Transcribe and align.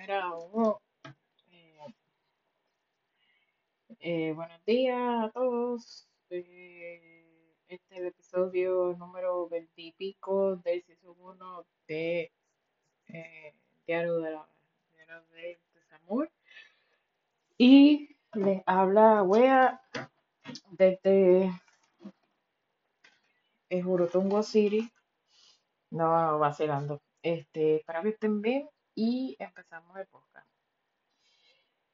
Eh, 0.00 1.80
eh, 4.00 4.32
buenos 4.32 4.64
días 4.64 4.96
a 4.96 5.30
todos. 5.34 6.08
Eh, 6.30 7.26
este 7.66 7.94
es 7.94 8.00
el 8.00 8.06
episodio 8.06 8.94
número 8.96 9.48
20 9.48 9.72
y 9.82 9.92
pico 9.92 10.56
del 10.56 10.84
season 10.84 11.16
1 11.18 11.66
de 11.88 12.32
Diario 13.86 14.18
de 14.20 14.30
la 14.30 14.48
Diario 14.94 15.22
de 15.32 15.58
Desamor. 15.74 16.30
Y 17.56 18.16
les 18.34 18.62
habla 18.66 19.24
Wea 19.24 19.82
desde 20.70 21.50
Jurutungo 23.82 24.44
City. 24.44 24.88
No 25.90 26.38
vacilando. 26.38 27.02
Este, 27.20 27.76
espero 27.76 28.02
que 28.02 28.10
estén 28.10 28.40
bien 28.40 28.68
y 28.98 29.36
empezamos 29.38 29.96
el 29.96 30.08
podcast. 30.08 30.48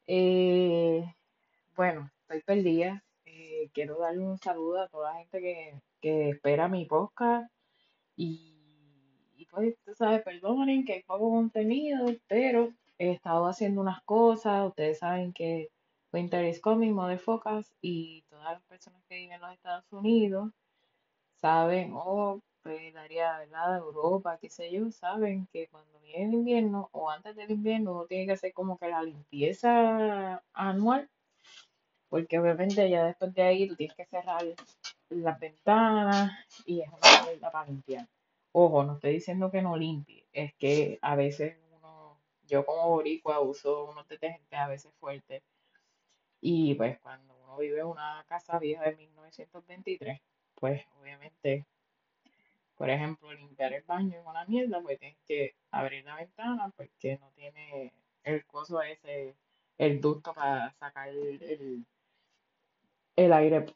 Eh, 0.06 1.04
bueno, 1.76 2.10
estoy 2.22 2.40
perdida. 2.40 3.04
Eh, 3.26 3.68
quiero 3.74 3.98
darle 3.98 4.24
un 4.24 4.38
saludo 4.38 4.80
a 4.80 4.88
toda 4.88 5.12
la 5.12 5.18
gente 5.18 5.38
que, 5.38 5.82
que 6.00 6.30
espera 6.30 6.66
mi 6.66 6.86
podcast. 6.86 7.52
Y, 8.16 8.56
pues, 9.50 9.76
tú 9.84 9.94
sabes, 9.94 10.22
perdonen 10.22 10.86
que 10.86 10.94
hay 10.94 11.02
poco 11.02 11.28
contenido, 11.28 12.06
pero 12.26 12.72
he 12.96 13.10
estado 13.10 13.48
haciendo 13.48 13.82
unas 13.82 14.02
cosas. 14.04 14.66
Ustedes 14.66 15.00
saben 15.00 15.34
que 15.34 15.68
Winter 16.10 16.42
is 16.46 16.58
coming, 16.58 16.92
motherfuckers, 16.92 17.70
y 17.82 18.22
todas 18.30 18.44
las 18.54 18.62
personas 18.62 19.04
que 19.10 19.16
viven 19.16 19.32
en 19.32 19.42
los 19.42 19.52
Estados 19.52 19.84
Unidos 19.92 20.52
saben, 21.42 21.92
o 21.94 22.40
pues, 22.64 22.94
¿verdad? 22.94 23.76
Europa, 23.76 24.38
qué 24.40 24.48
sé 24.48 24.72
yo, 24.72 24.90
saben 24.90 25.46
que 25.52 25.68
cuando 25.68 26.00
viene 26.00 26.24
el 26.24 26.34
invierno 26.34 26.88
o 26.92 27.10
antes 27.10 27.36
del 27.36 27.50
invierno 27.50 27.92
uno 27.92 28.06
tiene 28.06 28.26
que 28.26 28.32
hacer 28.32 28.54
como 28.54 28.78
que 28.78 28.88
la 28.88 29.02
limpieza 29.02 30.42
anual, 30.54 31.08
porque 32.08 32.38
obviamente 32.38 32.88
ya 32.88 33.04
después 33.04 33.34
de 33.34 33.42
ahí 33.42 33.68
tú 33.68 33.76
tienes 33.76 33.94
que 33.94 34.06
cerrar 34.06 34.42
las 35.10 35.38
ventanas 35.38 36.32
y 36.64 36.80
es 36.80 36.88
una 36.88 37.24
mierda 37.24 37.50
para 37.52 37.68
limpiar. 37.68 38.08
Ojo, 38.52 38.82
no 38.82 38.94
estoy 38.94 39.12
diciendo 39.12 39.50
que 39.50 39.60
no 39.60 39.76
limpie, 39.76 40.24
es 40.32 40.54
que 40.54 40.98
a 41.02 41.16
veces 41.16 41.58
uno, 41.76 42.18
yo 42.46 42.64
como 42.64 42.88
boricua 42.88 43.40
uso 43.40 43.90
unos 43.90 44.08
detergentes 44.08 44.58
a 44.58 44.68
veces 44.68 44.92
fuertes 44.94 45.42
y 46.40 46.74
pues 46.76 46.98
cuando 47.00 47.36
uno 47.44 47.58
vive 47.58 47.80
en 47.80 47.86
una 47.86 48.24
casa 48.26 48.58
vieja 48.58 48.84
de 48.84 48.96
1923, 48.96 50.18
pues 50.54 50.82
obviamente, 50.98 51.66
por 52.76 52.90
ejemplo, 52.90 53.32
limpiar 53.32 53.72
el 53.72 53.82
baño 53.84 54.18
es 54.18 54.26
una 54.26 54.44
mierda, 54.46 54.80
pues 54.82 54.98
tienes 54.98 55.18
que 55.26 55.54
abrir 55.70 56.04
la 56.04 56.16
ventana 56.16 56.72
porque 56.76 57.18
no 57.18 57.30
tiene 57.32 57.92
el 58.24 58.44
coso 58.46 58.82
ese, 58.82 59.36
el 59.78 60.00
ducto 60.00 60.34
para 60.34 60.72
sacar 60.74 61.08
el, 61.08 61.42
el, 61.42 61.86
el 63.16 63.32
aire, 63.32 63.66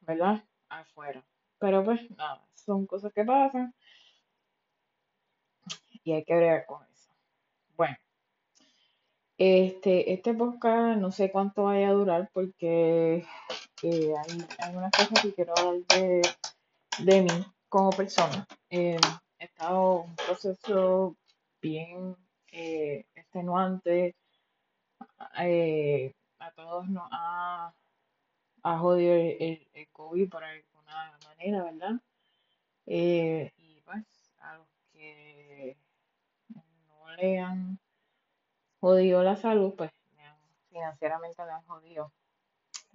¿verdad? 0.00 0.42
Afuera. 0.68 1.24
Pero 1.58 1.84
pues 1.84 2.10
nada, 2.12 2.42
son 2.54 2.86
cosas 2.86 3.12
que 3.12 3.24
pasan 3.24 3.74
y 6.04 6.12
hay 6.12 6.24
que 6.24 6.36
bregar 6.36 6.66
con 6.66 6.82
eso. 6.84 7.10
Bueno, 7.76 7.96
este, 9.38 10.12
este 10.14 10.32
podcast 10.34 10.98
no 10.98 11.10
sé 11.10 11.30
cuánto 11.30 11.64
vaya 11.64 11.88
a 11.88 11.92
durar 11.92 12.30
porque 12.32 13.26
eh, 13.82 14.14
hay, 14.16 14.46
hay 14.58 14.76
unas 14.76 14.92
cosas 14.92 15.20
que 15.20 15.34
quiero 15.34 15.52
hablar 15.58 15.82
de, 15.88 16.22
de 17.04 17.22
mí 17.22 17.55
como 17.68 17.90
persona. 17.90 18.46
Eh, 18.70 18.98
he 19.38 19.44
estado 19.44 20.02
un 20.02 20.16
proceso 20.16 21.16
bien 21.60 22.16
eh, 22.52 23.06
extenuante. 23.14 24.14
eh, 25.38 26.14
a 26.38 26.50
todos 26.52 26.88
nos 26.88 27.08
ha, 27.10 27.74
ha 28.62 28.78
jodido 28.78 29.14
el, 29.14 29.68
el, 29.72 29.88
COVID 29.92 30.28
por 30.28 30.44
alguna 30.44 31.18
manera, 31.24 31.64
¿verdad? 31.64 32.00
Eh, 32.86 33.50
y 33.56 33.80
pues 33.80 34.04
a 34.38 34.56
los 34.56 34.68
que 34.92 35.76
no 36.88 37.14
le 37.16 37.40
han 37.40 37.78
jodido 38.80 39.22
la 39.22 39.36
salud, 39.36 39.74
pues 39.76 39.90
financieramente 40.68 41.44
le 41.44 41.50
han 41.50 41.62
jodido. 41.62 42.12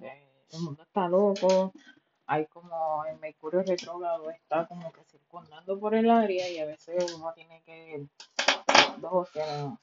Eh, 0.01 0.46
el 0.51 0.59
mundo 0.62 0.84
está 0.84 1.07
loco, 1.07 1.73
hay 2.31 2.46
como 2.46 3.03
el 3.03 3.19
Mercurio 3.19 3.62
retrógrado 3.62 4.31
está 4.31 4.66
como 4.66 4.90
que 4.94 5.03
circundando 5.03 5.78
por 5.78 5.94
el 5.94 6.09
área 6.09 6.50
y 6.50 6.59
a 6.59 6.66
veces 6.66 7.14
uno 7.14 7.34
tiene 7.34 7.62
que 7.64 8.08
dos, 9.00 9.30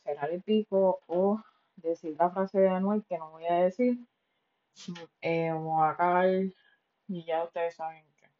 cerrar 0.02 0.30
el 0.30 0.40
pico 0.40 1.00
o 1.08 1.42
decir 1.76 2.16
la 2.18 2.30
frase 2.30 2.60
de 2.60 2.70
Anuel 2.70 3.04
que 3.06 3.18
no 3.18 3.32
voy 3.32 3.44
a 3.44 3.64
decir, 3.64 3.98
eh, 5.20 5.52
o 5.52 5.82
a 5.82 5.90
acabar 5.90 6.26
y 7.06 7.24
ya 7.24 7.44
ustedes 7.44 7.74
saben 7.74 8.02
que. 8.16 8.30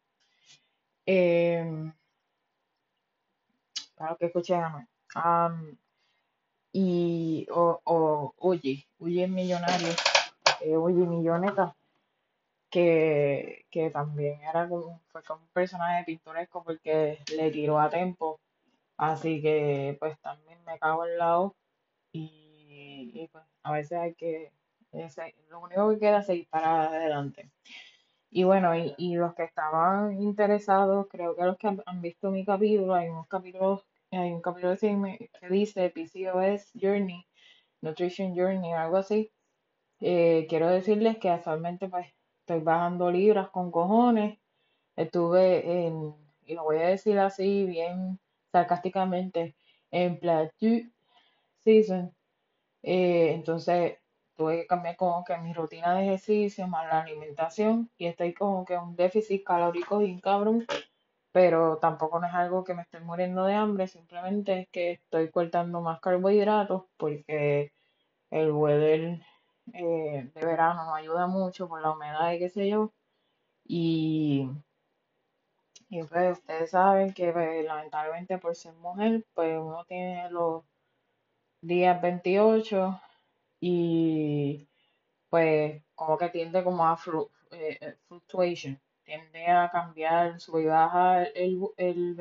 Eh, 1.05 1.93
que 4.17 4.25
escuchen 4.25 4.63
Anuel. 4.63 5.77
Y, 6.71 7.45
o, 7.51 7.79
o 7.83 8.33
Oye, 8.37 8.87
Oye 8.97 9.27
Millonario, 9.27 9.93
eh, 10.61 10.75
Oye 10.75 11.05
Milloneta, 11.05 11.75
que, 12.69 13.65
que 13.71 13.89
también 13.89 14.41
era 14.43 14.67
como, 14.69 15.01
fue 15.07 15.23
como 15.23 15.43
un 15.43 15.49
personaje 15.49 16.03
pintoresco 16.05 16.63
porque 16.63 17.19
le 17.35 17.51
tiró 17.51 17.79
a 17.79 17.89
Tempo, 17.89 18.39
así 18.97 19.41
que 19.41 19.97
pues 19.99 20.19
también 20.21 20.63
me 20.65 20.79
cago 20.79 21.03
al 21.03 21.17
lado 21.17 21.55
y, 22.11 23.11
y, 23.13 23.27
pues 23.31 23.43
a 23.63 23.71
veces 23.73 23.97
hay 23.99 24.13
que, 24.15 24.51
lo 25.49 25.61
único 25.61 25.89
que 25.91 25.99
queda 25.99 26.19
es 26.19 26.25
seguir 26.27 26.47
para 26.49 26.89
adelante. 26.89 27.51
Y 28.31 28.43
bueno, 28.43 28.75
y, 28.75 28.93
y 28.97 29.15
los 29.15 29.33
que 29.35 29.43
estaban 29.43 30.21
interesados, 30.21 31.07
creo 31.09 31.35
que 31.35 31.43
los 31.43 31.57
que 31.57 31.67
han, 31.67 32.01
visto 32.01 32.31
mi 32.31 32.45
capítulo, 32.45 32.93
hay 32.95 33.09
unos 33.09 33.27
capítulos, 33.27 33.85
hay 34.11 34.31
un 34.31 34.41
capítulo 34.41 34.77
que 34.77 35.29
que 35.39 35.49
dice 35.49 35.89
PCOS 35.89 36.71
Journey, 36.79 37.25
Nutrition 37.81 38.35
Journey, 38.35 38.73
algo 38.73 38.97
así. 38.97 39.31
Eh, 40.01 40.47
quiero 40.49 40.69
decirles 40.69 41.17
que 41.17 41.29
actualmente 41.29 41.89
pues 41.89 42.07
estoy 42.49 42.63
bajando 42.63 43.11
libras 43.11 43.49
con 43.49 43.69
cojones. 43.69 44.39
Estuve 44.95 45.85
en, 45.85 46.15
y 46.45 46.55
lo 46.55 46.63
voy 46.63 46.77
a 46.77 46.87
decir 46.87 47.19
así 47.19 47.65
bien 47.65 48.19
sarcásticamente, 48.51 49.55
en 49.91 50.19
plateau 50.19 50.81
season. 51.63 52.11
Eh, 52.81 53.33
entonces 53.33 53.97
tuve 54.35 54.61
que 54.61 54.67
cambiar 54.67 54.95
como 54.95 55.23
que 55.23 55.37
mi 55.37 55.53
rutina 55.53 55.93
de 55.93 56.05
ejercicio 56.07 56.67
más 56.67 56.87
la 56.87 57.01
alimentación 57.01 57.91
y 57.99 58.07
estoy 58.07 58.33
como 58.33 58.65
que 58.65 58.77
un 58.77 58.95
déficit 58.95 59.43
calórico 59.43 59.99
bien 59.99 60.19
cabrón, 60.19 60.65
pero 61.31 61.77
tampoco 61.77 62.23
es 62.23 62.33
algo 62.33 62.63
que 62.63 62.73
me 62.73 62.81
estoy 62.81 63.01
muriendo 63.01 63.45
de 63.45 63.53
hambre, 63.53 63.87
simplemente 63.87 64.61
es 64.61 64.69
que 64.69 64.91
estoy 64.93 65.29
cortando 65.29 65.81
más 65.81 65.99
carbohidratos 65.99 66.85
porque 66.97 67.73
el 68.31 68.51
weather 68.51 69.21
eh, 69.73 70.29
de 70.33 70.45
verano 70.45 70.85
no 70.85 70.95
ayuda 70.95 71.27
mucho 71.27 71.67
por 71.67 71.81
la 71.81 71.91
humedad 71.91 72.31
y 72.33 72.39
qué 72.39 72.49
sé 72.49 72.69
yo. 72.69 72.91
Y, 73.65 74.49
y 75.89 76.03
pues 76.03 76.37
ustedes 76.39 76.71
saben 76.71 77.13
que 77.13 77.31
pues, 77.33 77.65
lamentablemente 77.65 78.37
por 78.37 78.55
ser 78.55 78.73
mujer, 78.75 79.25
pues 79.33 79.57
uno 79.59 79.83
tiene 79.85 80.29
los 80.31 80.63
días 81.61 82.01
28 82.01 82.99
y 83.61 84.67
pues 85.29 85.83
como 85.95 86.17
que 86.17 86.29
tiende 86.29 86.63
como 86.63 86.87
a 86.87 86.97
flu- 86.97 87.31
eh, 87.51 87.77
eh, 87.81 87.97
fluctuation, 88.07 88.79
tiende 89.03 89.47
a 89.47 89.69
cambiar, 89.71 90.39
sube 90.41 90.63
y 90.63 90.67
baja 90.67 91.23
el, 91.25 91.61
el, 91.77 92.15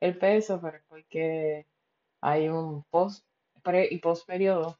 el 0.00 0.18
peso, 0.18 0.60
pero 0.60 0.78
es 0.78 0.84
porque 0.88 1.66
hay 2.22 2.48
un 2.48 2.84
post, 2.90 3.26
pre 3.62 3.88
y 3.90 3.98
post 3.98 4.26
periodo 4.26 4.78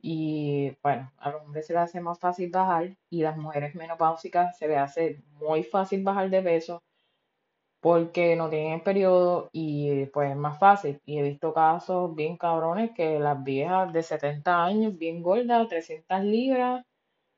y 0.00 0.76
bueno, 0.82 1.12
a 1.18 1.30
los 1.30 1.42
hombres 1.42 1.66
se 1.66 1.72
les 1.74 1.82
hace 1.82 2.00
más 2.00 2.18
fácil 2.18 2.50
bajar 2.50 2.96
y 3.10 3.22
las 3.22 3.36
mujeres 3.36 3.74
menopáusicas 3.74 4.56
se 4.58 4.68
les 4.68 4.78
hace 4.78 5.22
muy 5.40 5.62
fácil 5.64 6.02
bajar 6.04 6.30
de 6.30 6.42
peso 6.42 6.82
porque 7.80 8.36
no 8.36 8.48
tienen 8.50 8.82
periodo 8.82 9.50
y 9.52 10.06
pues 10.06 10.30
es 10.30 10.36
más 10.36 10.58
fácil. 10.58 11.00
Y 11.04 11.18
he 11.18 11.22
visto 11.22 11.52
casos 11.54 12.14
bien 12.14 12.36
cabrones 12.36 12.92
que 12.92 13.18
las 13.20 13.42
viejas 13.42 13.92
de 13.92 14.02
70 14.02 14.64
años, 14.64 14.98
bien 14.98 15.22
gordas, 15.22 15.68
300 15.68 16.22
libras 16.24 16.84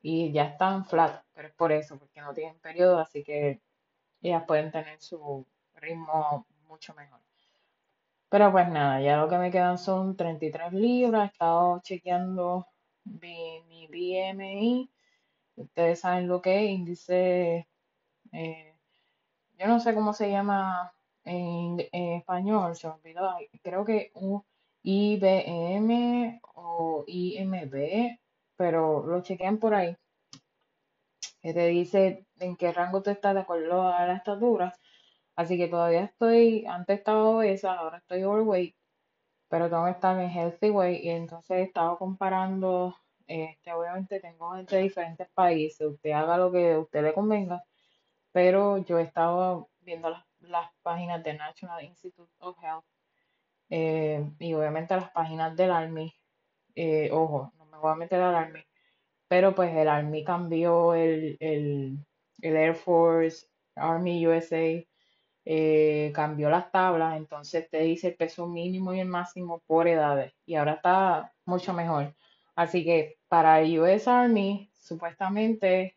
y 0.03 0.33
ya 0.33 0.45
están 0.45 0.85
flat, 0.87 1.25
pero 1.35 1.49
es 1.49 1.55
por 1.55 1.73
eso, 1.73 1.99
porque 1.99 2.21
no 2.21 2.35
tienen 2.35 2.59
periodo, 2.61 2.99
así 2.99 3.23
que 3.25 3.61
ellas 4.23 4.45
pueden 4.47 4.71
tener 4.73 5.01
su 5.01 5.47
ritmo 5.75 6.47
mucho 6.69 6.95
mejor. 6.95 7.30
Pero 8.31 8.53
pues 8.53 8.69
nada, 8.69 9.01
ya 9.03 9.17
lo 9.19 9.29
que 9.29 9.39
me 9.39 9.51
quedan 9.51 9.77
son 9.79 10.17
33 10.17 10.73
libras, 10.73 11.25
he 11.25 11.33
estado 11.33 11.81
chequeando 11.83 12.67
mi, 13.05 13.63
mi 13.69 13.87
BMI, 13.89 14.91
ustedes 15.57 16.01
saben 16.01 16.29
lo 16.29 16.41
que 16.43 16.65
es, 16.65 16.71
índice, 16.71 17.69
eh, 18.33 18.77
yo 19.59 19.67
no 19.69 19.81
sé 19.81 19.95
cómo 19.95 20.13
se 20.15 20.31
llama 20.31 20.93
en, 21.25 21.81
español, 21.93 22.77
se 22.77 22.89
olvidó, 22.89 23.37
creo 23.63 23.85
que 23.85 24.13
un 24.15 24.45
IBM 24.83 26.41
o 26.55 27.05
IMB, 27.07 28.19
pero 28.57 29.07
lo 29.07 29.23
chequean 29.23 29.59
por 29.59 29.75
ahí, 29.75 29.97
que 31.43 31.53
te 31.53 31.67
dice 31.69 32.27
en 32.39 32.57
qué 32.57 32.73
rango 32.73 33.03
tú 33.03 33.11
estás 33.11 33.35
de 33.35 33.41
acuerdo 33.41 33.89
a 33.89 34.07
la 34.07 34.17
estatura. 34.17 34.75
Así 35.41 35.57
que 35.57 35.69
todavía 35.69 36.05
estoy, 36.05 36.67
antes 36.67 36.99
estaba 36.99 37.25
obesa, 37.25 37.73
ahora 37.73 37.97
estoy 37.99 38.25
overweight, 38.25 38.77
pero 39.49 39.71
tengo 39.71 39.87
que 39.87 39.93
estar 39.93 40.21
en 40.21 40.31
healthy 40.31 40.71
weight 40.71 41.03
y 41.05 41.11
entonces 41.11 41.51
he 41.59 41.63
estado 41.63 41.97
comparando, 41.99 42.95
este, 43.27 43.73
obviamente 43.73 44.21
tengo 44.21 44.53
gente 44.53 44.77
de 44.77 44.83
diferentes 44.83 45.29
países, 45.31 45.87
usted 45.87 46.11
haga 46.13 46.37
lo 46.37 46.53
que 46.53 46.73
a 46.75 46.79
usted 46.81 47.03
le 47.03 47.15
convenga, 47.15 47.65
pero 48.33 48.79
yo 48.85 48.99
he 48.99 49.03
estado 49.05 49.71
viendo 49.81 50.11
las, 50.11 50.25
las 50.41 50.71
páginas 50.83 51.23
de 51.25 51.35
National 51.35 51.85
Institute 51.85 52.33
of 52.41 52.59
Health 52.63 52.85
eh, 53.71 54.31
y 54.41 54.53
obviamente 54.55 54.95
las 54.97 55.11
páginas 55.13 55.57
del 55.57 55.71
Army. 55.73 56.13
Eh, 56.75 57.11
ojo, 57.13 57.53
no 57.57 57.65
me 57.67 57.79
voy 57.79 57.93
a 57.93 57.95
meter 57.97 58.21
al 58.21 58.35
Army, 58.35 58.63
pero 59.29 59.55
pues 59.55 59.75
el 59.75 59.89
Army 59.89 60.23
cambió 60.25 60.95
el, 60.95 61.39
el, 61.41 61.99
el 62.43 62.57
Air 62.57 62.75
Force, 62.75 63.47
Army 63.75 64.27
USA, 64.27 64.85
eh, 65.45 66.13
cambió 66.15 66.51
las 66.51 66.71
tablas, 66.71 67.17
entonces 67.17 67.69
te 67.71 67.79
dice 67.81 68.09
el 68.09 68.15
peso 68.17 68.47
mínimo 68.47 68.93
y 68.93 69.01
el 69.01 69.09
máximo 69.09 69.61
por 69.67 69.89
edades 69.89 70.35
y 70.47 70.55
ahora 70.57 70.75
está 70.75 71.33
mucho 71.45 71.73
mejor. 71.73 72.15
Así 72.55 72.85
que 72.85 73.19
para 73.29 73.61
US 73.63 74.07
Army, 74.09 74.71
supuestamente 74.75 75.97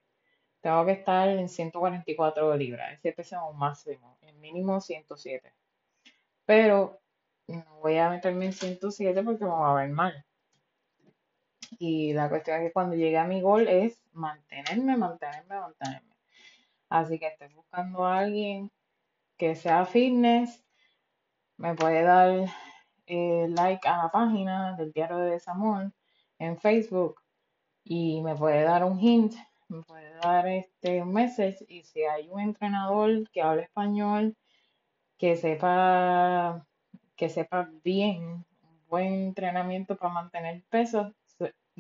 tengo 0.62 0.86
que 0.86 0.94
estar 0.94 1.28
en 1.28 1.50
144 1.50 2.56
libras, 2.56 2.94
ese 2.94 3.12
peso 3.12 3.52
máximo, 3.54 4.18
el 4.22 4.36
mínimo 4.38 4.80
107. 4.80 5.54
Pero 6.46 7.02
no 7.48 7.80
voy 7.82 7.98
a 7.98 8.10
meterme 8.10 8.46
en 8.46 8.54
107 8.54 9.24
porque 9.24 9.44
me 9.44 9.52
va 9.52 9.72
a 9.72 9.84
ver 9.84 9.90
mal. 9.90 10.26
Y 11.80 12.14
la 12.14 12.30
cuestión 12.30 12.62
es 12.62 12.68
que 12.68 12.74
cuando 12.74 12.96
llegue 12.96 13.18
a 13.18 13.26
mi 13.26 13.42
gol 13.42 13.68
es 13.68 14.02
mantenerme, 14.14 14.96
mantenerme, 14.96 15.60
mantenerme. 15.60 16.16
Así 16.90 17.20
que 17.20 17.28
estoy 17.28 17.50
buscando 17.54 18.06
a 18.06 18.20
alguien 18.20 18.72
que 19.44 19.58
sea 19.58 19.86
fitness. 19.86 20.64
Me 21.58 21.76
puede 21.76 22.02
dar 22.04 22.46
eh, 23.08 23.48
like 23.50 23.86
a 23.86 23.98
la 23.98 24.10
página 24.10 24.78
del 24.78 24.94
diario 24.94 25.18
de 25.18 25.32
Desamor 25.32 25.92
en 26.40 26.58
Facebook 26.58 27.20
y 27.84 28.22
me 28.22 28.36
puede 28.36 28.64
dar 28.64 28.86
un 28.86 28.98
hint, 28.98 29.34
me 29.68 29.82
puede 29.82 30.14
dar 30.24 30.48
este 30.48 31.02
un 31.02 31.12
message 31.12 31.58
y 31.68 31.84
si 31.84 32.04
hay 32.04 32.30
un 32.30 32.40
entrenador 32.40 33.30
que 33.32 33.42
hable 33.42 33.64
español, 33.64 34.38
que 35.18 35.36
sepa 35.36 36.66
que 37.18 37.28
sepa 37.28 37.70
bien 37.84 38.46
un 38.62 38.88
buen 38.88 39.14
entrenamiento 39.28 39.98
para 39.98 40.14
mantener 40.14 40.64
peso, 40.70 41.14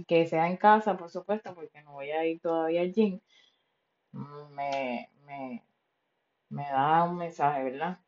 que 0.06 0.27
sea 0.27 0.48
en 0.50 0.57
casa, 0.57 0.98
por 0.98 1.09
supuesto, 1.09 1.56
porque 1.56 1.81
no 1.83 1.94
voy 1.94 2.12
a 2.12 2.25
ir 2.25 2.42
todavía 2.42 2.81
al 2.81 2.92
gym, 2.92 3.21
me, 4.12 5.09
me, 5.25 5.63
me 6.53 6.63
da 6.69 7.03
un 7.03 7.17
mensaje, 7.17 7.63
¿verdad? 7.63 8.00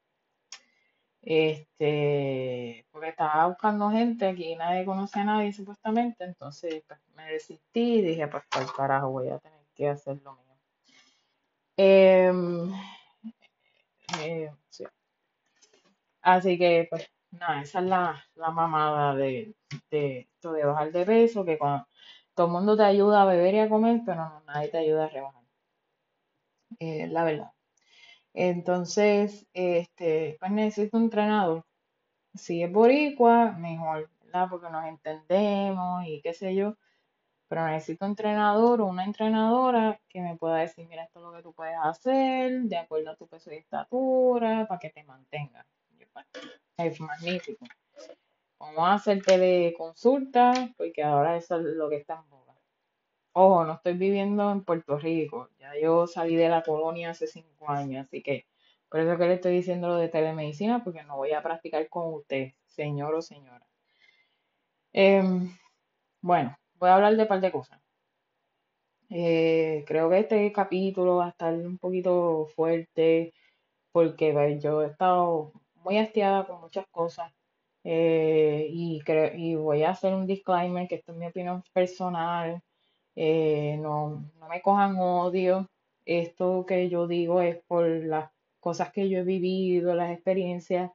Este, 1.21 2.85
porque 2.91 3.09
estaba 3.09 3.47
buscando 3.47 3.89
gente, 3.89 4.27
aquí 4.27 4.55
nadie 4.55 4.85
conoce 4.85 5.19
a 5.19 5.23
nadie 5.23 5.51
supuestamente, 5.53 6.23
entonces 6.23 6.83
pues, 6.87 6.99
me 7.15 7.25
desistí 7.31 7.95
y 7.95 8.01
dije, 8.01 8.27
pues 8.27 8.43
por 8.49 8.73
carajo, 8.75 9.09
voy 9.09 9.29
a 9.29 9.39
tener 9.39 9.65
que 9.75 9.89
hacer 9.89 10.21
lo 10.21 10.33
mío. 10.35 10.55
Em, 11.77 12.71
eh, 14.19 14.51
sí. 14.69 14.85
Así 16.21 16.57
que, 16.57 16.87
pues, 16.89 17.09
nada, 17.31 17.61
esa 17.61 17.79
es 17.79 17.85
la, 17.85 18.23
la 18.35 18.51
mamada 18.51 19.15
de, 19.15 19.55
de 19.89 20.19
esto 20.21 20.51
de 20.53 20.65
bajar 20.65 20.91
de 20.91 21.05
peso, 21.05 21.45
que 21.45 21.57
cuando 21.57 21.87
todo 22.33 22.47
el 22.47 22.53
mundo 22.53 22.75
te 22.77 22.83
ayuda 22.83 23.21
a 23.21 23.25
beber 23.25 23.53
y 23.55 23.59
a 23.59 23.69
comer, 23.69 24.01
pero 24.05 24.17
no, 24.25 24.41
nadie 24.45 24.67
te 24.69 24.77
ayuda 24.79 25.05
a 25.05 25.09
rebajar. 25.09 25.43
Eh, 26.79 27.07
la 27.07 27.23
verdad. 27.23 27.51
Entonces, 28.35 29.47
este, 29.53 30.35
pues 30.39 30.51
necesito 30.51 30.97
un 30.97 31.03
entrenador. 31.03 31.65
Si 32.35 32.61
es 32.61 32.71
boricua, 32.71 33.53
mejor, 33.53 34.09
¿verdad? 34.25 34.47
Porque 34.49 34.69
nos 34.69 34.85
entendemos 34.85 36.05
y 36.05 36.21
qué 36.21 36.33
sé 36.33 36.53
yo. 36.53 36.75
Pero 37.47 37.65
necesito 37.67 38.05
un 38.05 38.11
entrenador 38.11 38.81
o 38.81 38.87
una 38.87 39.05
entrenadora 39.05 40.01
que 40.09 40.19
me 40.21 40.35
pueda 40.35 40.57
decir, 40.57 40.85
mira, 40.87 41.03
esto 41.05 41.19
es 41.19 41.25
lo 41.25 41.33
que 41.33 41.43
tú 41.43 41.53
puedes 41.53 41.77
hacer, 41.81 42.63
de 42.63 42.77
acuerdo 42.77 43.11
a 43.11 43.15
tu 43.15 43.27
peso 43.27 43.53
y 43.53 43.57
estatura, 43.57 44.67
para 44.67 44.79
que 44.79 44.89
te 44.89 45.03
mantenga. 45.03 45.65
Pues, 46.11 46.25
es 46.77 46.99
magnífico. 46.99 47.65
Vamos 48.59 48.79
a 48.79 48.93
hacer 48.95 49.21
teleconsulta, 49.21 50.73
porque 50.75 51.03
ahora 51.03 51.37
eso 51.37 51.57
es 51.57 51.63
lo 51.63 51.89
que 51.89 51.97
está 51.97 52.15
en 52.15 52.29
boga. 52.29 52.44
Ojo, 53.35 53.65
no 53.65 53.73
estoy 53.73 53.93
viviendo 53.93 54.51
en 54.51 54.63
Puerto 54.63 54.97
Rico. 54.97 55.49
Ya 55.59 55.73
yo 55.79 56.07
salí 56.07 56.35
de 56.35 56.49
la 56.49 56.63
colonia 56.63 57.11
hace 57.11 57.27
cinco 57.27 57.69
años, 57.69 58.07
así 58.07 58.23
que 58.23 58.47
por 58.89 58.99
eso 58.99 59.15
que 59.17 59.27
le 59.27 59.35
estoy 59.35 59.53
diciendo 59.53 59.87
lo 59.89 59.97
de 59.97 60.09
telemedicina, 60.09 60.83
porque 60.83 61.03
no 61.03 61.17
voy 61.17 61.31
a 61.33 61.43
practicar 61.43 61.87
con 61.87 62.15
usted, 62.15 62.53
señor 62.65 63.13
o 63.13 63.21
señora. 63.21 63.67
Em, 64.93 65.55
bueno, 66.21 66.57
voy 66.75 66.89
a 66.89 66.95
hablar 66.95 67.15
de 67.17 67.23
un 67.23 67.27
par 67.29 67.41
de 67.41 67.51
cosas. 67.51 67.81
Eh, 69.09 69.83
creo 69.87 70.09
que 70.09 70.19
este 70.19 70.51
capítulo 70.51 71.17
va 71.17 71.27
a 71.27 71.29
estar 71.29 71.53
un 71.53 71.77
poquito 71.77 72.47
fuerte 72.55 73.33
porque 73.93 74.33
pues, 74.33 74.63
yo 74.63 74.83
he 74.83 74.87
estado 74.87 75.53
muy 75.75 75.97
hastiada 75.99 76.47
con 76.47 76.61
muchas 76.61 76.87
cosas 76.91 77.33
eh, 77.85 78.67
y, 78.71 79.01
y 79.35 79.55
voy 79.55 79.83
a 79.83 79.91
hacer 79.91 80.13
un 80.15 80.27
disclaimer 80.27 80.87
que 80.89 80.95
esto 80.95 81.13
es 81.13 81.19
mi 81.19 81.27
opinión 81.27 81.63
personal. 81.73 82.61
Eh, 83.15 83.77
no, 83.79 84.31
no 84.39 84.47
me 84.49 84.61
cojan 84.61 84.97
odio. 84.97 85.69
Esto 86.05 86.65
que 86.67 86.89
yo 86.89 87.07
digo 87.07 87.41
es 87.41 87.57
por 87.67 87.87
las 87.87 88.31
cosas 88.59 88.91
que 88.91 89.09
yo 89.09 89.19
he 89.19 89.23
vivido, 89.23 89.95
las 89.95 90.11
experiencias 90.11 90.91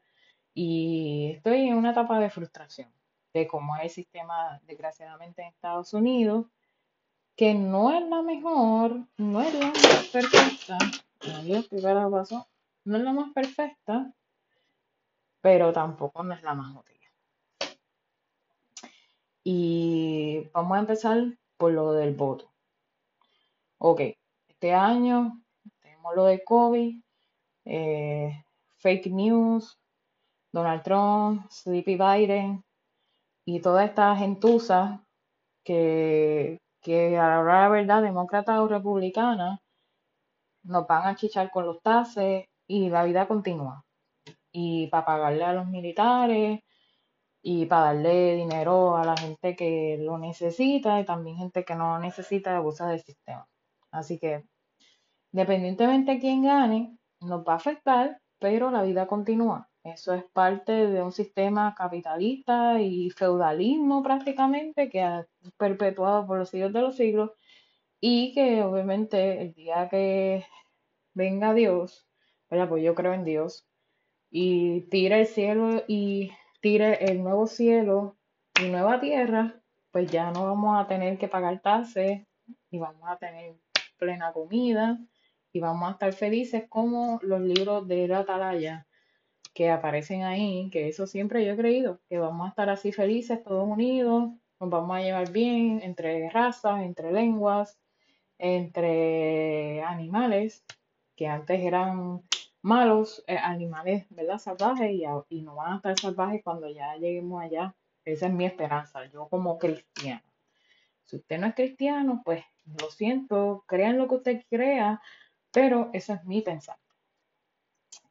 y 0.55 1.33
estoy 1.37 1.69
en 1.69 1.77
una 1.77 1.93
etapa 1.93 2.19
de 2.19 2.31
frustración 2.31 2.93
de 3.33 3.47
cómo 3.47 3.77
es 3.77 3.85
el 3.85 3.91
sistema, 3.91 4.61
desgraciadamente, 4.67 5.43
en 5.43 5.49
Estados 5.49 5.95
Unidos, 5.95 6.47
que 7.37 7.55
no 7.55 7.97
es 7.97 8.07
la 8.09 8.23
mejor, 8.23 9.07
no 9.17 9.41
es 9.41 9.55
la 9.55 9.67
más 9.67 10.09
perfecta. 10.13 10.79
No 12.85 12.97
es 12.97 13.03
la 13.03 13.13
más 13.13 13.33
perfecta, 13.33 14.13
pero 15.41 15.73
tampoco 15.73 16.23
no 16.23 16.35
es 16.35 16.43
la 16.43 16.55
más 16.55 16.75
útil. 16.77 16.99
Y 19.45 20.49
vamos 20.53 20.77
a 20.77 20.81
empezar 20.81 21.39
por 21.61 21.73
lo 21.73 21.93
del 21.93 22.15
voto. 22.15 22.51
Ok, 23.77 24.01
este 24.49 24.73
año 24.73 25.43
tenemos 25.83 26.17
lo 26.17 26.25
de 26.25 26.43
COVID, 26.43 26.99
eh, 27.67 28.45
fake 28.79 29.11
news, 29.11 29.79
Donald 30.53 30.83
Trump, 30.83 31.51
Sleepy 31.51 31.97
Biden 31.97 32.65
y 33.45 33.61
toda 33.61 33.85
esta 33.85 34.17
gentuza 34.17 35.05
que, 35.63 36.63
que 36.81 37.19
ahora 37.19 37.65
la 37.65 37.69
verdad, 37.69 38.03
demócrata 38.03 38.63
o 38.63 38.67
republicana, 38.67 39.61
nos 40.63 40.87
van 40.87 41.09
a 41.09 41.17
chichar 41.17 41.51
con 41.51 41.67
los 41.67 41.83
tases 41.83 42.47
y 42.67 42.89
la 42.89 43.05
vida 43.05 43.29
continúa. 43.29 43.85
Y 44.51 44.87
para 44.87 45.05
pagarle 45.05 45.45
a 45.45 45.53
los 45.53 45.67
militares 45.67 46.61
y 47.43 47.67
para 47.67 47.95
darle 47.95 48.37
dinero 48.37 48.97
a 48.97 49.05
la 49.05 49.17
gente 49.17 49.57
que 49.57 49.99
lo 50.01 50.19
necesita 50.19 51.01
y 51.01 51.05
también 51.05 51.37
gente 51.37 51.65
que 51.65 51.75
no 51.75 51.99
necesita 51.99 52.57
abusa 52.57 52.89
del 52.89 53.01
sistema. 53.01 53.49
Así 53.91 54.19
que, 54.19 54.45
independientemente 55.33 56.13
de 56.13 56.19
quién 56.21 56.43
gane, 56.45 56.99
nos 57.21 57.43
va 57.47 57.55
a 57.55 57.57
afectar, 57.57 58.21
pero 58.39 58.71
la 58.71 58.83
vida 58.83 59.07
continúa. 59.07 59.69
Eso 59.83 60.13
es 60.15 60.25
parte 60.25 60.73
de 60.73 61.03
un 61.03 61.13
sistema 61.13 61.75
capitalista 61.75 62.81
y 62.81 63.11
feudalismo 63.11 64.03
prácticamente 64.03 64.91
que 64.91 65.01
ha 65.03 65.27
perpetuado 65.57 66.27
por 66.27 66.39
los 66.39 66.51
siglos 66.51 66.73
de 66.75 66.83
los 66.83 66.97
siglos 66.97 67.31
y 68.01 68.35
que 68.35 68.63
obviamente 68.63 69.41
el 69.43 69.55
día 69.55 69.89
que 69.89 70.45
venga 71.15 71.55
Dios, 71.55 72.07
¿verdad? 72.51 72.69
Pues 72.69 72.83
yo 72.85 72.95
creo 72.95 73.15
en 73.15 73.25
Dios 73.25 73.67
y 74.31 74.83
tire 74.91 75.21
el 75.21 75.27
cielo 75.27 75.83
y 75.89 76.33
tire 76.61 77.05
el 77.11 77.23
nuevo 77.23 77.47
cielo 77.47 78.17
y 78.63 78.69
nueva 78.69 79.01
tierra, 79.01 79.61
pues 79.91 80.11
ya 80.11 80.31
no 80.31 80.45
vamos 80.45 80.79
a 80.79 80.87
tener 80.87 81.19
que 81.19 81.29
pagar 81.29 81.61
tasas 81.61 82.21
y 82.71 82.79
vamos 82.79 83.09
a 83.09 83.17
tener 83.17 83.57
plena 83.99 84.33
comida 84.33 84.99
y 85.53 85.61
vamos 85.61 85.89
a 85.89 85.93
estar 85.93 86.13
felices 86.13 86.65
como 86.69 87.19
los 87.23 87.41
libros 87.41 87.89
de 87.89 88.09
la 88.09 88.21
atalaya 88.21 88.87
que 89.55 89.71
aparecen 89.71 90.23
ahí, 90.23 90.71
que 90.71 90.89
eso 90.89 91.07
siempre 91.07 91.45
yo 91.45 91.55
he 91.55 91.57
creído, 91.57 92.01
que 92.09 92.19
vamos 92.19 92.47
a 92.47 92.51
estar 92.51 92.71
así 92.71 92.93
felices, 92.93 93.43
todos 93.43 93.69
unidos, 93.69 94.31
nos 94.61 94.71
vamos 94.71 94.97
a 94.97 95.01
llevar 95.01 95.33
bien 95.33 95.81
entre 95.83 96.31
razas, 96.31 96.83
entre 96.83 97.13
lenguas, 97.13 97.79
entre 98.39 99.83
animales, 99.83 100.65
que 101.17 101.27
antes 101.27 101.61
eran 101.61 102.23
malos, 102.63 103.25
eh, 103.27 103.37
animales, 103.37 104.07
¿verdad? 104.11 104.39
Salvajes 104.39 104.91
y, 104.93 105.05
y 105.29 105.43
no 105.43 105.55
van 105.57 105.75
a 105.75 105.77
estar 105.77 105.99
salvajes 105.99 106.43
cuando 106.43 106.69
ya 106.69 106.97
lleguemos 106.97 107.43
allá 107.43 107.75
Esa 108.05 108.27
es 108.27 108.33
mi 108.33 108.45
esperanza, 108.45 109.05
yo 109.07 109.29
como 109.29 109.59
cristiano. 109.59 110.23
Si 111.05 111.17
usted 111.17 111.39
no 111.39 111.49
es 111.49 111.55
cristiano, 111.55 112.23
pues 112.25 112.45
lo 112.81 112.91
siento, 112.91 113.65
crean 113.67 113.99
lo 113.99 114.09
que 114.09 114.15
usted 114.17 114.45
crea, 114.49 115.01
pero 115.51 115.91
eso 115.93 116.15
es 116.15 116.25
mi 116.25 116.43
pensar. 116.43 116.77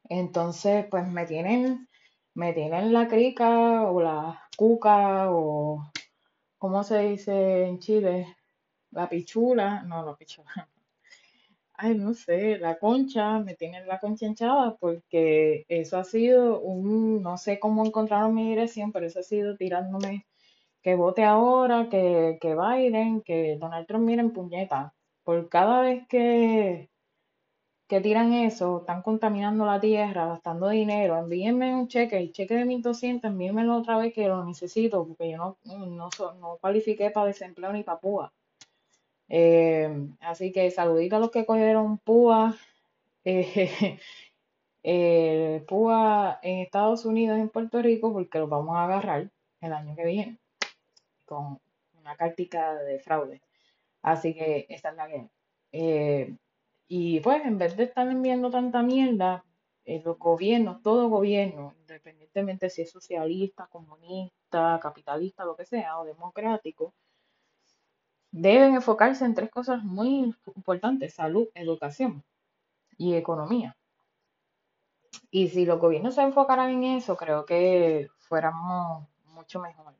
Entonces, 0.08 0.86
pues 0.90 1.06
me 1.08 1.24
tienen, 1.26 1.88
me 2.34 2.52
tienen 2.52 2.92
la 2.92 3.08
crica 3.08 3.84
o 3.84 4.00
la 4.02 4.48
cuca 4.56 5.30
o, 5.30 5.90
¿cómo 6.58 6.84
se 6.84 6.98
dice 6.98 7.64
en 7.64 7.78
Chile? 7.78 8.36
La 8.90 9.08
pichula, 9.08 9.82
no, 9.84 10.04
la 10.04 10.16
pichula. 10.16 10.68
Ay, 11.82 11.94
no 11.96 12.12
sé, 12.14 12.58
la 12.58 12.78
concha, 12.78 13.38
me 13.40 13.54
tienen 13.54 13.86
la 13.88 13.98
concha 13.98 14.26
hinchada 14.26 14.76
porque 14.76 15.64
eso 15.68 15.96
ha 15.98 16.04
sido 16.04 16.60
un, 16.60 17.22
no 17.22 17.38
sé 17.38 17.58
cómo 17.58 17.84
encontraron 17.86 18.34
mi 18.34 18.48
dirección, 18.50 18.92
pero 18.92 19.06
eso 19.06 19.20
ha 19.20 19.22
sido 19.22 19.56
tirándome 19.56 20.26
que 20.82 20.94
vote 20.96 21.24
ahora, 21.24 21.88
que, 21.90 22.38
que 22.40 22.54
Biden, 22.56 23.22
que 23.22 23.56
Donald 23.60 23.86
Trump, 23.88 24.06
miren 24.06 24.32
puñeta. 24.32 24.94
Por 25.24 25.48
cada 25.50 25.82
vez 25.82 26.06
que, 26.08 26.90
que 27.88 28.00
tiran 28.00 28.32
eso, 28.34 28.80
están 28.80 29.02
contaminando 29.02 29.66
la 29.66 29.80
tierra, 29.80 30.26
gastando 30.26 30.68
dinero, 30.70 31.18
envíenme 31.18 31.74
un 31.74 31.88
cheque, 31.88 32.18
el 32.18 32.32
cheque 32.32 32.54
de 32.54 32.64
1200, 32.64 33.30
envíenmelo 33.30 33.76
otra 33.78 33.98
vez 33.98 34.14
que 34.14 34.28
lo 34.28 34.44
necesito, 34.44 35.06
porque 35.06 35.30
yo 35.32 35.58
no, 35.64 35.86
no, 35.86 36.10
no 36.40 36.58
cualifiqué 36.60 37.10
para 37.10 37.26
desempleo 37.28 37.72
ni 37.72 37.82
para 37.84 38.00
púa. 38.00 38.32
Eh, 39.30 39.88
así 40.20 40.52
que 40.52 40.70
saludito 40.70 41.16
a 41.16 41.20
los 41.20 41.30
que 41.30 41.46
cogieron 41.46 41.98
púa, 41.98 42.56
eh, 44.84 45.64
púa 45.68 46.38
en 46.42 46.58
Estados 46.60 47.04
Unidos 47.06 47.38
en 47.38 47.48
Puerto 47.48 47.80
Rico, 47.80 48.12
porque 48.12 48.38
los 48.38 48.50
vamos 48.50 48.76
a 48.76 48.84
agarrar 48.84 49.30
el 49.60 49.72
año 49.72 49.96
que 49.96 50.04
viene 50.04 50.38
con 51.24 51.58
una 51.94 52.16
cartica 52.16 52.74
de 52.74 52.98
fraude. 53.00 53.40
Así 54.02 54.34
que 54.34 54.66
esta 54.68 54.90
es 54.90 54.96
la 54.96 55.08
que 55.08 55.30
eh, 55.72 56.36
y 56.88 57.20
pues 57.20 57.44
en 57.44 57.58
vez 57.58 57.76
de 57.76 57.84
estar 57.84 58.08
enviando 58.08 58.50
tanta 58.50 58.82
mierda, 58.82 59.44
eh, 59.84 60.02
los 60.04 60.18
gobiernos, 60.18 60.82
todo 60.82 61.08
gobierno, 61.08 61.74
independientemente 61.80 62.68
si 62.70 62.82
es 62.82 62.90
socialista, 62.90 63.68
comunista, 63.68 64.78
capitalista, 64.82 65.44
lo 65.44 65.56
que 65.56 65.66
sea, 65.66 66.00
o 66.00 66.04
democrático, 66.04 66.94
deben 68.32 68.74
enfocarse 68.74 69.24
en 69.24 69.34
tres 69.34 69.50
cosas 69.50 69.82
muy 69.82 70.34
importantes, 70.56 71.14
salud, 71.14 71.48
educación 71.54 72.24
y 72.96 73.14
economía. 73.14 73.76
Y 75.30 75.48
si 75.48 75.64
los 75.64 75.78
gobiernos 75.80 76.14
se 76.14 76.22
enfocaran 76.22 76.70
en 76.70 76.84
eso, 76.84 77.16
creo 77.16 77.44
que 77.44 78.08
fuéramos 78.18 79.08
mucho 79.26 79.60
mejor. 79.60 79.94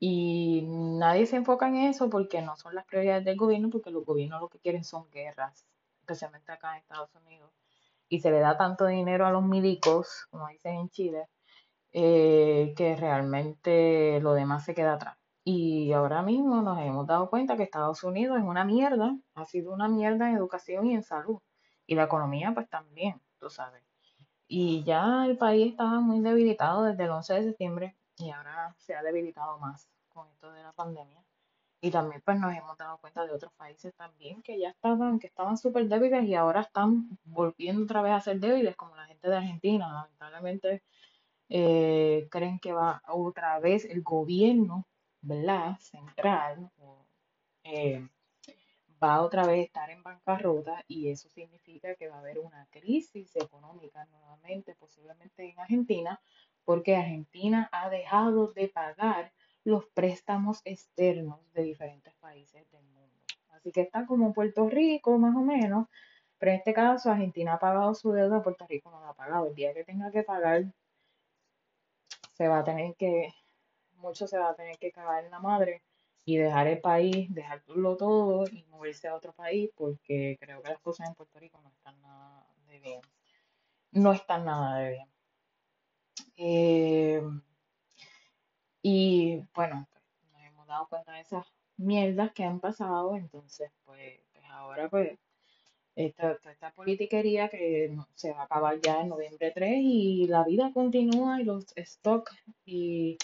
Y 0.00 0.64
nadie 0.68 1.26
se 1.26 1.36
enfoca 1.36 1.68
en 1.68 1.76
eso 1.76 2.08
porque 2.08 2.40
no 2.40 2.56
son 2.56 2.74
las 2.74 2.84
prioridades 2.86 3.24
del 3.24 3.36
gobierno, 3.36 3.68
porque 3.70 3.90
los 3.90 4.04
gobiernos 4.04 4.40
lo 4.40 4.48
que 4.48 4.60
quieren 4.60 4.84
son 4.84 5.10
guerras, 5.10 5.66
especialmente 6.00 6.52
acá 6.52 6.72
en 6.72 6.78
Estados 6.82 7.14
Unidos. 7.16 7.50
Y 8.08 8.20
se 8.20 8.30
le 8.30 8.38
da 8.38 8.56
tanto 8.56 8.86
dinero 8.86 9.26
a 9.26 9.32
los 9.32 9.42
milicos, 9.42 10.26
como 10.30 10.48
dicen 10.48 10.74
en 10.76 10.90
Chile, 10.90 11.28
eh, 11.92 12.74
que 12.76 12.96
realmente 12.96 14.20
lo 14.20 14.34
demás 14.34 14.64
se 14.64 14.74
queda 14.74 14.94
atrás. 14.94 15.17
Y 15.50 15.92
ahora 15.92 16.20
mismo 16.20 16.60
nos 16.60 16.78
hemos 16.78 17.06
dado 17.06 17.30
cuenta 17.30 17.56
que 17.56 17.62
Estados 17.62 18.04
Unidos 18.04 18.36
es 18.36 18.44
una 18.44 18.66
mierda, 18.66 19.16
ha 19.34 19.46
sido 19.46 19.72
una 19.72 19.88
mierda 19.88 20.28
en 20.28 20.36
educación 20.36 20.84
y 20.84 20.94
en 20.94 21.02
salud. 21.02 21.40
Y 21.86 21.94
la 21.94 22.02
economía 22.02 22.52
pues 22.52 22.68
también, 22.68 23.18
tú 23.38 23.48
sabes. 23.48 23.82
Y 24.46 24.84
ya 24.84 25.24
el 25.24 25.38
país 25.38 25.70
estaba 25.70 26.00
muy 26.00 26.20
debilitado 26.20 26.82
desde 26.82 27.04
el 27.04 27.10
11 27.12 27.32
de 27.32 27.42
septiembre 27.44 27.96
y 28.18 28.28
ahora 28.28 28.74
se 28.76 28.94
ha 28.94 29.02
debilitado 29.02 29.58
más 29.58 29.88
con 30.10 30.28
esto 30.28 30.52
de 30.52 30.62
la 30.62 30.72
pandemia. 30.72 31.24
Y 31.80 31.90
también 31.90 32.20
pues 32.22 32.38
nos 32.38 32.54
hemos 32.54 32.76
dado 32.76 32.98
cuenta 32.98 33.24
de 33.24 33.32
otros 33.32 33.54
países 33.54 33.94
también 33.94 34.42
que 34.42 34.60
ya 34.60 34.68
estaban, 34.68 35.18
que 35.18 35.28
estaban 35.28 35.56
súper 35.56 35.88
débiles 35.88 36.24
y 36.24 36.34
ahora 36.34 36.60
están 36.60 37.18
volviendo 37.24 37.84
otra 37.84 38.02
vez 38.02 38.12
a 38.12 38.20
ser 38.20 38.38
débiles, 38.38 38.76
como 38.76 38.94
la 38.96 39.06
gente 39.06 39.30
de 39.30 39.36
Argentina. 39.36 39.90
Lamentablemente 39.90 40.82
eh, 41.48 42.28
creen 42.30 42.58
que 42.58 42.74
va 42.74 43.00
otra 43.08 43.58
vez 43.60 43.86
el 43.86 44.02
gobierno, 44.02 44.84
¿verdad? 45.20 45.78
Central, 45.78 46.70
eh, 47.64 48.08
va 49.02 49.22
otra 49.22 49.46
vez 49.46 49.58
a 49.58 49.62
estar 49.62 49.90
en 49.90 50.02
bancarrota 50.02 50.84
y 50.88 51.10
eso 51.10 51.28
significa 51.28 51.94
que 51.94 52.08
va 52.08 52.16
a 52.16 52.20
haber 52.20 52.38
una 52.38 52.66
crisis 52.70 53.34
económica 53.36 54.04
nuevamente, 54.06 54.74
posiblemente 54.74 55.48
en 55.48 55.58
Argentina, 55.58 56.20
porque 56.64 56.96
Argentina 56.96 57.68
ha 57.72 57.88
dejado 57.88 58.48
de 58.48 58.68
pagar 58.68 59.32
los 59.64 59.86
préstamos 59.86 60.60
externos 60.64 61.40
de 61.52 61.62
diferentes 61.62 62.14
países 62.14 62.70
del 62.70 62.84
mundo. 62.84 63.16
Así 63.50 63.72
que 63.72 63.82
está 63.82 64.06
como 64.06 64.32
Puerto 64.32 64.68
Rico, 64.68 65.18
más 65.18 65.34
o 65.36 65.40
menos, 65.40 65.88
pero 66.38 66.52
en 66.52 66.58
este 66.58 66.72
caso 66.72 67.10
Argentina 67.10 67.54
ha 67.54 67.58
pagado 67.58 67.94
su 67.94 68.12
deuda, 68.12 68.42
Puerto 68.42 68.66
Rico 68.66 68.90
no 68.90 69.00
la 69.00 69.10
ha 69.10 69.14
pagado. 69.14 69.48
El 69.48 69.54
día 69.54 69.74
que 69.74 69.84
tenga 69.84 70.10
que 70.10 70.22
pagar, 70.22 70.64
se 72.34 72.48
va 72.48 72.60
a 72.60 72.64
tener 72.64 72.94
que, 72.94 73.34
mucho 73.98 74.26
se 74.26 74.38
va 74.38 74.50
a 74.50 74.54
tener 74.54 74.78
que 74.78 74.92
cagar 74.92 75.24
en 75.24 75.30
la 75.30 75.40
madre 75.40 75.82
y 76.24 76.36
dejar 76.36 76.66
el 76.66 76.80
país, 76.80 77.32
dejarlo 77.34 77.96
todo 77.96 78.44
y 78.48 78.62
moverse 78.64 79.08
a 79.08 79.14
otro 79.14 79.32
país, 79.32 79.70
porque 79.74 80.36
creo 80.38 80.62
que 80.62 80.68
las 80.70 80.80
cosas 80.80 81.08
en 81.08 81.14
Puerto 81.14 81.38
Rico 81.38 81.58
no 81.62 81.70
están 81.70 82.00
nada 82.02 82.46
de 82.66 82.78
bien. 82.80 83.00
No 83.92 84.12
están 84.12 84.44
nada 84.44 84.78
de 84.78 84.90
bien. 84.90 85.08
Eh, 86.36 87.22
y 88.82 89.42
bueno, 89.54 89.88
nos 90.32 90.42
hemos 90.42 90.66
dado 90.66 90.86
cuenta 90.88 91.12
de 91.12 91.20
esas 91.20 91.46
mierdas 91.78 92.32
que 92.32 92.44
han 92.44 92.60
pasado, 92.60 93.16
entonces 93.16 93.70
pues, 93.84 94.20
pues 94.32 94.44
ahora 94.50 94.88
pues 94.90 95.18
esta, 95.96 96.38
esta 96.50 96.72
politiquería 96.72 97.48
que 97.48 97.96
se 98.14 98.32
va 98.32 98.42
a 98.42 98.44
acabar 98.44 98.78
ya 98.80 99.00
en 99.00 99.08
noviembre 99.08 99.50
3 99.52 99.78
y 99.82 100.26
la 100.28 100.44
vida 100.44 100.72
continúa 100.74 101.40
y 101.40 101.44
los 101.44 101.66
stocks 101.76 102.36
y, 102.66 103.16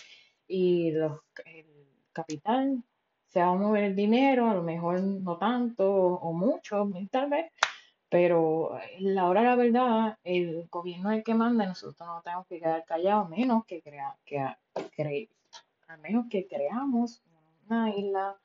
y 0.46 0.90
los, 0.92 1.20
el 1.44 1.66
capital 2.12 2.82
se 3.28 3.40
va 3.40 3.48
a 3.48 3.54
mover 3.54 3.84
el 3.84 3.96
dinero, 3.96 4.48
a 4.48 4.54
lo 4.54 4.62
mejor 4.62 5.00
no 5.00 5.36
tanto 5.38 5.92
o 5.92 6.32
mucho, 6.32 6.88
tal 7.10 7.30
vez, 7.30 7.50
pero 8.08 8.78
la 9.00 9.28
hora 9.28 9.42
la 9.42 9.56
verdad, 9.56 10.18
el 10.22 10.68
gobierno 10.70 11.10
es 11.10 11.18
el 11.18 11.24
que 11.24 11.34
manda 11.34 11.66
nosotros 11.66 12.06
no 12.06 12.22
tenemos 12.22 12.46
que 12.46 12.60
quedar 12.60 12.84
callados, 12.84 13.28
menos 13.28 13.64
que, 13.66 13.82
crea, 13.82 14.16
que, 14.24 14.38
a 14.38 14.56
menos 15.96 16.26
que 16.30 16.46
creamos 16.46 17.22
una 17.66 17.90
isla, 17.90 18.36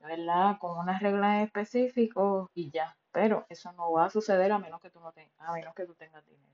¿verdad? 0.00 0.56
Con 0.60 0.78
unas 0.78 1.02
reglas 1.02 1.44
específicas 1.44 2.46
y 2.54 2.70
ya. 2.70 2.96
Pero 3.10 3.44
eso 3.48 3.72
no 3.72 3.90
va 3.90 4.04
a 4.04 4.10
suceder 4.10 4.52
a 4.52 4.58
menos 4.58 4.80
que 4.80 4.90
tú 4.90 5.00
no 5.00 5.10
tengas, 5.10 5.32
a 5.38 5.52
menos 5.52 5.74
que 5.74 5.84
tú 5.84 5.94
tengas 5.94 6.24
dinero. 6.26 6.51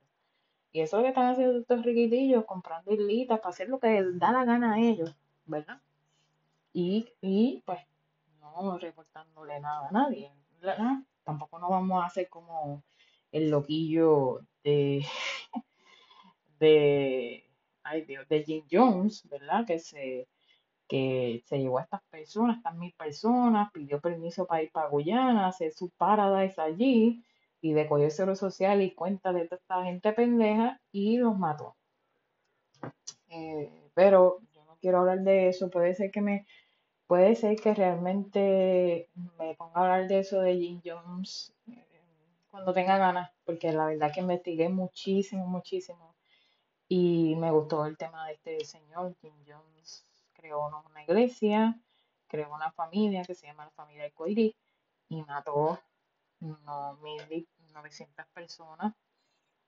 Y 0.73 0.81
eso 0.81 0.97
es 0.97 1.01
lo 1.01 1.03
que 1.05 1.09
están 1.09 1.33
haciendo 1.33 1.59
estos 1.59 1.83
riquitillos, 1.83 2.45
comprando 2.45 2.93
islitas 2.93 3.41
para 3.41 3.51
hacer 3.51 3.69
lo 3.69 3.79
que 3.79 3.89
les 3.89 4.19
da 4.19 4.33
la 4.33 4.45
gana 4.45 4.75
a 4.75 4.81
ellos, 4.81 5.15
¿verdad? 5.47 5.81
Y, 6.73 7.09
y 7.21 7.63
pues 7.65 7.81
no 8.41 8.79
reportándole 8.79 9.61
nada 9.61 9.89
a 9.89 9.93
nadie, 9.93 10.31
¿verdad? 10.61 10.99
tampoco 11.29 11.59
nos 11.59 11.69
vamos 11.69 12.03
a 12.03 12.07
hacer 12.07 12.31
como 12.31 12.83
el 13.33 13.51
loquillo 13.51 14.41
de, 14.65 15.05
de, 16.59 17.45
ay 17.83 18.03
Dios, 18.07 18.27
de 18.31 18.45
Jim 18.45 18.65
Jones, 18.71 19.29
¿verdad? 19.29 19.67
Que 19.67 19.79
se, 19.79 20.27
que 20.89 21.43
se 21.45 21.59
llevó 21.59 21.81
a 21.81 21.83
estas 21.83 22.01
personas, 22.05 22.57
estas 22.57 22.75
mil 22.77 22.95
personas, 22.95 23.71
pidió 23.73 24.01
permiso 24.01 24.47
para 24.47 24.63
ir 24.63 24.73
para 24.73 24.89
Guyana, 24.89 25.49
hacer 25.49 25.71
su 25.71 25.91
paradise 25.91 26.59
allí, 26.59 27.23
y 27.61 27.73
de 27.73 27.83
el 27.83 28.11
cero 28.11 28.37
social 28.37 28.83
y 28.83 28.95
cuenta 28.95 29.33
de 29.33 29.49
esta 29.51 29.85
gente 29.85 30.13
pendeja 30.13 30.81
y 30.93 31.19
los 31.19 31.39
mató. 31.39 31.77
Eh, 33.29 33.91
pero 33.95 34.41
yo 34.55 34.65
no 34.65 34.77
quiero 34.81 35.01
hablar 35.01 35.21
de 35.21 35.49
eso, 35.49 35.71
puede 35.71 35.95
ser 35.95 36.11
que 36.11 36.21
me 36.21 36.47
Puede 37.09 37.37
ser 37.37 37.57
que 37.57 37.73
realmente 37.73 39.09
me 39.39 39.55
ponga 39.55 39.81
a 39.81 39.85
hablar 39.85 40.09
de 40.09 40.19
eso 40.19 40.43
de 40.43 40.59
Jim 40.59 40.83
Jones 40.85 41.55
eh, 41.67 42.03
cuando 42.51 42.75
tenga 42.75 42.99
ganas, 42.99 43.31
porque 43.47 43.73
la 43.73 43.87
verdad 43.87 44.13
que 44.13 44.21
investigué 44.21 44.69
muchísimo, 44.69 45.47
muchísimo 45.47 46.15
y 46.87 47.35
me 47.37 47.51
gustó 47.51 47.87
el 47.87 47.97
tema 47.97 48.27
de 48.27 48.35
este 48.35 48.63
señor. 48.67 49.17
Jim 49.23 49.33
Jones 49.47 50.05
creó 50.35 50.67
una 50.67 51.03
iglesia, 51.03 51.81
creó 52.27 52.55
una 52.55 52.71
familia 52.73 53.25
que 53.25 53.35
se 53.35 53.47
llama 53.47 53.65
la 53.65 53.71
familia 53.71 54.05
de 54.05 54.13
Coirí 54.13 54.55
y 55.09 55.23
mató 55.23 55.81
no, 56.41 56.99
1.900 57.01 58.27
personas. 58.33 58.95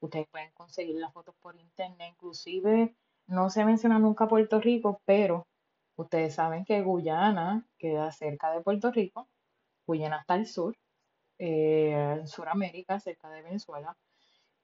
Ustedes 0.01 0.27
pueden 0.31 0.51
conseguir 0.53 0.97
las 0.97 1.13
fotos 1.13 1.35
por 1.41 1.57
internet, 1.57 2.11
inclusive 2.13 2.95
no 3.27 3.51
se 3.51 3.65
menciona 3.65 3.99
nunca 3.99 4.29
Puerto 4.29 4.61
Rico, 4.61 5.01
pero 5.05 5.47
Ustedes 6.01 6.35
saben 6.35 6.65
que 6.65 6.81
Guyana 6.81 7.67
queda 7.79 8.11
cerca 8.11 8.51
de 8.53 8.63
Puerto 8.63 8.91
Rico, 8.91 9.29
Guyana 9.87 10.21
está 10.21 10.33
al 10.35 10.47
sur, 10.47 10.75
eh, 11.39 12.17
en 12.21 12.27
Sudamérica, 12.27 12.99
cerca 13.01 13.29
de 13.29 13.43
Venezuela, 13.43 13.95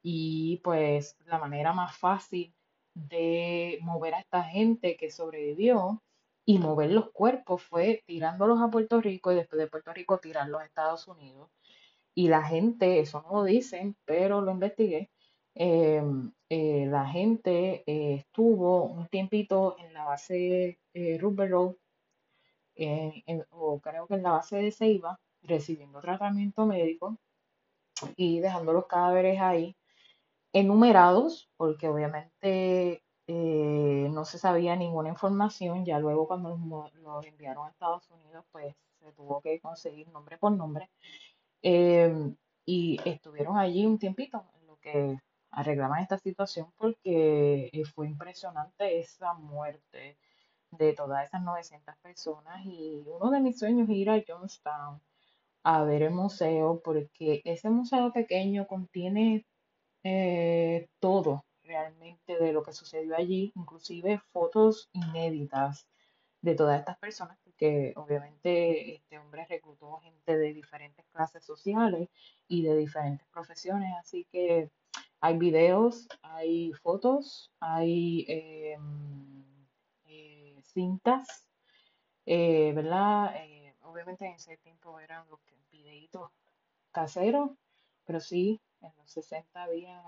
y 0.02 0.58
pues 0.64 1.14
la 1.26 1.38
manera 1.38 1.75
más 1.75 1.94
fácil 1.98 2.54
de 2.94 3.78
mover 3.82 4.14
a 4.14 4.20
esta 4.20 4.44
gente 4.44 4.96
que 4.96 5.10
sobrevivió 5.10 6.02
y 6.46 6.58
mover 6.58 6.92
los 6.92 7.10
cuerpos 7.10 7.62
fue 7.62 8.02
tirándolos 8.06 8.62
a 8.62 8.70
Puerto 8.70 9.02
Rico 9.02 9.30
y 9.30 9.34
después 9.34 9.58
de 9.60 9.66
Puerto 9.68 9.92
Rico 9.92 10.18
tirarlos 10.18 10.62
a 10.62 10.64
Estados 10.64 11.06
Unidos. 11.06 11.50
Y 12.16 12.28
la 12.28 12.42
gente, 12.42 12.99
eso 13.00 13.23
no 13.23 13.35
lo 13.35 13.44
dicen, 13.44 13.96
pero 14.04 14.40
lo 14.40 14.50
investigué, 14.50 15.11
eh, 15.54 16.02
eh, 16.49 16.87
la 16.87 17.06
gente 17.06 17.82
eh, 17.87 18.14
estuvo 18.16 18.85
un 18.85 19.08
tiempito 19.08 19.76
en 19.80 19.92
la 19.94 20.04
base 20.04 20.78
eh, 20.94 21.18
Road, 21.18 21.75
o 23.50 23.80
creo 23.80 24.06
que 24.06 24.14
en 24.14 24.23
la 24.23 24.32
base 24.32 24.56
de 24.56 24.70
Ceiba, 24.70 25.18
recibiendo 25.42 26.00
tratamiento 26.00 26.66
médico 26.66 27.18
y 28.16 28.40
dejando 28.40 28.73
los 28.73 28.87
cadáveres 28.87 29.40
ahí 29.40 29.76
enumerados, 30.52 31.50
porque 31.56 31.88
obviamente 31.88 33.02
no 33.28 34.25
se 34.25 34.38
sabía 34.38 34.76
ninguna 34.76 35.08
información, 35.08 35.85
ya 35.85 35.99
luego 35.99 36.28
cuando 36.28 36.56
los, 37.02 37.26
enviaron 37.26 37.66
a 37.66 37.70
Estados 37.70 38.08
Unidos, 38.11 38.44
pues 38.52 38.75
se 39.00 39.12
tuvo 39.12 39.40
que 39.40 39.58
conseguir 39.61 40.08
nombre 40.08 40.38
por 40.38 40.52
nombre, 40.52 40.90
y 42.64 43.00
estuvieron 43.04 43.58
allí 43.58 43.87
un 43.87 43.99
tiempito 43.99 44.44
en 44.61 44.66
lo 44.66 44.76
que 44.76 45.18
arreglaban 45.50 46.02
esta 46.02 46.18
situación 46.18 46.73
porque 46.76 47.70
eh, 47.73 47.85
fue 47.94 48.06
impresionante 48.06 48.99
esa 48.99 49.35
muerte 49.35 50.18
de 50.70 50.92
todas 50.92 51.26
esas 51.26 51.42
900 51.42 51.96
personas 51.99 52.64
y 52.64 53.02
uno 53.06 53.30
de 53.30 53.40
mis 53.40 53.58
sueños 53.58 53.88
es 53.88 53.96
ir 53.96 54.11
a 54.11 54.23
Johnstown 54.26 55.00
a 55.62 55.85
ver 55.85 56.02
el 56.02 56.12
museo 56.12 56.80
porque 56.85 57.42
ese 57.44 57.70
museo 57.70 58.12
pequeño 58.12 58.66
contiene 58.66 59.46
eh, 60.04 60.88
todo 61.00 61.44
realmente 61.64 62.38
de 62.38 62.52
lo 62.52 62.62
que 62.62 62.73
sucedió 62.73 63.16
allí, 63.16 63.52
inclusive 63.56 64.20
fotos 64.32 64.88
inéditas 64.92 65.88
de 66.40 66.54
todas 66.54 66.78
estas 66.78 66.99
personas, 66.99 67.38
porque 67.56 67.94
obviamente 67.96 68.96
este 68.96 69.18
hombre 69.18 69.46
reclutó 69.48 69.96
gente 70.00 70.36
de 70.36 70.52
diferentes 70.52 71.06
clases 71.06 71.42
sociales 71.42 72.10
y 72.48 72.62
de 72.62 72.76
diferentes 72.76 73.26
profesiones, 73.28 73.94
así 73.98 74.26
que 74.30 74.70
hay 75.20 75.38
videos, 75.38 76.06
hay 76.20 76.72
fotos, 76.75 77.50
hay 77.58 78.26
em, 78.28 79.42
eh, 80.04 80.60
cintas, 80.64 81.48
eh, 82.26 82.72
¿verdad? 82.75 83.34
Eh, 83.36 83.75
obviamente 83.84 84.26
en 84.26 84.34
ese 84.34 84.58
tiempo 84.58 85.00
eran 85.00 85.26
los 85.30 85.40
videitos 85.70 86.30
caseros, 86.92 87.52
pero 88.04 88.20
sí, 88.20 88.60
en 88.82 88.92
los 88.98 89.10
60 89.10 89.62
había 89.62 90.02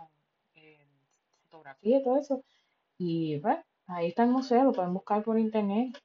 fotografía 1.44 1.98
y 1.98 2.04
todo 2.04 2.18
eso. 2.18 2.44
Y 2.98 3.38
bueno, 3.40 3.64
ahí 3.86 4.08
está 4.08 4.24
el 4.24 4.30
museo, 4.30 4.64
lo 4.64 4.72
pueden 4.72 4.92
buscar 4.92 5.22
por 5.22 5.38
internet, 5.38 5.96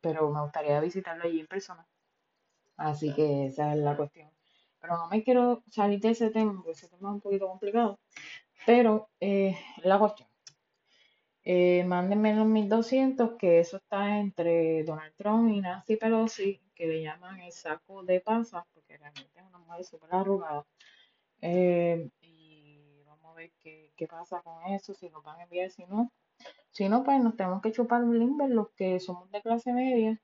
pero 0.00 0.30
me 0.30 0.40
gustaría 0.40 0.80
visitarlo 0.80 1.24
allí 1.24 1.40
en 1.40 1.46
persona. 1.46 1.86
Así 2.76 3.14
que 3.14 3.46
esa 3.46 3.74
es 3.74 3.78
la 3.78 3.96
cuestión. 3.96 4.30
Pero 4.80 4.96
no 4.96 5.08
me 5.08 5.22
quiero 5.22 5.62
salir 5.70 6.00
de 6.00 6.10
ese 6.10 6.30
tema, 6.30 6.54
porque 6.54 6.72
ese 6.72 6.88
tema 6.88 7.10
es 7.10 7.14
un 7.14 7.20
poquito 7.20 7.46
complicado. 7.48 7.98
Pero 8.66 9.10
eh, 9.20 9.56
la 9.82 9.98
cuestión. 9.98 10.28
Eh, 11.44 11.84
mándenme 11.84 12.34
los 12.34 12.46
1200, 12.46 13.32
que 13.38 13.60
eso 13.60 13.78
está 13.78 14.18
entre 14.18 14.84
Donald 14.84 15.14
Trump 15.16 15.50
y 15.50 15.60
Nancy 15.60 15.96
Pelosi, 15.96 16.60
que 16.74 16.86
le 16.86 17.02
llaman 17.02 17.40
el 17.40 17.52
saco 17.52 18.02
de 18.02 18.20
pasas, 18.20 18.64
porque 18.74 18.98
realmente 18.98 19.38
es 19.38 19.44
una 19.44 19.58
mujer 19.58 19.84
súper 19.84 20.14
arrugada. 20.14 20.66
Eh, 21.42 22.10
y 22.20 23.02
vamos 23.06 23.32
a 23.32 23.34
ver 23.34 23.52
qué, 23.58 23.92
qué, 23.96 24.06
pasa 24.06 24.42
con 24.42 24.64
eso, 24.72 24.94
si 24.94 25.08
nos 25.10 25.22
van 25.24 25.40
a 25.40 25.42
enviar, 25.44 25.70
si 25.70 25.84
no. 25.86 26.10
Si 26.72 26.88
no, 26.88 27.02
pues 27.04 27.22
nos 27.22 27.36
tenemos 27.36 27.62
que 27.62 27.72
chupar 27.72 28.04
un 28.04 28.18
limber 28.18 28.50
los 28.50 28.70
que 28.70 29.00
somos 29.00 29.30
de 29.30 29.42
clase 29.42 29.72
media 29.72 30.20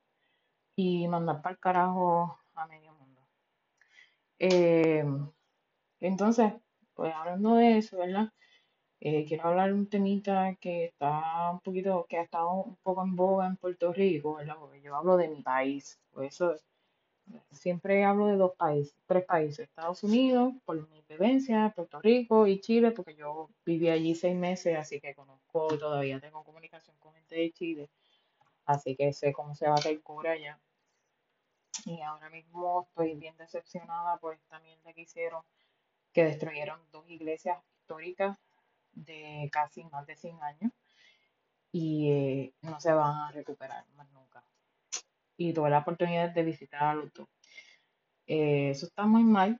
y 0.75 1.07
mandar 1.07 1.41
para 1.41 1.53
el 1.53 1.59
carajo 1.59 2.39
a 2.55 2.67
medio 2.67 2.93
mundo. 2.93 3.21
Eh, 4.39 5.03
entonces, 5.99 6.53
pues 6.93 7.13
hablando 7.13 7.55
de 7.55 7.77
eso, 7.79 7.97
¿verdad? 7.97 8.31
Eh, 8.99 9.25
quiero 9.27 9.45
hablar 9.49 9.69
de 9.69 9.75
un 9.75 9.89
temita 9.89 10.55
que 10.55 10.85
está 10.85 11.51
un 11.51 11.59
poquito, 11.61 12.05
que 12.09 12.17
ha 12.17 12.23
estado 12.23 12.51
un 12.51 12.77
poco 12.77 13.03
en 13.03 13.15
boga 13.15 13.47
en 13.47 13.57
Puerto 13.57 13.93
Rico, 13.93 14.35
¿verdad? 14.35 14.55
Porque 14.59 14.81
yo 14.81 14.95
hablo 14.95 15.17
de 15.17 15.27
mi 15.29 15.41
país, 15.43 15.99
por 16.11 16.25
eso 16.25 16.55
siempre 17.51 18.03
hablo 18.03 18.27
de 18.27 18.37
dos 18.37 18.53
países, 18.55 18.95
tres 19.05 19.25
países, 19.25 19.59
Estados 19.59 20.03
Unidos, 20.03 20.53
por 20.65 20.87
mi 20.89 21.01
vivencia, 21.09 21.73
Puerto 21.75 21.99
Rico 22.01 22.47
y 22.47 22.59
Chile, 22.61 22.91
porque 22.91 23.15
yo 23.15 23.49
viví 23.65 23.89
allí 23.89 24.15
seis 24.15 24.35
meses, 24.35 24.77
así 24.77 24.99
que 24.99 25.15
conozco, 25.15 25.67
todavía 25.77 26.19
tengo 26.19 26.43
comunicación 26.43 26.95
con 26.99 27.13
gente 27.13 27.35
de 27.35 27.51
Chile, 27.51 27.89
así 28.65 28.95
que 28.95 29.13
sé 29.13 29.33
cómo 29.33 29.55
se 29.55 29.67
va 29.67 29.73
a 29.73 29.75
hacer 29.75 30.01
cura 30.01 30.31
allá. 30.31 30.59
Y 31.85 32.01
ahora 32.01 32.29
mismo 32.29 32.87
estoy 32.89 33.15
bien 33.15 33.37
decepcionada 33.37 34.17
por 34.17 34.33
esta 34.33 34.59
mierda 34.59 34.93
que 34.93 35.01
hicieron 35.01 35.43
que 36.11 36.23
destruyeron 36.23 36.79
dos 36.91 37.07
iglesias 37.09 37.59
históricas 37.75 38.39
de 38.93 39.49
casi 39.51 39.83
más 39.85 40.07
de 40.07 40.15
100 40.15 40.41
años 40.41 40.71
y 41.71 42.09
eh, 42.11 42.53
no 42.61 42.79
se 42.79 42.91
van 42.91 43.15
a 43.15 43.31
recuperar 43.31 43.85
más 43.95 44.09
nunca. 44.11 44.43
Y 45.37 45.53
tuve 45.53 45.69
la 45.69 45.79
oportunidad 45.79 46.31
de 46.31 46.43
visitar 46.43 46.83
a 46.83 46.95
los. 46.95 47.11
Eh, 48.27 48.71
eso 48.71 48.87
está 48.87 49.05
muy 49.05 49.23
mal 49.23 49.59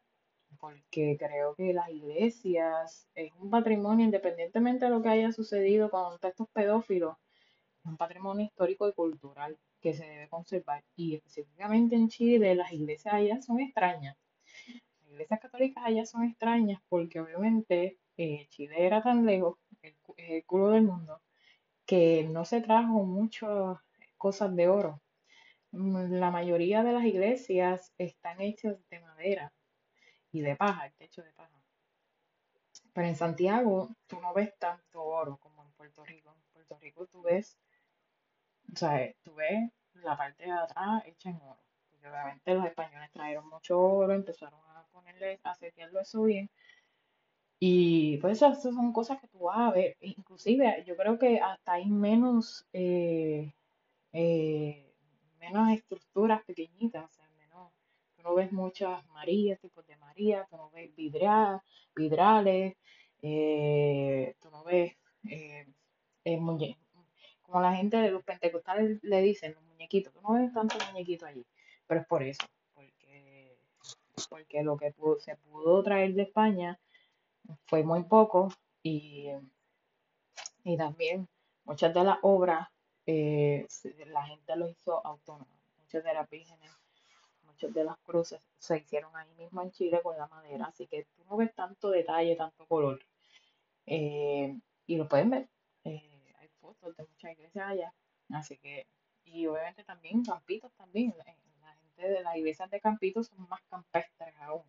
porque 0.59 1.17
creo 1.19 1.55
que 1.55 1.73
las 1.73 1.89
iglesias 1.89 3.07
es 3.15 3.31
un 3.39 3.49
patrimonio, 3.49 4.05
independientemente 4.05 4.85
de 4.85 4.91
lo 4.91 5.01
que 5.01 5.09
haya 5.09 5.31
sucedido 5.31 5.89
con 5.89 6.17
estos 6.21 6.47
pedófilos, 6.49 7.15
es 7.83 7.85
un 7.85 7.97
patrimonio 7.97 8.45
histórico 8.45 8.89
y 8.89 8.93
cultural 8.93 9.57
que 9.81 9.93
se 9.93 10.05
debe 10.05 10.27
conservar. 10.29 10.83
Y 10.95 11.15
específicamente 11.15 11.95
en 11.95 12.09
Chile, 12.09 12.55
las 12.55 12.73
iglesias 12.73 13.13
allá 13.13 13.41
son 13.41 13.59
extrañas 13.59 14.17
iglesias 15.17 15.39
católicas 15.39 15.83
allá 15.85 16.05
son 16.05 16.23
extrañas 16.25 16.79
porque 16.89 17.19
obviamente 17.19 17.97
eh, 18.17 18.47
Chile 18.49 18.85
era 18.85 19.01
tan 19.01 19.25
lejos, 19.25 19.57
el, 19.81 20.45
culo 20.45 20.69
del 20.69 20.83
mundo, 20.83 21.21
que 21.85 22.23
no 22.29 22.45
se 22.45 22.61
trajo 22.61 23.03
muchas 23.03 23.77
cosas 24.17 24.55
de 24.55 24.67
oro. 24.67 25.01
Mm, 25.77 26.13
la 26.19 26.31
mayoría 26.31 26.83
de 26.83 26.91
las 26.91 27.05
iglesias 27.05 27.93
están 27.99 28.41
hechas 28.41 28.77
de 28.89 28.99
madera 28.99 29.53
y 30.31 30.41
de 30.41 30.55
paja, 30.55 30.87
el 30.87 30.93
techo 30.95 31.21
de 31.23 31.31
paja. 31.33 31.61
Pero 32.93 33.07
en 33.07 33.15
Santiago 33.15 33.89
tú 34.07 34.19
no 34.19 34.33
ves 34.33 34.57
tanto 34.57 35.03
oro 35.03 35.37
como 35.37 35.63
en 35.63 35.71
Puerto 35.73 36.03
Rico. 36.03 36.33
En 36.33 36.41
Puerto 36.53 36.79
Rico 36.79 37.05
tú 37.05 37.21
ves, 37.21 37.57
o 38.73 38.75
sea, 38.77 39.13
tú 39.23 39.35
ves 39.35 39.69
la 39.93 40.17
parte 40.17 40.45
de 40.45 40.51
atrás 40.51 41.03
hecha 41.05 41.29
en 41.29 41.35
oro. 41.37 41.59
Porque 41.91 42.07
obviamente 42.09 42.53
los 42.55 42.65
españoles 42.65 43.11
trajeron 43.11 43.47
mucho 43.49 43.79
oro, 43.79 44.13
empezaron 44.13 44.59
a 44.69 44.85
ponerle, 44.91 45.39
a 45.43 45.53
setearlo 45.55 46.01
eso 46.01 46.23
bien. 46.23 46.49
Y 47.59 48.17
pues 48.17 48.37
esas 48.37 48.61
son 48.61 48.93
cosas 48.93 49.19
que 49.19 49.27
tú 49.27 49.39
vas 49.39 49.57
a 49.59 49.71
ver. 49.71 49.97
Inclusive 50.01 50.83
yo 50.85 50.95
creo 50.95 51.17
que 51.19 51.39
hasta 51.39 51.73
hay 51.73 51.85
menos, 51.87 52.67
eh, 52.73 53.53
eh, 54.13 54.86
menos 55.49 55.69
estructuras 55.69 56.43
pequeñitas, 56.43 57.05
o 57.05 57.09
sea, 57.09 57.29
menos, 57.37 57.71
tú 58.15 58.23
no 58.23 58.35
ves 58.35 58.51
muchas 58.51 59.05
Marías, 59.07 59.59
tipos 59.59 59.85
de 59.87 59.95
María, 59.97 60.47
tú 60.49 60.57
no 60.57 60.69
ves 60.71 60.95
vidra, 60.95 61.63
vidrales, 61.95 62.75
eh, 63.21 64.35
tú 64.39 64.49
no 64.51 64.63
ves 64.63 64.95
como 67.41 67.61
la 67.61 67.75
gente 67.75 67.97
de 67.97 68.11
los 68.11 68.23
pentecostales 68.23 68.99
le 69.03 69.21
dicen, 69.21 69.53
los 69.53 69.63
muñequitos, 69.63 70.13
tú 70.13 70.21
no 70.21 70.33
ves 70.33 70.53
tantos 70.53 70.85
muñequitos 70.91 71.29
allí, 71.29 71.45
pero 71.87 72.01
es 72.01 72.07
por 72.07 72.23
eso 72.23 72.45
porque 74.29 74.63
lo 74.63 74.77
que 74.77 74.93
se 75.19 75.35
pudo 75.37 75.83
traer 75.83 76.13
de 76.13 76.23
España 76.23 76.79
fue 77.65 77.83
muy 77.83 78.03
poco 78.03 78.49
y, 78.83 79.27
y 80.63 80.77
también 80.77 81.27
muchas 81.65 81.93
de 81.93 82.03
las 82.03 82.17
obras 82.21 82.67
eh, 83.07 83.67
la 84.07 84.23
gente 84.25 84.55
lo 84.55 84.69
hizo 84.69 85.05
autónomo. 85.05 85.47
Muchas 85.79 86.03
de 86.03 86.13
las 86.13 86.29
vírgenes, 86.29 86.71
muchas 87.43 87.73
de 87.73 87.83
las 87.83 87.97
cruces 87.99 88.45
se 88.59 88.77
hicieron 88.77 89.15
ahí 89.15 89.33
mismo 89.35 89.61
en 89.63 89.71
Chile 89.71 90.01
con 90.03 90.17
la 90.17 90.27
madera, 90.27 90.65
así 90.65 90.85
que 90.85 91.05
tú 91.15 91.23
no 91.25 91.37
ves 91.37 91.55
tanto 91.55 91.89
detalle, 91.89 92.35
tanto 92.35 92.67
color. 92.67 92.99
Eh, 93.85 94.55
y 94.85 94.95
lo 94.97 95.07
pueden 95.07 95.31
ver. 95.31 95.49
Eh, 95.85 96.33
hay 96.37 96.49
fotos 96.59 96.95
de 96.95 97.05
muchas 97.05 97.31
iglesias 97.31 97.67
allá, 97.67 97.93
así 98.29 98.57
que, 98.57 98.85
y 99.23 99.47
obviamente 99.47 99.83
también 99.83 100.23
campitos 100.23 100.71
también 100.73 101.15
de 102.05 102.21
las 102.21 102.37
iglesias 102.37 102.69
de 102.69 102.79
Campito 102.79 103.23
son 103.23 103.47
más 103.49 103.61
campestres 103.69 104.33
aún. 104.41 104.63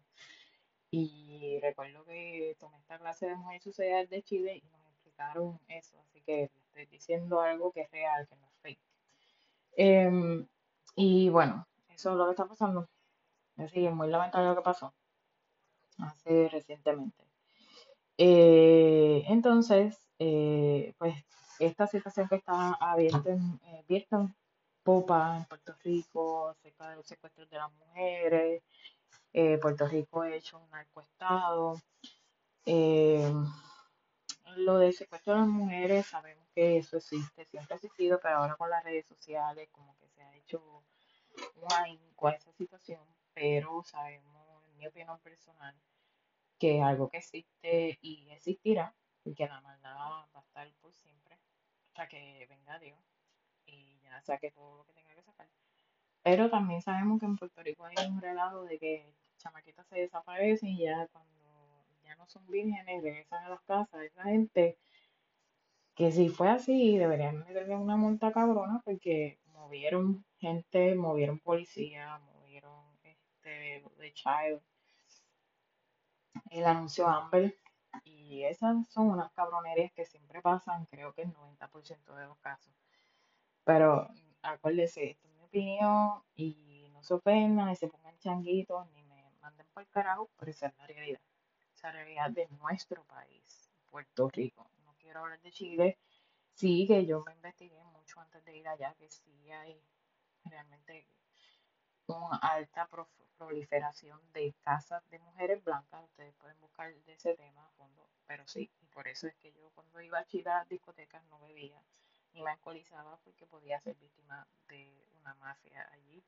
Y 0.91 1.59
recuerdo 1.61 2.05
que 2.05 2.57
tomé 2.59 2.79
esta 2.79 2.99
clase 2.99 3.27
de 3.27 3.37
mujer 3.37 3.61
social 3.61 4.09
de 4.09 4.23
Chile 4.23 4.57
y 4.57 4.67
nos 4.69 4.81
explicaron 4.87 5.61
eso, 5.69 6.01
así 6.01 6.23
que 6.23 6.51
estoy 6.83 6.99
diciendo 6.99 7.41
algo 7.41 7.73
que 7.73 7.83
es 7.83 7.91
real, 7.91 8.27
que 8.29 8.37
no 8.37 8.47
es 8.47 8.55
fake. 8.63 8.81
Em, 9.77 10.47
y 10.97 11.29
bueno, 11.29 11.67
eso 11.89 12.11
es 12.13 12.17
lo 12.17 12.25
que 12.27 12.31
está 12.31 12.47
pasando. 12.47 12.89
Así 13.57 13.87
es 13.87 13.93
muy 13.93 14.09
lamentable 14.09 14.49
lo 14.49 14.57
que 14.57 14.63
pasó 14.63 14.95
hace 15.99 16.49
recientemente. 16.49 17.25
Eh, 18.17 19.25
entonces, 19.29 19.99
eh, 20.19 20.95
pues 20.99 21.15
esta 21.59 21.87
situación 21.87 22.29
que 22.29 22.37
está 22.37 22.75
abierta 22.75 23.31
en, 23.31 23.61
eh, 23.67 23.83
abierta 23.85 24.17
en 24.17 24.35
Popa, 24.83 25.37
en 25.39 25.45
Puerto 25.45 25.75
Rico, 25.85 26.49
acerca 26.49 26.91
de 26.91 26.97
los 26.97 27.07
secuestros 27.07 27.49
de 27.51 27.57
las 27.57 27.73
mujeres, 27.73 28.63
eh, 29.33 29.59
Puerto 29.59 29.87
Rico 29.87 30.23
ha 30.23 30.35
hecho 30.35 30.59
un 30.59 30.71
narcoestado. 30.71 31.81
Eh, 32.65 33.33
lo 34.57 34.79
del 34.79 34.93
secuestro 34.93 35.35
de 35.35 35.41
las 35.41 35.49
mujeres, 35.49 36.07
sabemos 36.07 36.47
que 36.55 36.79
eso 36.79 36.97
existe, 36.97 37.45
siempre 37.47 37.75
ha 37.75 37.77
existido, 37.77 38.19
pero 38.21 38.39
ahora 38.39 38.57
con 38.57 38.71
las 38.71 38.85
redes 38.85 39.07
sociales 39.07 39.69
como 39.71 39.97
que 39.99 40.09
se 40.09 40.23
ha 40.23 40.37
hecho 40.37 40.85
un 41.57 41.73
ahínco 41.73 42.29
esa 42.29 42.53
situación, 42.53 43.01
pero 43.35 43.83
sabemos, 43.85 44.65
en 44.71 44.79
mi 44.79 44.87
opinión 44.87 45.19
personal, 45.21 45.75
que 46.59 46.83
algo 46.83 47.09
que 47.09 47.19
existe 47.19 47.99
y 48.03 48.31
existirá, 48.31 48.95
y 49.25 49.35
que 49.35 49.47
la 49.47 49.61
maldad 49.61 49.95
va 49.95 50.29
a 50.35 50.41
estar 50.41 50.73
por 50.81 50.93
siempre, 50.95 51.39
hasta 51.89 52.09
que 52.09 52.47
venga 52.49 52.79
Dios 52.79 52.99
y 53.67 53.99
ya 54.01 54.21
saque 54.23 54.51
todo 54.51 54.79
lo 54.79 54.85
que 54.85 54.93
tenga 54.93 55.15
que 55.15 55.23
sacar. 55.23 55.49
Pero 56.23 56.51
también 56.51 56.83
sabemos 56.83 57.21
que 57.21 57.27
en 57.27 57.37
Puerto 57.37 57.63
Rico 57.63 57.85
hay 57.85 58.07
un 58.07 58.21
relato 58.21 58.65
de 58.65 58.79
que 58.79 59.13
chamaquitas 59.39 59.87
se 59.87 59.97
desaparecen 59.97 60.71
y 60.71 60.85
ya 60.85 61.07
cuando 61.09 61.38
ya 62.09 62.17
no 62.17 62.27
son 62.27 62.47
vírgenes 62.47 63.03
regresan 63.03 63.45
a 63.45 63.51
las 63.51 63.63
casas. 63.63 64.03
Esa 64.03 64.25
gente 64.25 64.79
que 65.95 66.11
si 66.11 66.29
fue 66.29 66.49
así 66.49 66.97
deberían 66.97 67.41
meterle 67.41 67.77
una 67.77 67.97
multa 67.97 68.33
cabrona 68.33 68.81
porque 68.85 69.39
movieron 69.53 70.25
gente, 70.39 70.95
movieron 70.95 71.39
policía, 71.41 72.19
movieron 72.35 72.85
este 73.03 73.83
de 73.99 74.13
Child, 74.15 74.63
el 76.51 76.65
anuncio 76.65 77.07
Amber 77.09 77.55
y 78.05 78.45
esas 78.45 78.89
son 78.89 79.11
unas 79.11 79.31
cabronerías 79.33 79.93
que 79.93 80.05
siempre 80.05 80.41
pasan, 80.41 80.87
creo 80.87 81.13
que 81.13 81.23
el 81.23 81.33
90% 81.35 82.15
de 82.15 82.27
los 82.27 82.39
casos. 82.39 82.73
Pero 83.65 84.09
acuérdense, 84.43 85.11
esto 85.11 85.29
es 85.29 85.35
mi 85.35 85.43
opinión 85.43 86.23
y 86.35 86.89
no 86.93 87.03
se 87.03 87.15
ofendan, 87.15 87.69
ni 87.69 87.77
se 87.77 87.89
pongan 87.89 88.17
changuitos, 88.19 88.89
ni 88.93 89.03
me 89.03 89.31
manden 89.41 89.67
por 89.75 89.83
el 89.83 89.89
carajo, 89.89 90.31
pero 90.39 90.51
esa 90.51 90.69
es 90.69 90.77
la 90.79 90.87
realidad. 90.87 91.21
Esa 91.79 91.93
realidad 91.93 92.33
de 92.33 92.49
nuestro 92.49 93.05
país, 93.05 93.71
Puerto 93.89 94.29
Rico. 94.31 94.69
No 94.85 94.97
quiero 94.99 95.21
hablar 95.21 95.41
de 95.43 95.53
Chile. 95.53 95.97
Sí, 96.53 96.89
que 96.89 97.07
yo 97.07 97.23
me 97.25 97.33
investigué 97.35 97.81
mucho 97.85 98.19
antes 98.21 98.45
de 98.45 98.57
ir 98.57 98.67
allá, 98.67 98.97
que 98.99 99.09
sí 99.09 99.49
hay 99.53 99.81
realmente 100.47 101.07
una 102.09 102.37
alta 102.39 102.91
proliferación 103.37 104.21
de 104.33 104.57
casas 104.61 105.09
de 105.09 105.21
mujeres 105.21 105.63
blancas. 105.63 106.03
Ustedes 106.03 106.35
pueden 106.35 106.59
buscar 106.59 106.93
de 106.93 107.13
ese 107.13 107.37
tema 107.37 107.65
a 107.65 107.71
fondo, 107.77 108.11
pero 108.27 108.45
sí, 108.49 108.69
y 108.81 108.87
por 108.89 109.07
eso 109.07 109.29
es 109.29 109.37
que 109.37 109.53
yo 109.53 109.71
cuando 109.71 110.01
iba 110.01 110.19
a 110.19 110.27
Chile 110.27 110.51
a 110.51 110.65
discotecas 110.65 111.23
no 111.27 111.39
bebía 111.39 111.81
ni 112.33 112.43
me 112.43 112.51
alcoholizaba 112.51 113.19
porque 113.19 113.47
podía 113.47 113.79
ser 113.79 113.95
víctima 113.99 114.49
de 114.67 115.07
una 115.21 115.33
mafia 115.35 115.89
allí. 115.93 116.25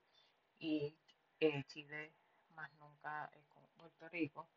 Y 0.60 0.96
eh, 1.40 1.64
Chile 1.66 2.14
más 2.54 2.72
nunca 2.74 3.28
es 3.34 3.44
como 3.48 3.66
Puerto 3.70 4.08
Rico. 4.10 4.48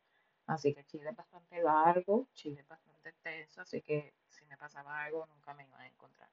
Así 0.46 0.74
que 0.74 0.84
Chile 0.84 1.10
es 1.10 1.16
bastante 1.16 1.62
largo, 1.62 2.28
Chile 2.34 2.60
es 2.60 2.68
bastante 2.68 3.08
extenso, 3.08 3.62
así 3.62 3.80
que 3.80 4.14
si 4.28 4.44
me 4.44 4.56
pasaba 4.56 5.04
algo 5.04 5.26
nunca 5.26 5.54
me 5.54 5.64
iba 5.64 5.78
a 5.78 5.86
encontrar. 5.86 6.28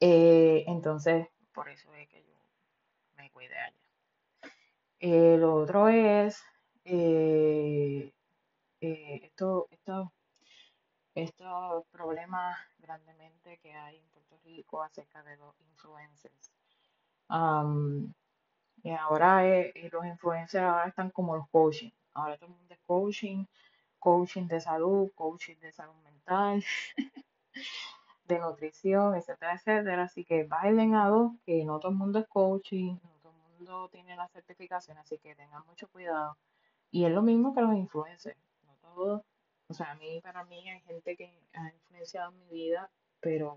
Eh, 0.00 0.64
entonces, 0.66 1.28
por 1.52 1.68
eso 1.68 1.92
es 1.94 2.08
que 2.08 2.24
yo 2.24 2.34
me 3.16 3.30
cuidé 3.30 3.56
allá. 3.56 3.76
Eh, 4.98 5.36
lo 5.38 5.54
otro 5.54 5.88
es 5.88 6.42
eh, 6.84 8.12
esto, 8.80 9.68
esto, 9.70 10.12
estos 11.14 11.86
problemas 11.88 12.58
grandemente 12.78 13.58
que 13.58 13.72
hay 13.72 13.98
en 13.98 14.08
Puerto 14.08 14.38
Rico 14.42 14.82
acerca 14.82 15.22
de 15.22 15.36
los 15.36 15.54
influencers. 15.60 16.50
y 18.82 18.90
ahora 18.90 19.42
los 19.92 20.06
influencers 20.06 20.64
ahora 20.64 20.88
están 20.88 21.10
como 21.10 21.36
los 21.36 21.48
coaching. 21.50 21.90
Ahora 22.14 22.36
todo 22.36 22.50
el 22.50 22.56
mundo 22.56 22.74
es 22.74 22.80
coaching, 22.86 23.44
coaching 23.98 24.46
de 24.46 24.60
salud, 24.60 25.10
coaching 25.14 25.56
de 25.56 25.72
salud 25.72 25.96
mental, 26.02 26.64
de 28.24 28.38
nutrición, 28.38 29.14
etcétera, 29.14 29.54
etcétera. 29.54 30.02
Así 30.04 30.24
que 30.24 30.44
bailen 30.44 30.94
a 30.94 31.08
dos, 31.08 31.32
que 31.44 31.64
no 31.64 31.78
todo 31.78 31.92
el 31.92 31.98
mundo 31.98 32.18
es 32.18 32.26
coaching, 32.28 32.98
no 33.02 33.10
todo 33.22 33.32
el 33.32 33.56
mundo 33.56 33.88
tiene 33.90 34.16
la 34.16 34.28
certificación, 34.28 34.98
así 34.98 35.18
que 35.18 35.34
tengan 35.34 35.64
mucho 35.66 35.88
cuidado. 35.88 36.36
Y 36.90 37.04
es 37.04 37.12
lo 37.12 37.22
mismo 37.22 37.54
que 37.54 37.60
los 37.60 37.74
influencers. 37.74 38.36
No 38.64 38.74
todos, 38.76 39.22
o 39.68 39.74
sea, 39.74 39.92
a 39.92 39.94
mí, 39.94 40.20
para 40.20 40.44
mí 40.44 40.68
hay 40.68 40.80
gente 40.80 41.16
que 41.16 41.32
ha 41.52 41.68
influenciado 41.72 42.32
mi 42.32 42.48
vida, 42.48 42.90
pero 43.20 43.56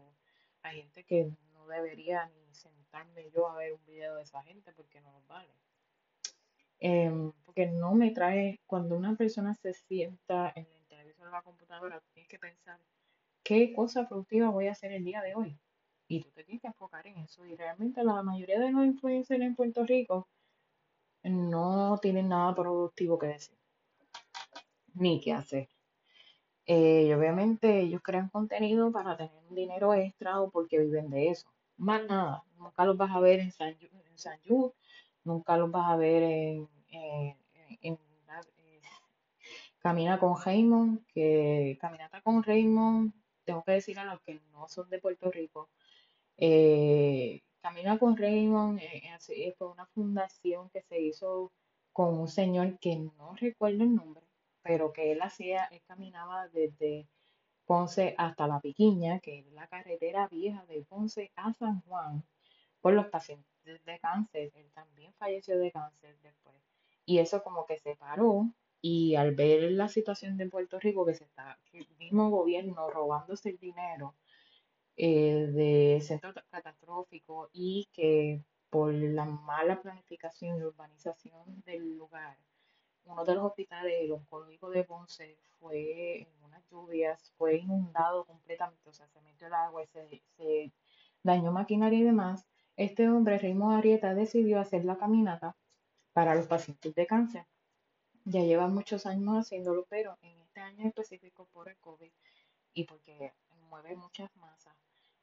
hay 0.62 0.82
gente 0.84 1.04
que 1.04 1.32
no 1.54 1.66
debería 1.66 2.28
ni 2.28 2.54
sentarme 2.54 3.32
yo 3.32 3.50
a 3.50 3.56
ver 3.56 3.74
un 3.74 3.84
video 3.86 4.16
de 4.16 4.22
esa 4.22 4.44
gente 4.44 4.72
porque 4.74 5.02
no 5.02 5.12
nos 5.12 5.26
vale. 5.28 5.52
Em, 6.86 7.32
porque 7.46 7.65
no 7.67 7.93
me 7.96 8.12
trae, 8.12 8.60
cuando 8.65 8.98
una 8.98 9.15
persona 9.15 9.56
se 9.56 9.74
sienta 9.74 10.52
en 10.54 10.67
el 10.67 10.86
televisor 10.89 11.28
de 11.28 11.32
la 11.32 11.41
computadora, 11.41 12.04
tienes 12.13 12.28
que 12.28 12.38
pensar 12.38 12.78
qué 13.41 13.74
cosa 13.74 14.06
productiva 14.10 14.50
voy 14.50 14.67
a 14.67 14.74
hacer 14.74 14.91
el 14.91 15.06
día 15.06 15.22
de 15.22 15.34
hoy. 15.34 15.58
Y 16.10 16.19
tú 16.22 16.30
te 16.32 16.43
tienes 16.43 16.62
que 16.62 16.67
enfocar 16.67 17.08
en 17.08 17.19
eso. 17.19 17.46
Y 17.46 17.56
realmente 17.56 18.04
la 18.04 18.22
mayoría 18.22 18.60
de 18.60 18.69
los 18.69 18.84
influencers 18.84 19.41
en 19.41 19.56
Puerto 19.56 19.86
Rico 19.86 20.28
no 21.24 21.98
tienen 22.02 22.28
nada 22.28 22.54
productivo 22.54 23.17
que 23.17 23.28
decir, 23.28 23.58
ni 24.93 25.22
que 25.22 25.32
hacer. 25.32 25.69
Eh, 26.65 27.06
y 27.08 27.13
obviamente 27.13 27.80
ellos 27.80 28.02
crean 28.04 28.28
contenido 28.28 28.91
para 28.91 29.15
tener 29.15 29.41
un 29.50 29.56
dinero 29.56 29.93
extra 29.93 30.41
o 30.41 30.50
porque 30.50 30.80
viven 30.80 31.10
de 31.10 31.30
eso. 31.30 31.48
Más 31.78 32.06
nada, 32.06 32.43
nunca 32.58 32.84
los 32.84 32.98
vas 32.98 33.12
a 33.12 33.22
ver 33.22 33.39
en 33.39 33.54
San, 33.54 33.69
en 33.69 34.17
San 34.17 34.38
nunca 35.24 35.58
los 35.58 35.72
vas 35.72 35.92
a 35.92 35.96
ver 35.96 36.24
en, 36.24 36.70
en, 36.90 37.38
eh, 37.82 37.98
Camina 39.80 40.18
con 40.18 40.42
Raymond, 40.42 41.06
que 41.08 41.78
Caminata 41.82 42.22
con 42.22 42.42
Raymond, 42.42 43.14
tengo 43.44 43.64
que 43.64 43.74
decir 43.74 44.00
a 44.00 44.06
los 44.06 44.22
que 44.22 44.40
no 44.52 44.70
son 44.70 44.90
de 44.90 45.00
Puerto 45.00 45.30
Rico, 45.30 45.70
eh, 46.38 47.42
Camina 47.62 47.98
con 48.00 48.16
Raymond 48.16 48.80
eh, 48.80 49.56
fue 49.58 49.70
una 49.70 49.86
fundación 49.88 50.70
que 50.70 50.82
se 50.84 51.02
hizo 51.02 51.52
con 51.92 52.18
un 52.18 52.28
señor 52.28 52.80
que 52.80 52.96
no 52.96 53.36
recuerdo 53.36 53.84
el 53.84 53.96
nombre, 53.96 54.26
pero 54.62 54.94
que 54.94 55.12
él 55.12 55.22
hacía, 55.22 55.66
él 55.66 55.82
caminaba 55.86 56.48
desde 56.48 57.08
Ponce 57.66 58.16
hasta 58.18 58.48
La 58.48 58.62
Piquiña, 58.62 59.20
que 59.20 59.40
es 59.40 59.46
la 59.54 59.68
carretera 59.68 60.28
vieja 60.28 60.66
de 60.66 60.82
Ponce 60.84 61.32
a 61.36 61.54
San 61.54 61.82
Juan, 61.82 62.24
por 62.82 62.94
los 62.94 63.08
pacientes 63.08 63.53
de 63.63 63.99
cáncer. 63.99 64.52
Él 64.56 64.71
también 64.73 65.13
falleció 65.13 65.58
de 65.58 65.71
cáncer 65.71 66.17
después. 66.21 66.58
Y 67.06 67.19
eso 67.19 67.43
como 67.43 67.65
que 67.65 67.80
se 67.80 67.95
paró 67.95 68.49
y 68.82 69.15
al 69.15 69.34
ver 69.34 69.71
la 69.71 69.88
situación 69.88 70.36
de 70.38 70.49
Puerto 70.49 70.78
Rico, 70.80 71.06
que 71.06 71.13
se 71.13 71.23
está, 71.23 71.58
el 71.71 71.88
mismo 71.97 72.30
gobierno 72.30 72.89
robándose 72.89 73.52
el 73.52 73.58
dinero 73.58 74.13
eh, 74.97 75.47
de 75.54 76.02
centro 76.02 76.34
catastrófico 76.49 77.49
y 77.54 77.88
que 77.93 78.43
por 78.69 78.93
la 78.93 79.26
mala 79.26 79.82
planificación 79.82 80.58
y 80.58 80.63
urbanización 80.63 81.62
del 81.65 81.95
lugar, 81.95 82.38
uno 83.06 83.23
de 83.23 83.36
los 83.36 83.45
hospitales, 83.45 83.93
el 84.02 84.12
oncológico 84.12 84.69
de 84.69 84.84
Ponce, 84.84 85.38
fue 85.60 86.21
en 86.21 86.28
unas 86.43 86.63
lluvias, 86.69 87.32
fue 87.38 87.58
inundado 87.58 88.26
completamente, 88.26 88.89
o 88.89 88.93
sea, 88.93 89.08
se 89.08 89.21
metió 89.21 89.47
el 89.47 89.54
agua 89.54 89.86
se, 89.86 90.21
se 90.36 90.71
dañó 91.23 91.52
maquinaria 91.52 91.99
y 91.99 92.04
demás. 92.04 92.45
Este 92.76 93.08
hombre, 93.08 93.38
Raymond 93.38 93.78
Arieta, 93.78 94.14
decidió 94.16 94.60
hacer 94.60 94.84
la 94.86 94.98
caminata 94.98 95.56
para 96.12 96.34
los 96.36 96.48
pacientes 96.48 96.96
de 96.96 97.06
cáncer. 97.06 97.46
Ya 98.26 98.42
lleva 98.42 98.68
muchos 98.68 99.06
años 99.06 99.38
haciéndolo, 99.38 99.86
pero 99.90 100.18
en 100.22 100.40
este 100.40 100.60
año 100.60 100.88
específico 100.88 101.48
por 101.52 101.70
el 101.70 101.78
COVID 101.78 102.12
y 102.74 102.84
porque 102.86 103.34
mueve 103.70 103.96
muchas 103.96 104.30
masas 104.38 104.76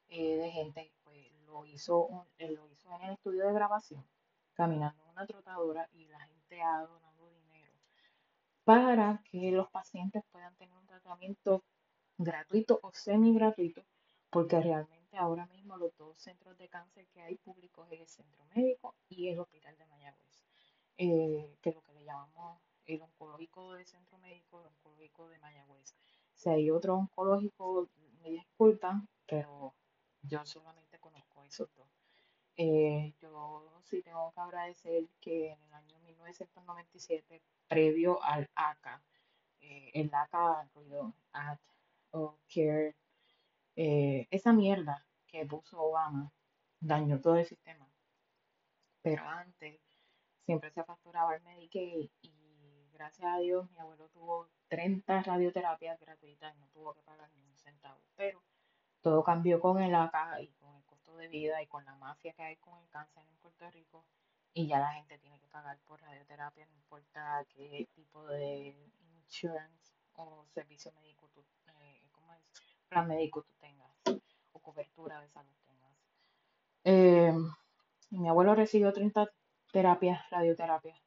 eh, 0.09 0.37
de 0.37 0.51
gente, 0.51 0.93
pues 1.05 1.33
lo 1.47 1.65
hizo, 1.67 2.27
eh, 2.39 2.51
lo 2.51 2.69
hizo 2.69 2.89
en 2.97 3.03
el 3.03 3.13
estudio 3.15 3.47
de 3.47 3.53
grabación, 3.53 4.05
caminando 4.55 5.03
en 5.05 5.11
una 5.11 5.27
trotadora 5.27 5.89
y 5.93 6.07
la 6.07 6.21
gente 6.21 6.61
ha 6.63 6.81
donado 6.81 7.31
dinero 7.31 7.73
para 8.65 9.23
que 9.31 9.51
los 9.53 9.69
pacientes 9.71 10.23
puedan 10.31 10.55
tener 10.57 10.75
un 10.77 10.87
tratamiento 10.87 11.65
gratuito 12.19 12.79
o 12.83 12.93
semi 12.93 13.35
gratuito, 13.35 13.83
porque 14.31 14.61
realmente 14.61 15.00
ahora 15.17 15.47
mismo 15.47 15.77
los 15.77 15.97
dos 15.97 16.19
centros 16.19 16.57
de 16.59 16.69
cáncer 16.69 17.07
que 17.09 17.23
hay 17.23 17.37
públicos 17.37 17.89
es 17.91 18.01
el 18.01 18.09
centro 18.09 18.45
médico 18.55 18.95
y 19.09 19.29
el 19.29 19.39
hospital 19.39 19.77
de 19.77 19.87
Mayagüez, 19.87 20.45
eh, 20.99 21.57
que 21.61 21.71
es 21.71 21.75
lo 21.75 21.83
que 21.83 21.93
le 21.93 22.05
llamamos 22.05 22.61
el 22.87 23.03
oncológico 23.03 23.73
del 23.75 23.87
centro 23.87 24.19
médico, 24.19 24.61
el 24.61 24.67
oncológico 24.67 25.29
de 25.29 25.39
Mayagüez. 25.39 25.95
Si 26.35 26.49
hay 26.49 26.71
otro 26.71 26.95
oncológico, 26.95 27.89
me 28.23 28.31
disculpan, 28.31 29.09
pero 29.27 29.75
yo 30.23 30.45
solamente 30.45 30.99
conozco 30.99 31.45
esos 31.45 31.69
dos. 31.75 31.89
Eh, 32.57 33.15
yo 33.21 33.83
sí 33.85 34.03
tengo 34.03 34.33
que 34.33 34.41
agradecer 34.41 35.09
que 35.21 35.53
en 35.53 35.63
el 35.63 35.73
año 35.73 35.99
1997, 36.01 37.43
previo 37.69 38.23
al 38.23 38.49
ACA, 38.55 39.03
eh, 39.61 39.91
el 39.95 40.11
ACA, 40.13 40.69
Care 42.53 42.95
Eh, 43.83 44.29
esa 44.31 44.53
mierda 44.53 45.07
que 45.27 45.47
puso 45.47 45.81
Obama 45.81 46.31
dañó 46.81 47.19
todo 47.19 47.37
el 47.37 47.47
sistema, 47.47 47.89
pero 49.01 49.27
antes 49.27 49.81
siempre 50.45 50.71
se 50.71 50.85
facturaba 50.85 51.35
el 51.35 51.43
Medicaid 51.43 52.11
y 52.21 52.91
gracias 52.93 53.35
a 53.35 53.39
Dios 53.39 53.71
mi 53.71 53.79
abuelo 53.79 54.11
tuvo 54.11 54.51
30 54.69 55.23
radioterapias 55.23 55.99
gratuitas 55.99 56.55
y 56.55 56.59
no 56.59 56.69
tuvo 56.69 56.93
que 56.93 57.01
pagar 57.01 57.31
ni 57.33 57.47
un 57.47 57.57
centavo. 57.57 58.03
Pero 58.17 58.43
todo 59.01 59.25
cambió 59.25 59.61
con 59.61 59.81
el 59.81 59.95
ACA 59.95 60.43
y 60.43 60.53
con 60.61 60.77
el 60.77 60.85
costo 60.85 61.17
de 61.17 61.29
vida 61.29 61.63
y 61.63 61.67
con 61.67 61.83
la 61.87 61.95
mafia 61.95 62.35
que 62.35 62.43
hay 62.43 62.57
con 62.57 62.79
el 62.81 62.89
cáncer 62.91 63.25
en 63.27 63.37
Puerto 63.39 63.71
Rico 63.71 64.05
y 64.53 64.67
ya 64.67 64.79
la 64.79 64.93
gente 64.93 65.17
tiene 65.17 65.41
que 65.41 65.49
pagar 65.49 65.79
por 65.87 66.03
radioterapia, 66.03 66.67
no 66.67 66.75
importa 66.75 67.47
qué 67.49 67.89
tipo 67.95 68.27
de 68.27 68.77
insurance 69.25 69.95
o 70.13 70.45
servicio 70.53 70.93
médico 70.93 71.31
tú. 71.33 71.43
Plan 72.91 73.07
médico 73.07 73.43
tú 73.43 73.55
tengas 73.61 73.89
o 74.53 74.59
cobertura 74.59 75.21
de 75.21 75.29
salud 75.31 75.53
tengas. 75.65 75.95
Eh, 76.85 77.33
mi 78.11 78.29
abuelo 78.29 78.55
recibió 78.55 78.93
30 78.93 79.31
terapias, 79.73 80.29
radioterapias. 80.31 81.01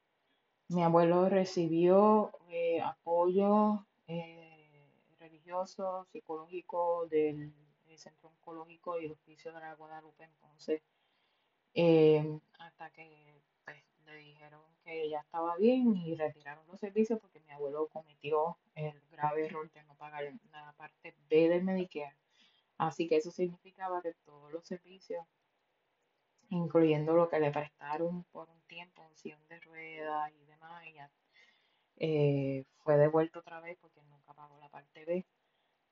Mi 0.70 0.82
abuelo 0.84 1.28
recibió 1.30 2.32
eh, 2.50 2.82
apoyo 2.82 3.86
eh, 4.08 4.88
religioso, 5.20 6.08
psicológico 6.12 7.06
del, 7.08 7.54
Centro 7.96 8.30
Oncológico 8.30 9.00
y 9.00 9.06
Hospicio 9.06 9.54
de 9.54 9.60
la 9.60 9.76
Guadalupe 9.76 10.24
entonces 10.24 10.82
hasta 12.58 12.90
que 12.90 13.43
le 14.14 14.20
dijeron 14.20 14.62
que 14.84 15.10
ya 15.10 15.20
estaba 15.20 15.56
bien 15.58 15.96
y 15.96 16.16
retiraron 16.16 16.66
los 16.68 16.80
servicios 16.80 17.20
porque 17.20 17.40
mi 17.42 17.52
abuelo 17.52 17.88
cometió 17.88 18.58
el 18.76 18.94
grave 19.12 19.46
error 19.46 19.72
de 19.72 19.84
no 19.84 19.96
pagar 19.96 20.24
la 20.52 20.74
parte 20.74 21.16
B 21.30 21.50
del 21.50 21.64
Medicare. 21.64 22.16
Así 22.78 23.08
que 23.08 23.18
eso 23.18 23.32
significaba 23.32 24.02
que 24.02 24.14
todos 24.26 24.52
los 24.52 24.66
servicios, 24.66 25.26
incluyendo 26.50 27.14
lo 27.14 27.30
que 27.30 27.40
le 27.40 27.52
prestaron 27.52 28.24
por 28.32 28.50
un 28.50 28.62
tiempo, 28.64 29.02
un 29.02 29.16
sillón 29.16 29.46
de 29.48 29.60
ruedas 29.62 30.32
y 30.34 30.46
demás, 30.46 30.84
ya, 30.94 31.12
eh, 31.98 32.66
fue 32.84 32.98
devuelto 32.98 33.40
otra 33.40 33.60
vez 33.62 33.78
porque 33.80 34.02
nunca 34.04 34.34
pagó 34.34 34.58
la 34.60 34.70
parte 34.70 35.06
B. 35.06 35.26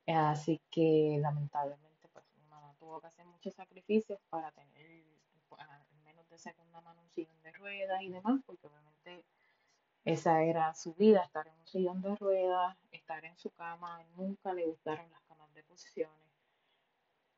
Así 0.07 0.61
que 0.69 1.17
lamentablemente 1.19 2.07
pues 2.09 2.25
mi 2.35 2.45
mamá 2.47 2.73
tuvo 2.79 2.99
que 3.01 3.07
hacer 3.07 3.25
muchos 3.25 3.53
sacrificios 3.53 4.19
para 4.29 4.51
tener 4.51 5.03
de 6.31 6.39
segunda 6.39 6.81
mano 6.81 7.01
un 7.01 7.11
sillón 7.11 7.41
de 7.43 7.51
ruedas 7.51 8.01
y 8.01 8.09
demás, 8.09 8.41
porque 8.45 8.67
obviamente 8.67 9.25
esa 10.05 10.43
era 10.43 10.73
su 10.73 10.93
vida, 10.95 11.23
estar 11.23 11.47
en 11.47 11.53
un 11.59 11.67
sillón 11.67 12.01
de 12.01 12.15
ruedas, 12.15 12.77
estar 12.91 13.23
en 13.25 13.37
su 13.37 13.51
cama, 13.51 14.03
nunca 14.15 14.53
le 14.53 14.65
gustaron 14.65 15.11
las 15.11 15.21
camas 15.23 15.53
de 15.53 15.63
posiciones, 15.63 16.27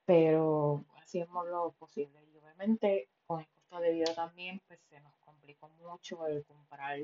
pero 0.06 0.86
hacíamos 1.02 1.48
lo 1.48 1.72
posible 1.74 2.24
y 2.32 2.38
obviamente 2.38 3.10
con 3.26 3.42
el 3.42 3.48
costo 3.48 3.80
de 3.80 3.92
vida 3.92 4.14
también 4.14 4.62
pues 4.68 4.80
se 4.90 5.02
nos 5.02 5.16
complicó 5.18 5.70
mucho 5.70 6.26
el 6.28 6.46
comprar 6.46 7.00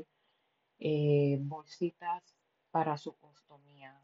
eh, 0.79 1.37
bolsitas 1.41 2.23
para 2.71 2.97
su 2.97 3.15
ostomía. 3.19 3.99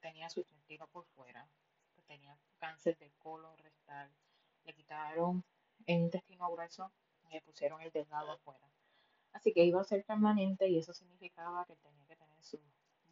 Tenía 0.00 0.28
su 0.28 0.40
intestino 0.40 0.86
por 0.88 1.06
fuera, 1.06 1.48
tenía 2.06 2.36
cáncer 2.58 2.96
de 2.98 3.10
colon 3.18 3.56
rectal, 3.58 4.10
le 4.64 4.74
quitaron 4.74 5.44
el 5.86 6.00
intestino 6.00 6.50
grueso 6.50 6.92
le 7.30 7.40
pusieron 7.42 7.80
el 7.82 7.90
delgado 7.90 8.32
afuera. 8.32 8.66
Así 9.32 9.52
que 9.52 9.64
iba 9.64 9.80
a 9.80 9.84
ser 9.84 10.04
permanente 10.04 10.68
y 10.68 10.78
eso 10.78 10.92
significaba 10.92 11.64
que 11.66 11.76
tenía 11.76 12.04
que 12.06 12.16
tener 12.16 12.42
sus 12.42 12.60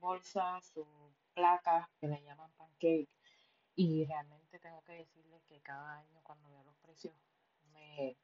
bolsas, 0.01 0.67
sus 0.67 0.87
placas, 1.35 1.89
que 2.01 2.09
le 2.09 2.23
llaman 2.23 2.51
pancake. 2.57 3.09
Y 3.77 4.05
realmente 4.07 4.59
tengo 4.59 4.83
que 4.83 4.93
decirles 4.93 5.43
que 5.49 5.61
cada 5.61 5.99
año 5.99 6.21
cuando 6.23 6.49
veo 6.51 6.65
los 6.65 6.77
precios 6.79 7.15
me, 7.73 8.17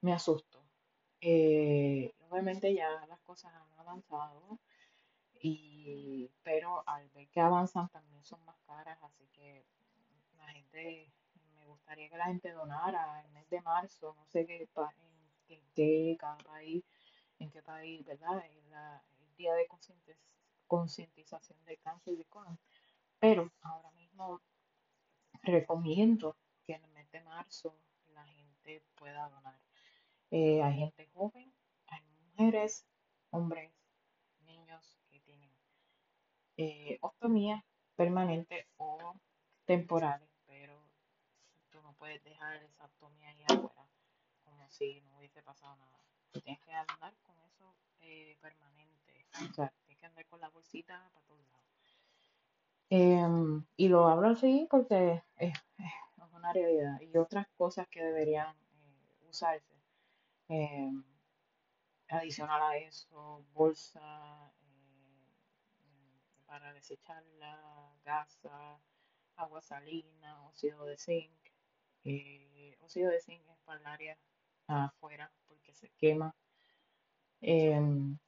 me 0.00 0.12
asusto. 0.12 0.62
Eh, 1.20 2.14
obviamente 2.28 2.74
ya 2.74 2.88
las 3.06 3.20
cosas 3.20 3.52
han 3.52 3.78
avanzado, 3.78 4.58
y, 5.40 6.30
pero 6.42 6.82
al 6.86 7.08
ver 7.10 7.28
que 7.28 7.40
avanzan 7.40 7.88
también 7.88 8.24
son 8.24 8.44
más 8.44 8.56
caras, 8.66 8.98
así 9.02 9.26
que 9.32 9.64
la 10.36 10.48
gente, 10.48 11.12
me 11.54 11.66
gustaría 11.66 12.08
que 12.08 12.16
la 12.16 12.26
gente 12.26 12.52
donara 12.52 13.20
el 13.24 13.30
mes 13.30 13.48
de 13.50 13.60
marzo, 13.62 14.14
no 14.14 14.26
sé 14.26 14.46
qué, 14.46 14.62
en, 14.62 15.17
en 15.48 15.62
qué 15.74 16.16
cada 16.18 16.38
país, 16.38 16.84
en 17.38 17.50
qué 17.50 17.62
país, 17.62 18.04
¿verdad? 18.04 18.44
El 19.20 19.36
día 19.36 19.54
de 19.54 19.66
concientiz- 19.68 20.18
concientización 20.66 21.64
del 21.64 21.78
cáncer 21.80 22.16
de 22.16 22.24
colon. 22.26 22.58
Pero 23.20 23.50
ahora 23.62 23.90
mismo 23.92 24.40
recomiendo 25.42 26.36
que 26.64 26.74
en 26.74 26.84
el 26.84 26.90
mes 26.92 27.10
de 27.10 27.20
marzo 27.22 27.74
la 28.14 28.24
gente 28.26 28.82
pueda 28.94 29.28
donar. 29.28 29.60
Eh, 30.30 30.62
hay 30.62 30.74
gente 30.78 31.08
joven, 31.14 31.52
hay 31.86 32.02
mujeres, 32.02 32.86
hombres, 33.30 33.72
niños 34.40 34.98
que 35.10 35.20
tienen 35.20 35.50
eh, 36.56 36.98
ostomías 37.00 37.64
permanentes 37.96 38.66
o 38.76 39.14
temporales, 39.64 40.28
pero 40.46 40.82
tú 41.70 41.80
no 41.82 41.94
puedes 41.94 42.22
dejar 42.24 42.62
esa 42.62 42.84
ostomía 42.86 43.30
ahí 43.30 43.44
afuera 43.48 43.88
si 44.68 45.00
no 45.02 45.18
hubiese 45.18 45.42
pasado 45.42 45.76
nada. 45.76 45.98
Tienes 46.32 46.60
que 46.60 46.72
andar 46.72 47.14
con 47.22 47.36
eso 47.40 47.74
eh, 48.00 48.36
permanente, 48.40 49.26
o 49.50 49.52
sea, 49.54 49.72
tienes 49.84 49.98
que 49.98 50.06
andar 50.06 50.26
con 50.26 50.40
la 50.40 50.48
bolsita 50.48 51.10
para 51.12 51.26
todos 51.26 51.46
lados. 51.50 51.58
Em, 52.90 53.64
y 53.76 53.88
lo 53.88 54.06
hablo 54.08 54.28
así 54.28 54.66
porque 54.70 55.22
es, 55.36 55.54
es 55.78 55.92
una 56.32 56.52
realidad. 56.52 57.00
Y 57.00 57.16
otras 57.16 57.46
cosas 57.56 57.86
que 57.88 58.02
deberían 58.02 58.56
eh, 58.56 59.26
usarse. 59.28 59.74
em, 60.48 61.04
adicional 62.08 62.62
a 62.62 62.76
eso, 62.78 63.44
bolsa 63.52 64.52
eh, 64.62 66.20
para 66.46 66.72
desecharla, 66.72 67.92
gasa, 68.04 68.80
agua 69.36 69.60
salina, 69.60 70.42
óxido 70.46 70.84
de 70.86 70.96
zinc. 70.96 71.32
Eh, 72.04 72.76
de 72.80 73.20
zinc 73.20 73.42
es 73.46 73.58
para 73.64 73.80
el 73.80 73.86
área 73.86 74.18
afuera 74.68 75.30
porque 75.46 75.72
se 75.74 75.90
quema. 75.90 76.34
Em, 77.40 78.18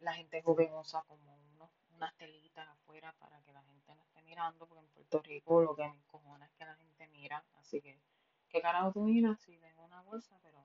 la 0.00 0.14
gente 0.14 0.42
joven 0.42 0.72
usa 0.74 1.02
como 1.02 1.36
unos, 1.54 1.70
unas 1.90 2.14
telitas 2.16 2.68
afuera 2.68 3.12
para 3.18 3.40
que 3.42 3.52
la 3.52 3.62
gente 3.64 3.94
no 3.94 4.02
esté 4.04 4.22
mirando, 4.22 4.66
porque 4.66 4.84
en 4.84 4.88
Puerto 4.88 5.22
Rico 5.22 5.62
lo 5.62 5.74
que 5.74 5.82
me 5.88 5.96
encojona 5.96 6.46
es 6.46 6.52
que 6.52 6.64
la 6.64 6.76
gente 6.76 7.08
mira, 7.08 7.44
así 7.54 7.80
que, 7.80 8.00
¿qué 8.48 8.60
carajo 8.60 8.92
tú 8.92 9.00
miras? 9.02 9.40
Si 9.40 9.58
tengo 9.58 9.84
una 9.84 10.02
bolsa, 10.02 10.38
pero 10.42 10.64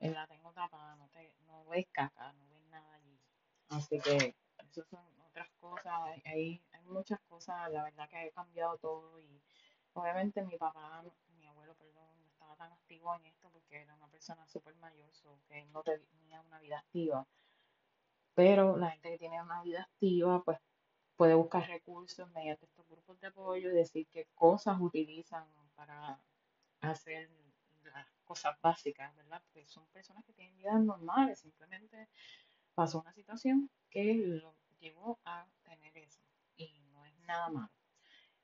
eh, 0.00 0.10
la 0.10 0.26
tengo 0.26 0.52
tapada, 0.52 0.96
no, 0.96 1.08
te, 1.08 1.34
no 1.46 1.64
ves 1.66 1.86
caca, 1.92 2.32
no 2.32 2.48
ves 2.48 2.64
nada 2.70 2.94
allí. 2.94 3.18
Así 3.68 3.98
que 4.00 4.34
esas 4.58 4.86
son 4.88 5.04
otras 5.28 5.48
cosas, 5.60 5.92
hay, 6.24 6.62
hay, 6.72 6.82
muchas 6.84 7.20
cosas, 7.28 7.70
la 7.70 7.84
verdad 7.84 8.08
que 8.08 8.16
ha 8.16 8.30
cambiado 8.32 8.76
todo 8.78 9.20
y 9.20 9.40
obviamente 9.92 10.42
mi 10.42 10.56
papá, 10.56 11.04
mi 11.38 11.46
abuelo, 11.46 11.74
perdón, 11.76 12.19
tan 12.60 12.72
activo 12.72 13.14
en 13.16 13.24
esto 13.26 13.50
porque 13.50 13.82
era 13.82 13.94
una 13.94 14.08
persona 14.08 14.46
súper 14.46 14.74
mayor, 14.76 15.10
so 15.14 15.40
que 15.48 15.64
no 15.72 15.82
tenía 15.82 16.40
una 16.42 16.60
vida 16.60 16.78
activa 16.78 17.26
pero 18.34 18.76
la 18.76 18.90
gente 18.90 19.10
que 19.10 19.18
tiene 19.18 19.42
una 19.42 19.62
vida 19.62 19.82
activa, 19.82 20.42
pues 20.42 20.58
puede 21.16 21.34
buscar 21.34 21.66
recursos 21.68 22.30
mediante 22.30 22.64
estos 22.64 22.88
grupos 22.88 23.20
de 23.20 23.26
apoyo 23.26 23.70
y 23.70 23.74
decir 23.74 24.06
qué 24.10 24.26
cosas 24.34 24.78
utilizan 24.80 25.44
para 25.74 26.18
hacer 26.80 27.28
las 27.82 28.06
cosas 28.24 28.56
básicas, 28.62 29.14
¿verdad? 29.16 29.42
Porque 29.42 29.66
son 29.66 29.86
personas 29.88 30.24
que 30.24 30.32
tienen 30.32 30.56
vidas 30.56 30.80
normales, 30.80 31.40
simplemente 31.40 32.08
pasó 32.74 33.00
una 33.00 33.12
situación 33.12 33.68
que 33.90 34.14
lo 34.14 34.54
llevó 34.78 35.18
a 35.24 35.46
tener 35.64 35.98
eso 35.98 36.22
y 36.56 36.80
no 36.92 37.04
es 37.04 37.14
nada 37.26 37.50
malo. 37.50 37.70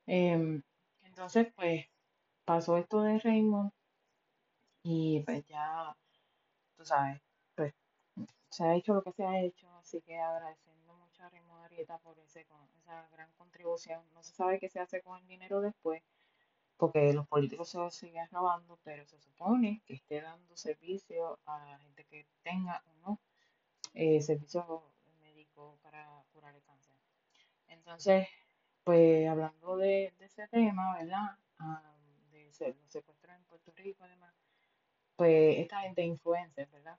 Em, 0.06 0.62
entonces, 1.04 1.50
pues 1.54 1.86
pasó 2.44 2.76
esto 2.76 3.00
de 3.00 3.18
Raymond 3.18 3.72
y 4.88 5.20
pues 5.24 5.44
ya, 5.46 5.96
tú 6.76 6.84
sabes, 6.86 7.22
pues 7.56 7.74
se 8.50 8.64
ha 8.64 8.74
hecho 8.76 8.94
lo 8.94 9.02
que 9.02 9.12
se 9.12 9.24
ha 9.24 9.40
hecho, 9.40 9.68
así 9.78 10.02
que 10.02 10.18
agradeciendo 10.18 10.94
mucho 10.96 11.24
a 11.24 11.30
Raymond 11.30 11.64
Arrieta 11.66 11.98
por 11.98 12.18
ese, 12.20 12.46
con- 12.46 12.68
esa 12.76 13.08
gran 13.10 13.32
contribución. 13.34 14.02
No 14.14 14.22
se 14.24 14.34
sabe 14.34 14.58
qué 14.60 14.68
se 14.70 14.80
hace 14.80 15.02
con 15.02 15.18
el 15.20 15.26
dinero 15.28 15.60
después, 15.62 16.02
porque 16.78 17.12
los 17.14 17.28
políticos 17.28 17.70
se 17.70 17.90
siguen 17.90 18.28
robando, 18.30 18.78
pero 18.84 19.06
se 19.06 19.18
supone 19.20 19.82
que 19.86 19.94
esté 19.94 20.20
dando 20.22 20.56
servicio 20.56 21.40
a 21.46 21.58
la 21.66 21.78
gente 21.80 22.04
que 22.06 22.26
tenga 22.42 22.82
o 22.86 22.94
no 22.96 23.20
eh, 23.94 24.20
servicios 24.22 24.66
médicos 25.20 25.78
para 25.80 26.24
curar 26.32 26.54
el 26.54 26.62
cáncer. 26.62 26.96
Entonces, 27.68 28.28
pues 28.84 29.28
hablando 29.28 29.76
de, 29.78 30.14
de 30.18 30.26
ese 30.26 30.48
tema, 30.48 30.96
¿verdad? 30.98 31.38
Ah, 31.58 31.96
de 32.32 32.46
los 32.74 32.92
secuestros 32.92 33.36
en 33.36 33.44
Puerto 33.46 33.72
Rico, 33.76 34.04
además, 34.04 34.35
pues 35.16 35.58
esta 35.58 35.80
gente 35.80 36.02
influencer, 36.02 36.68
¿verdad? 36.70 36.98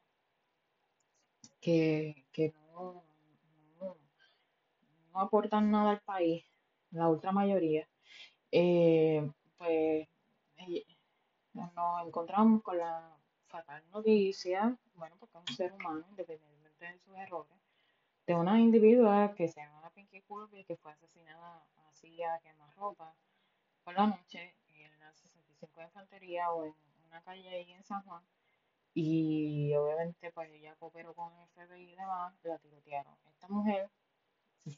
Que, 1.61 2.25
que 2.31 2.53
no, 2.73 3.03
no, 3.79 5.19
aportan 5.19 5.71
nada 5.71 5.91
al 5.91 6.01
país, 6.01 6.45
la 6.91 7.09
ultra 7.09 7.31
mayoría, 7.31 7.87
Eh, 8.51 9.29
pues 9.57 10.07
eh, 10.57 10.85
nos 11.53 12.07
encontramos 12.07 12.61
con 12.63 12.77
la 12.77 13.17
fatal 13.47 13.83
noticia, 13.91 14.77
bueno, 14.95 15.15
porque 15.19 15.37
es 15.37 15.49
un 15.49 15.55
ser 15.55 15.73
humano, 15.73 16.05
independientemente 16.09 16.85
de 16.85 16.99
sus 16.99 17.15
errores, 17.17 17.57
de 18.25 18.35
una 18.35 18.59
individua 18.59 19.33
que 19.35 19.47
se 19.47 19.61
llama 19.61 19.89
Pinky 19.91 20.21
Kirby, 20.21 20.65
que 20.65 20.75
fue 20.77 20.91
asesinada 20.91 21.65
así 21.89 22.21
a 22.23 22.39
quemarropa 22.39 23.15
por 23.83 23.93
la 23.95 24.07
noche 24.07 24.55
en 24.67 24.99
la 24.99 25.11
65 25.13 25.79
de 25.79 25.85
Infantería 25.85 26.51
o 26.51 26.65
en 26.65 26.75
una 27.07 27.21
calle 27.21 27.49
ahí 27.49 27.71
en 27.71 27.83
San 27.83 28.01
Juan. 28.03 28.23
Y 28.93 29.75
obviamente 29.75 30.31
pues 30.31 30.49
ella 30.51 30.75
cooperó 30.75 31.13
con 31.13 31.31
el 31.39 31.47
FBI 31.49 31.91
y 31.91 31.95
demás, 31.95 32.33
la 32.43 32.57
tirotearon. 32.57 33.15
Esta 33.27 33.47
mujer 33.47 33.89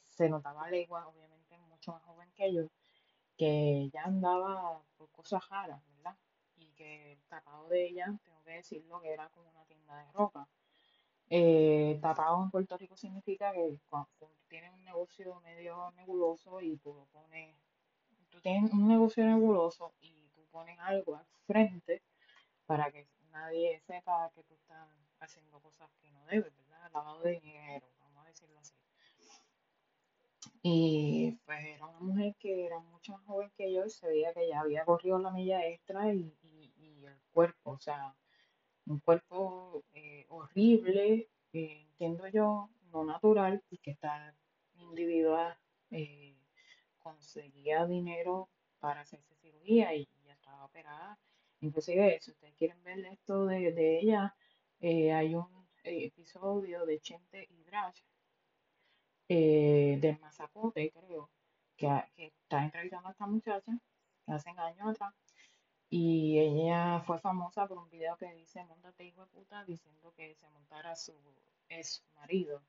se 0.08 0.30
notaba 0.30 0.70
legua, 0.70 1.08
obviamente 1.08 1.58
mucho 1.58 1.94
más 1.94 2.04
joven 2.04 2.30
que 2.36 2.54
yo, 2.54 2.68
que 3.38 3.90
ya 3.94 4.04
andaba 4.04 4.82
por 4.98 5.10
cosas 5.12 5.48
raras, 5.50 5.82
¿verdad? 5.96 6.18
Y 6.58 6.72
que 6.74 7.14
el 7.14 7.24
tapado 7.30 7.68
de 7.70 7.88
ella, 7.88 8.20
tengo 8.24 8.44
que 8.44 8.52
decirlo, 8.52 9.00
que 9.02 9.14
era 9.14 9.30
como 9.30 9.50
una 9.50 9.64
tienda 9.66 9.96
de 9.98 10.12
ropa. 10.12 10.48
Eh, 11.30 12.00
tapado 12.02 12.44
en 12.44 12.50
Puerto 12.50 12.78
Rico 12.78 12.98
significa 12.98 13.54
que 13.54 13.80
cuando 13.88 14.10
tienes 14.50 14.74
un 14.74 14.84
negocio 14.84 15.40
medio 15.42 15.92
nebuloso 15.92 16.60
y 16.60 16.78
tú 16.78 16.94
lo 16.94 17.06
pones, 17.06 17.56
tú 18.30 18.42
tienes 18.42 18.72
un 18.74 18.88
negocio 18.88 19.24
nebuloso 19.24 19.94
y 20.02 20.28
tú 20.36 20.46
pones 20.52 20.78
algo 20.80 21.16
al 21.16 21.26
frente 21.46 22.02
para 22.70 22.92
que 22.92 23.08
nadie 23.32 23.80
sepa 23.80 24.32
que 24.36 24.44
tú 24.44 24.54
estás 24.54 24.88
haciendo 25.22 25.60
cosas 25.60 25.90
que 26.00 26.12
no 26.12 26.24
debes, 26.28 26.56
¿verdad? 26.56 26.92
Lavado 26.94 27.20
de 27.22 27.40
dinero, 27.40 27.88
vamos 28.00 28.24
a 28.24 28.28
decirlo 28.28 28.60
así. 28.60 28.76
Y 30.62 31.32
pues 31.48 31.66
era 31.66 31.88
una 31.88 32.00
mujer 32.00 32.36
que 32.38 32.68
era 32.68 32.78
mucho 32.78 33.14
más 33.14 33.26
joven 33.26 33.52
que 33.58 33.74
yo 33.74 33.84
y 33.86 33.90
se 33.90 34.06
veía 34.06 34.36
que 34.36 34.48
ya 34.48 34.60
había 34.60 34.86
corrido 34.86 35.18
la 35.18 35.32
milla 35.32 35.66
extra 35.66 36.14
y, 36.14 36.38
y, 36.44 36.72
y 36.78 37.06
el 37.08 37.20
cuerpo, 37.34 37.72
o 37.72 37.80
sea, 37.80 38.16
un 38.86 39.00
cuerpo 39.00 39.84
eh, 39.94 40.28
horrible, 40.30 41.28
eh, 41.54 41.82
entiendo 41.90 42.28
yo, 42.28 42.70
no 42.92 43.04
natural, 43.04 43.64
y 43.72 43.80
que 43.80 43.92
esta 43.92 44.36
individual 44.76 45.58
eh, 45.90 46.38
conseguía 47.00 47.88
dinero 47.88 48.48
para 48.80 49.02
hacerse 49.02 49.34
cirugía 49.38 49.96
y 49.96 50.08
ya 50.24 50.34
estaba 50.34 50.66
operada. 50.66 51.18
Inclusive, 51.62 52.20
si 52.22 52.32
ustedes 52.32 52.56
quieren 52.56 52.82
ver 52.84 53.00
esto 53.06 53.46
de, 53.46 53.72
de 53.72 54.00
ella, 54.00 54.36
hay 54.82 55.36
un 55.36 55.68
episodio 55.84 56.86
de 56.86 57.00
Chente 57.00 57.48
y 57.50 57.64
Drash 57.64 58.02
del 59.28 60.20
Mazacote, 60.20 60.92
creo, 60.92 61.30
que, 61.76 61.88
que 62.16 62.28
está 62.28 62.64
entrevistando 62.64 63.10
a 63.10 63.12
esta 63.12 63.28
muchacha 63.28 63.72
hace 64.28 64.50
años 64.50 64.88
atrás 64.90 65.14
y 65.90 66.38
ella 66.38 67.02
fue 67.02 67.18
famosa 67.18 67.68
por 67.68 67.80
un 67.80 67.90
video 67.90 68.16
que 68.18 68.32
dice, 68.34 68.64
montate 68.66 69.06
hijo 69.06 69.22
de 69.22 69.28
puta, 69.28 69.66
diciendo 69.66 70.14
que 70.16 70.36
se 70.36 70.48
montara 70.50 70.96
su 70.96 71.14
ex 71.68 72.04
marido, 72.16 72.62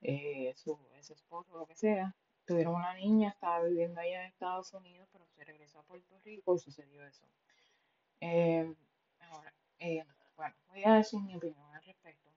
eh, 0.00 0.52
su 0.56 0.76
ex 0.96 1.10
esposo, 1.10 1.56
lo 1.56 1.66
que 1.66 1.76
sea. 1.76 2.14
Tuvieron 2.44 2.74
una 2.74 2.94
niña, 2.94 3.30
estaba 3.30 3.62
viviendo 3.62 4.00
allá 4.00 4.22
en 4.22 4.26
Estados 4.26 4.72
Unidos, 4.72 5.08
pero 5.12 5.26
se 5.26 5.44
regresó 5.44 5.78
a 5.78 5.82
Puerto 5.84 6.18
Rico 6.24 6.56
y 6.56 6.58
sucedió 6.58 7.04
eso. 7.04 7.24
Eh, 8.28 8.74
ahora, 9.30 9.54
eh, 9.78 10.04
bueno, 10.34 10.54
voy 10.68 10.82
a 10.84 10.94
decir 10.94 11.20
mi 11.20 11.36
opinión 11.36 11.72
al 11.72 11.84
respecto. 11.84 12.28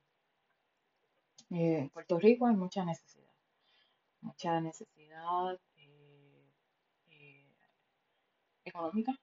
en 1.50 1.90
Puerto 1.90 2.20
Rico 2.20 2.46
hay 2.46 2.56
mucha 2.56 2.86
necesidad, 2.86 3.34
mucha 4.22 4.62
necesidad 4.62 5.60
económica, 8.64 9.14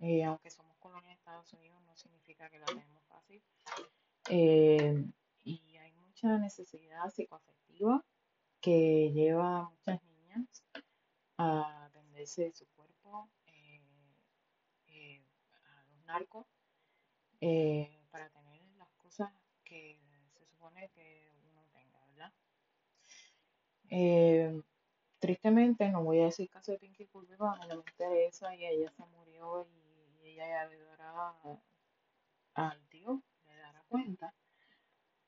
eh, 0.00 0.24
aunque 0.24 0.50
somos 0.50 0.76
colonia 0.78 1.10
de 1.10 1.14
Estados 1.14 1.52
Unidos, 1.52 1.80
no 1.84 1.94
significa 1.94 2.50
que 2.50 2.58
la 2.58 2.66
tenemos 2.66 3.04
fácil. 3.04 3.40
Eh, 4.28 5.04
y 5.44 5.76
hay 5.76 5.92
mucha 5.92 6.36
necesidad 6.38 7.08
psicoafectiva 7.10 8.04
que 8.60 9.12
lleva 9.12 9.60
a 9.60 9.70
muchas 9.70 10.02
niñas 10.02 10.64
a 11.36 11.84
atenderse 11.84 12.42
de 12.42 12.52
su 12.52 12.66
cuerpo, 12.74 13.30
eh, 13.46 13.80
los 16.10 16.20
narcos, 16.20 16.46
para 18.10 18.28
tener 18.30 18.62
las 18.78 18.90
cosas 18.96 19.30
que 19.64 19.98
se 20.34 20.44
supone 20.46 20.88
que 20.90 21.30
uno 21.48 21.64
tenga, 21.72 22.04
¿verdad? 22.06 22.32
tristemente, 25.18 25.88
no 25.90 26.02
voy 26.02 26.20
a 26.20 26.24
decir 26.26 26.48
caso 26.48 26.72
de 26.72 26.78
Pinky 26.78 27.06
Curvy, 27.06 27.36
no 27.38 27.56
me 27.68 27.74
interesa 27.74 28.54
y 28.54 28.64
ella 28.64 28.90
se 28.90 29.04
murió 29.06 29.66
y 30.22 30.28
ella 30.28 30.48
ya 30.48 30.66
le 30.66 30.78
dará 30.78 31.34
al 32.54 32.88
Dios, 32.88 33.20
le 33.46 33.54
dará 33.54 33.82
cuenta. 33.88 34.34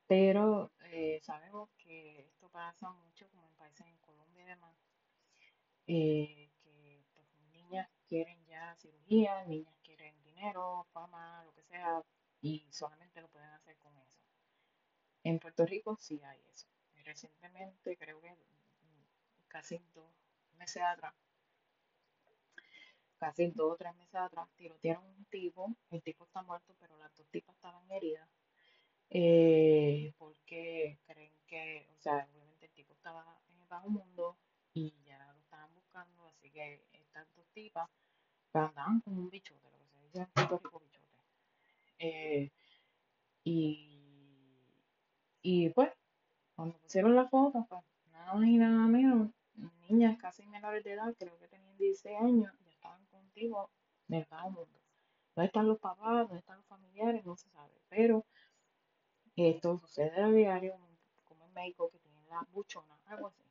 Pero 0.07 0.73
eh, 0.87 1.21
sabemos 1.23 1.71
que 1.79 2.21
esto 2.21 2.49
pasa 2.49 2.91
mucho 2.91 3.29
como 3.31 3.47
en 3.47 3.55
países 3.55 3.87
en 3.87 3.99
Colombia 3.99 4.43
y 4.43 4.47
demás, 4.47 4.77
eh, 5.87 6.51
que 6.63 7.05
pues, 7.15 7.27
niñas 7.53 7.89
quieren 8.09 8.45
ya 8.47 8.75
cirugía, 8.77 9.45
niñas 9.45 9.75
dinero, 10.43 10.87
fama, 10.93 11.45
lo 11.45 11.53
que 11.55 11.63
sea, 11.63 12.03
y 12.41 12.67
solamente 12.71 13.21
lo 13.21 13.29
pueden 13.29 13.51
hacer 13.51 13.77
con 13.79 13.97
eso. 13.97 14.19
En 15.23 15.39
Puerto 15.39 15.65
Rico 15.65 15.97
sí 16.01 16.21
hay 16.25 16.41
eso. 16.53 16.67
Recientemente, 17.05 17.97
creo 17.97 18.21
que 18.21 18.35
casi 19.49 19.79
dos 19.95 20.11
meses 20.59 20.83
atrás, 20.83 21.15
casi 23.19 23.51
dos 23.53 23.75
o 23.75 23.77
tres 23.77 23.95
meses 23.95 24.15
atrás, 24.15 24.49
tirotearon 24.57 25.05
un 25.05 25.25
tipo, 25.27 25.77
el 25.91 26.03
tipo 26.03 26.25
está 26.25 26.43
muerto, 26.43 26.75
pero 26.81 26.97
las 26.99 27.15
dos 27.15 27.27
tipas 27.31 27.55
estaban 27.55 27.89
heridas, 27.91 28.29
eh, 29.11 30.13
porque 30.19 30.99
creen 31.07 31.33
que, 31.47 31.89
o 31.99 32.01
sea, 32.01 32.29
obviamente 32.33 32.67
el 32.67 32.73
tipo 32.73 32.95
estaba 32.95 33.39
en 33.49 33.61
el 33.61 33.69
bajo 33.69 33.89
mundo 33.89 34.37
y 34.73 34.93
ya 35.05 35.19
lo 35.33 35.41
estaban 35.41 35.73
buscando, 35.75 36.27
así 36.27 36.51
que 36.51 36.85
estas 36.93 37.27
dos 37.37 37.47
tipas 37.53 37.89
andaban 38.55 39.01
como 39.01 39.21
un 39.21 39.31
bichote, 39.31 39.71
lo 39.71 39.82
Eh, 41.99 42.51
y, 45.43 45.71
pues, 45.71 45.91
cuando 46.55 46.77
pusieron 46.79 47.15
la 47.15 47.29
foto, 47.29 47.67
pues 47.69 47.83
nada 48.11 48.35
más 48.35 48.49
y 48.49 48.57
nada 48.57 48.87
menos, 48.87 49.31
niñas 49.89 50.19
casi 50.19 50.47
menores 50.47 50.85
de 50.85 50.93
edad, 50.93 51.15
creo 51.19 51.39
que 51.39 51.49
tenían 51.49 51.77
16 51.79 52.19
años, 52.21 52.53
estaban 52.69 53.05
contigo 53.07 53.71
del 54.09 54.27
bajo 54.31 54.51
mundo. 54.51 54.79
¿Dónde 55.35 55.47
están 55.47 55.69
los 55.69 55.79
papás? 55.79 56.29
¿Dónde 56.29 56.39
están 56.39 56.59
los 56.59 56.67
familiares? 56.67 57.25
No 57.25 57.37
se 57.37 57.49
sabe. 57.51 57.73
Pero 57.89 58.25
esto 59.37 59.79
sucede 59.79 60.23
a 60.23 60.29
diario, 60.29 60.77
como 61.25 61.47
en 61.47 61.53
México, 61.55 61.89
que 61.91 61.99
tienen 61.99 62.29
las 62.29 62.51
buchonas, 62.53 62.99
algo 63.07 63.29
así. 63.29 63.43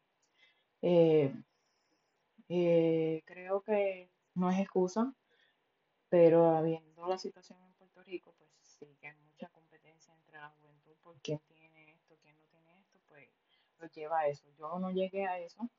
Eh, 0.84 1.34
eh, 2.50 3.24
creo 3.26 3.62
que 3.62 4.10
no 4.36 4.50
es 4.52 4.60
excusa, 4.60 5.14
pero 6.12 6.58
habiendo 6.58 7.08
la 7.08 7.18
situación 7.18 7.58
en 7.64 7.72
Puerto 7.76 8.04
Rico, 8.04 8.34
pues 8.38 8.50
sí 8.60 8.98
que 9.00 9.08
hay 9.08 9.16
mucha 9.16 9.48
competencia 9.48 10.14
entre 10.14 10.38
la 10.38 10.50
juventud 10.50 10.94
por 11.02 11.18
quién 11.22 11.40
tiene 11.48 11.94
esto, 11.94 12.18
quién 12.22 12.38
no 12.38 12.46
tiene 12.48 12.78
esto, 12.80 13.00
pues 13.08 13.30
lo 13.80 13.88
lleva 13.88 14.20
a 14.20 14.28
eso. 14.28 14.50
Yo 14.58 14.78
no 14.78 14.92
llegué 14.92 15.26
a 15.26 15.40
eso, 15.40 15.70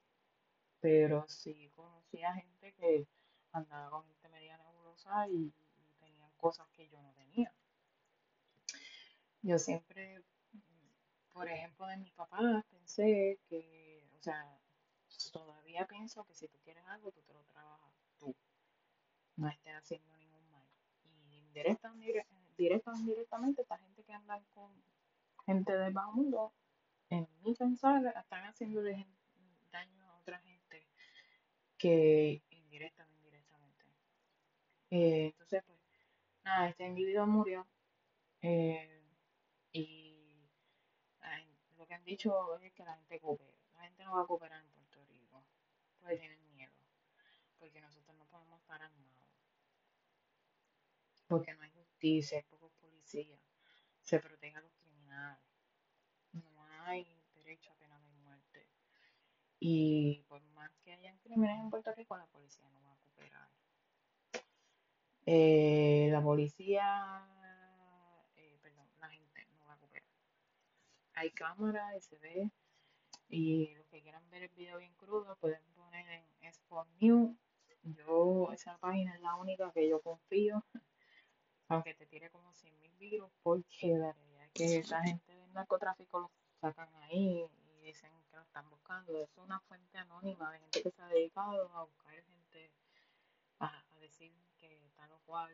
pero 0.81 1.29
sí 1.29 1.71
conocí 1.77 2.23
a 2.23 2.33
gente 2.33 2.73
que 2.73 3.07
andaba 3.53 3.90
con 3.90 4.07
gente 4.07 4.31
media 4.31 4.57
nebulosa 4.57 5.29
y, 5.29 5.53
tenían 6.01 6.31
cosas 6.38 6.66
que 6.71 6.88
yo 6.88 6.99
no 7.03 7.12
tenía. 7.12 7.53
Yo 9.42 9.59
siempre, 9.59 10.25
por 11.35 11.47
ejemplo, 11.47 11.87
de 11.88 11.99
mis 11.99 12.12
papás, 12.12 12.64
pensé 12.71 13.38
que, 13.51 14.09
o 14.19 14.23
sea, 14.23 14.59
todavía 15.31 15.87
pienso 15.87 16.25
que 16.25 16.35
si 16.35 16.48
tú 16.48 16.59
quieres 16.65 16.87
algo, 16.87 17.13
tú 17.13 17.21
te 17.21 17.35
lo 17.35 17.44
trabajas 17.44 17.92
tú. 18.19 18.35
No 19.37 19.48
estés 19.48 19.75
haciendo 19.75 20.13
indirecta, 21.53 21.92
directa 22.57 22.90
o 22.92 22.96
indirectamente, 22.96 23.63
esta 23.63 23.79
gente 23.79 24.03
que 24.03 24.13
anda 24.13 24.42
con 24.55 24.71
gente 25.46 25.73
del 25.77 25.92
bajo 25.92 26.13
mundo, 26.13 26.53
en 27.11 27.29
mi 27.42 27.55
pensar, 27.55 28.05
están 28.07 28.44
haciéndole 28.44 29.07
daño 29.71 30.03
a 30.11 30.17
otra 30.17 30.38
gente 30.40 30.87
que 31.77 32.42
indirectamente 32.50 33.13
eh, 34.94 35.29
entonces, 35.29 35.63
pues, 35.65 35.79
nada, 36.44 36.69
este 36.69 36.85
individuo 36.87 37.27
murió. 37.27 37.67
Eh, 38.42 39.00
y 39.73 40.44
lo 41.79 41.87
que 41.87 41.94
han 41.94 42.05
dicho 42.05 42.59
es 42.61 42.75
que 42.75 42.85
la 42.85 42.96
gente 42.96 43.19
coopera. 43.19 43.57
La 43.75 43.85
gente 43.85 44.05
no 44.05 44.17
va 44.17 44.23
a 44.23 44.27
cooperar 44.27 44.61
en 44.63 44.71
Puerto 44.73 45.03
Rico. 45.07 45.42
Porque 45.98 46.19
tienen 46.19 46.38
miedo. 46.55 46.75
Porque 47.59 47.81
nosotros 47.81 48.15
no 48.19 48.27
podemos 48.27 48.61
armados. 48.69 49.02
Porque 51.33 51.55
no 51.55 51.63
hay 51.63 51.71
justicia, 51.71 52.37
hay 52.37 52.45
pocos 52.45 52.71
policías. 52.81 53.41
Se 54.03 54.19
protege 54.21 54.55
a 54.55 54.61
los 54.61 54.73
criminales. 54.75 55.41
No 56.33 56.63
hay 56.85 57.07
derecho 57.35 57.71
a 57.71 57.75
pena 57.77 57.99
de 57.99 58.11
muerte. 58.23 58.69
Y 59.59 60.23
por 60.29 60.43
más 60.49 60.71
que 60.85 60.93
hayan 60.93 61.17
crímenes 61.19 61.59
en 61.59 61.71
Puerto 61.71 61.91
Rico, 61.95 62.17
la 62.19 62.27
policía 62.27 62.69
no 62.69 62.83
va 62.83 62.93
a 62.93 62.97
cooperar 62.97 63.49
Eh, 65.25 66.09
la 66.11 66.21
policía, 66.21 67.27
eh, 68.37 68.59
perdón, 68.61 68.89
la 69.01 69.09
gente 69.09 69.47
no 69.59 69.67
va 69.67 69.73
a 69.73 69.79
cooperar. 69.79 70.09
Hay 71.15 71.31
cámara 71.31 71.97
y 71.97 72.01
se 72.03 72.19
ve. 72.19 72.51
Y 73.31 73.75
los 73.75 73.87
que 73.87 74.03
quieran 74.03 74.29
ver 74.29 74.43
el 74.43 74.51
video 74.51 74.77
bien 74.77 74.93
crudo 74.97 75.35
pueden 75.37 75.65
poner 75.75 76.07
en 76.11 76.27
Spot 76.49 76.87
News. 77.01 77.35
Yo, 77.85 78.53
esa 78.53 78.77
página 78.79 79.15
es 79.15 79.21
la 79.21 79.35
única 79.37 79.73
que 79.73 79.89
yo 79.89 80.01
confío, 80.03 80.63
aunque 81.75 81.94
te 81.94 82.06
tire 82.06 82.31
como 82.31 82.52
100.000 82.52 82.96
virus, 82.98 83.31
porque 83.42 83.88
la 83.98 84.12
realidad 84.12 84.44
es 84.44 84.52
que 84.52 84.77
esa 84.79 85.02
gente 85.02 85.35
del 85.37 85.52
narcotráfico 85.52 86.20
lo 86.20 86.31
sacan 86.60 86.94
ahí 87.02 87.44
y 87.81 87.81
dicen 87.87 88.12
que 88.31 88.37
lo 88.37 88.42
están 88.42 88.68
buscando. 88.70 89.16
Es 89.23 89.37
una 89.37 89.60
fuente 89.60 89.98
anónima 89.98 90.52
de 90.52 90.60
gente 90.60 90.83
que 90.83 90.90
se 90.90 91.02
ha 91.02 91.06
dedicado 91.08 91.68
a 91.77 91.85
buscar 91.85 92.14
gente, 92.25 92.70
a, 93.58 93.66
a 93.92 93.98
decir 94.00 94.33
que 94.60 94.90
tal 94.96 95.10
o 95.12 95.20
cual 95.20 95.50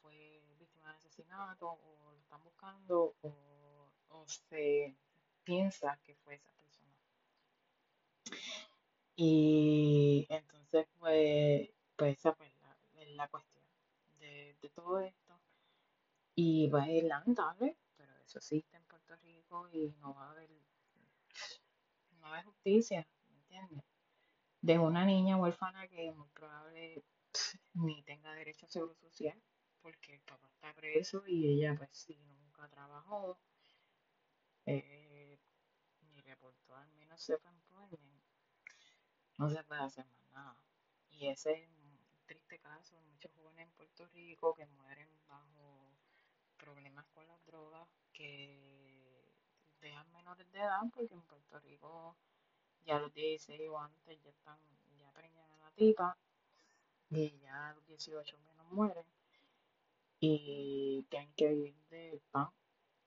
fue 0.00 0.42
víctima 0.58 0.88
de 0.90 0.94
asesinato 0.96 1.70
o 1.70 2.12
lo 2.12 2.18
están 2.18 2.42
buscando 2.44 3.14
o, 3.22 3.92
o 4.08 4.26
se 4.26 4.96
piensa 5.44 5.98
que 6.04 6.14
fue 6.16 6.34
esa 6.34 6.50
persona. 6.52 6.96
Y 9.16 10.26
entonces, 10.30 10.86
pues, 10.98 11.70
pues 11.96 12.18
esa 12.18 12.34
fue 12.34 12.50
la, 12.62 12.76
la 13.16 13.28
cuestión 13.28 13.62
de, 14.18 14.56
de 14.60 14.68
todo 14.70 15.00
esto. 15.00 15.21
Y 16.34 16.68
pues 16.68 16.84
es 16.88 17.04
lamentable, 17.04 17.76
pero 17.96 18.16
eso 18.24 18.38
existe 18.38 18.76
en 18.76 18.84
Puerto 18.84 19.14
Rico 19.16 19.68
y 19.70 19.94
no 20.00 20.14
va 20.14 20.28
a 20.28 20.30
haber, 20.30 20.50
no 22.10 22.20
va 22.22 22.28
a 22.28 22.32
haber 22.32 22.44
justicia, 22.46 23.06
¿me 23.28 23.36
entiendes? 23.38 23.84
De 24.62 24.78
una 24.78 25.04
niña 25.04 25.36
huérfana 25.36 25.86
que 25.88 26.10
muy 26.12 26.28
probable 26.30 27.04
ni 27.74 28.02
tenga 28.02 28.32
derecho 28.34 28.66
a 28.66 28.70
seguro 28.70 28.94
social, 28.94 29.40
porque 29.82 30.14
el 30.14 30.20
papá 30.22 30.48
está 30.48 30.72
preso 30.74 31.24
y 31.26 31.48
ella 31.48 31.74
pues 31.76 31.90
sí 31.92 32.16
nunca 32.16 32.68
trabajó, 32.68 33.38
eh, 34.66 35.38
ni 36.00 36.20
reportó 36.22 36.74
al 36.76 36.90
menos 36.92 37.20
self-employment, 37.20 38.22
no 39.38 39.50
se 39.50 39.62
puede 39.64 39.82
hacer 39.82 40.06
más 40.06 40.26
nada. 40.32 40.56
Y 41.10 41.26
ese 41.26 41.52
es 41.52 41.68
un 41.68 41.98
triste 42.26 42.58
caso 42.58 43.00
muchos 43.02 43.32
jóvenes 43.32 43.66
en 43.66 43.72
Puerto 43.72 44.06
Rico 44.06 44.54
que 44.54 44.66
mueren 44.66 45.08
bajo 45.28 45.81
problemas 46.62 47.04
con 47.12 47.26
las 47.26 47.44
drogas 47.44 47.88
que 48.12 49.26
dejan 49.80 50.10
menores 50.12 50.50
de 50.52 50.60
edad, 50.60 50.80
porque 50.94 51.14
en 51.14 51.22
Puerto 51.22 51.58
Rico 51.60 52.16
ya 52.86 52.98
los 53.00 53.12
16 53.12 53.68
o 53.68 53.78
antes 53.78 54.22
ya 54.22 54.30
están, 54.30 54.58
ya 54.96 55.10
preñan 55.12 55.48
la 55.58 55.70
tipa 55.72 56.16
y 57.10 57.36
ya 57.40 57.74
los 57.74 57.86
18 57.86 58.38
menos 58.38 58.70
mueren 58.70 59.04
y 60.20 61.04
tienen 61.10 61.32
que 61.34 61.48
vivir 61.48 61.74
de 61.90 62.20
pan, 62.30 62.48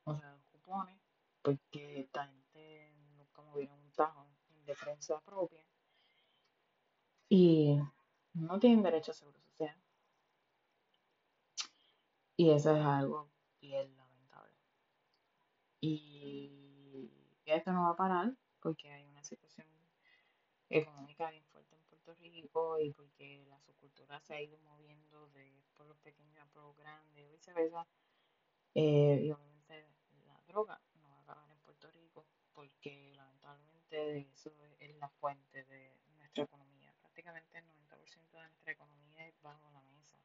o 0.03 0.17
sea, 0.17 0.33
de 0.33 0.43
cupones, 0.51 0.99
porque 1.41 2.01
esta 2.01 2.27
gente 2.27 2.93
nunca 3.17 3.41
movieron 3.41 3.79
un 3.79 3.91
tajo 3.93 4.27
en 4.49 4.65
defensa 4.65 5.21
propia 5.21 5.63
y 7.29 7.79
no 8.33 8.59
tienen 8.59 8.83
derecho 8.83 9.11
a 9.11 9.13
seguro 9.13 9.39
social. 9.39 9.77
Y 12.37 12.49
eso 12.49 12.75
es 12.75 12.83
algo 12.83 13.29
bien 13.65 13.95
lamentable. 13.97 14.53
Y 15.81 17.11
esto 17.45 17.71
no 17.71 17.83
va 17.83 17.89
a 17.91 17.95
parar 17.95 18.33
porque 18.59 18.91
hay 18.91 19.05
una 19.05 19.23
situación 19.23 19.67
económica 20.69 21.29
bien 21.29 21.45
fuerte 21.45 21.75
en 21.75 21.83
Puerto 21.83 22.13
Rico 22.15 22.79
y 22.79 22.91
porque 22.91 23.45
la 23.47 23.59
subcultura 23.59 24.19
se 24.21 24.33
ha 24.35 24.41
ido 24.41 24.57
moviendo 24.59 25.27
de 25.29 25.63
pueblos 25.75 25.97
pequeños 25.99 26.41
a 26.41 26.45
pueblos 26.47 26.75
grandes, 26.77 27.31
viceversa. 27.31 27.87
Eh, 28.73 29.21
y 29.23 29.31
obviamente 29.31 29.87
la 30.27 30.41
droga 30.47 30.81
no 30.95 31.09
va 31.09 31.17
a 31.17 31.21
acabar 31.21 31.51
en 31.51 31.59
Puerto 31.59 31.89
Rico 31.91 32.25
porque 32.53 33.13
lamentablemente 33.15 34.19
eso 34.19 34.49
es, 34.49 34.75
es 34.79 34.95
la 34.97 35.09
fuente 35.09 35.63
de 35.65 35.93
nuestra 36.17 36.43
economía. 36.43 36.93
Prácticamente 36.99 37.57
el 37.57 37.65
90% 37.65 38.31
de 38.31 38.49
nuestra 38.49 38.71
economía 38.71 39.27
es 39.27 39.41
bajo 39.41 39.69
la 39.71 39.81
mesa. 39.81 40.17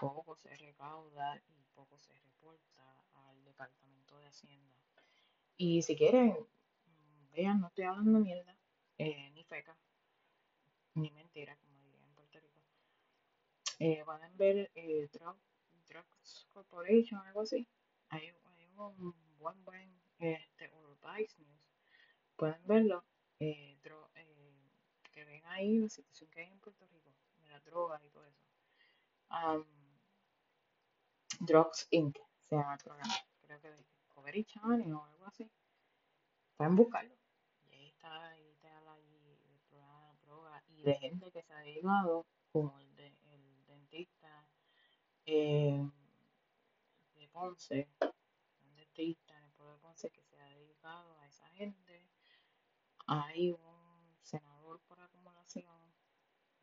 Poco 0.00 0.34
se 0.36 0.54
recauda 0.56 1.40
y 1.48 1.63
poco 1.74 1.98
se 1.98 2.14
reporta 2.14 3.04
al 3.28 3.44
Departamento 3.44 4.16
de 4.18 4.26
Hacienda. 4.26 4.74
Y 5.56 5.82
si 5.82 5.96
quieren, 5.96 6.36
vean, 7.32 7.60
no 7.60 7.68
estoy 7.68 7.84
hablando 7.84 8.18
mierda, 8.20 8.56
eh, 8.98 9.30
ni 9.34 9.44
feca, 9.44 9.76
ni 10.94 11.10
mentira, 11.10 11.56
como 11.56 11.78
diría 11.82 12.04
en 12.04 12.14
Puerto 12.14 12.40
Rico. 12.40 12.60
Eh, 13.78 14.02
pueden 14.04 14.36
ver 14.36 14.70
eh, 14.74 15.08
Drug, 15.12 15.36
Drugs 15.88 16.46
Corporation, 16.52 17.20
algo 17.26 17.42
así. 17.42 17.66
Hay, 18.08 18.28
hay 18.28 18.66
un 18.76 19.14
buen, 19.38 19.64
buen, 19.64 20.00
este, 20.18 20.70
Vice 21.18 21.34
News. 21.42 21.60
Pueden 22.36 22.66
verlo, 22.66 23.04
eh, 23.40 23.78
dro- 23.82 24.10
eh, 24.14 24.70
que 25.12 25.24
ven 25.24 25.44
ahí 25.46 25.78
la 25.78 25.88
situación 25.88 26.30
que 26.30 26.40
hay 26.40 26.50
en 26.50 26.58
Puerto 26.60 26.86
Rico, 26.86 27.10
de 27.38 27.48
las 27.48 27.64
drogas 27.64 28.02
y 28.04 28.10
todo 28.10 28.24
eso. 28.26 28.42
Drugs 31.44 31.86
Inc. 31.90 32.16
se 32.42 32.56
llama 32.56 32.74
el 32.74 32.80
programa. 32.80 33.14
Creo 33.42 33.60
que 33.60 33.70
de 33.70 33.76
Discovery 33.76 34.44
Channel 34.44 34.94
o 34.94 35.04
algo 35.04 35.26
así. 35.26 35.50
Pueden 36.56 36.76
buscarlo. 36.76 37.14
Y 37.70 37.74
ahí 37.74 37.88
está, 37.88 38.28
ahí 38.30 38.56
te 38.60 38.68
habla 38.68 38.96
del 38.96 39.60
programa 39.68 40.08
de 40.12 40.18
droga 40.26 40.62
y 40.68 40.82
de 40.82 40.94
gente 40.94 41.30
que 41.30 41.42
se 41.42 41.52
ha 41.52 41.58
dedicado, 41.58 42.26
como 42.52 42.78
el, 42.78 42.94
de, 42.96 43.06
el 43.06 43.66
dentista 43.66 44.48
eh, 45.26 45.90
de 47.14 47.28
Ponce, 47.28 47.88
un 48.00 48.74
dentista 48.76 49.36
en 49.36 49.44
el 49.44 49.52
pueblo 49.52 49.74
de 49.74 49.80
Ponce 49.80 50.10
que 50.10 50.22
se 50.22 50.40
ha 50.40 50.48
dedicado 50.48 51.18
a 51.18 51.26
esa 51.26 51.48
gente. 51.50 52.08
Hay 53.06 53.50
un 53.50 54.18
senador 54.22 54.80
por 54.88 54.98
acumulación 54.98 55.92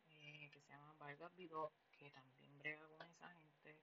eh, 0.08 0.50
que 0.52 0.60
se 0.60 0.70
llama 0.70 0.94
Vargas 0.98 1.34
Vidó, 1.36 1.72
que 1.92 2.10
también 2.10 2.58
brega 2.58 2.84
con 2.88 3.06
esa 3.06 3.28
gente 3.28 3.78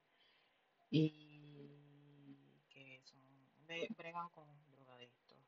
y 0.92 2.62
que 2.70 3.02
son 3.06 3.22
bre- 3.68 3.90
bregan 3.96 4.30
con 4.30 4.48
drogadictos, 4.72 5.40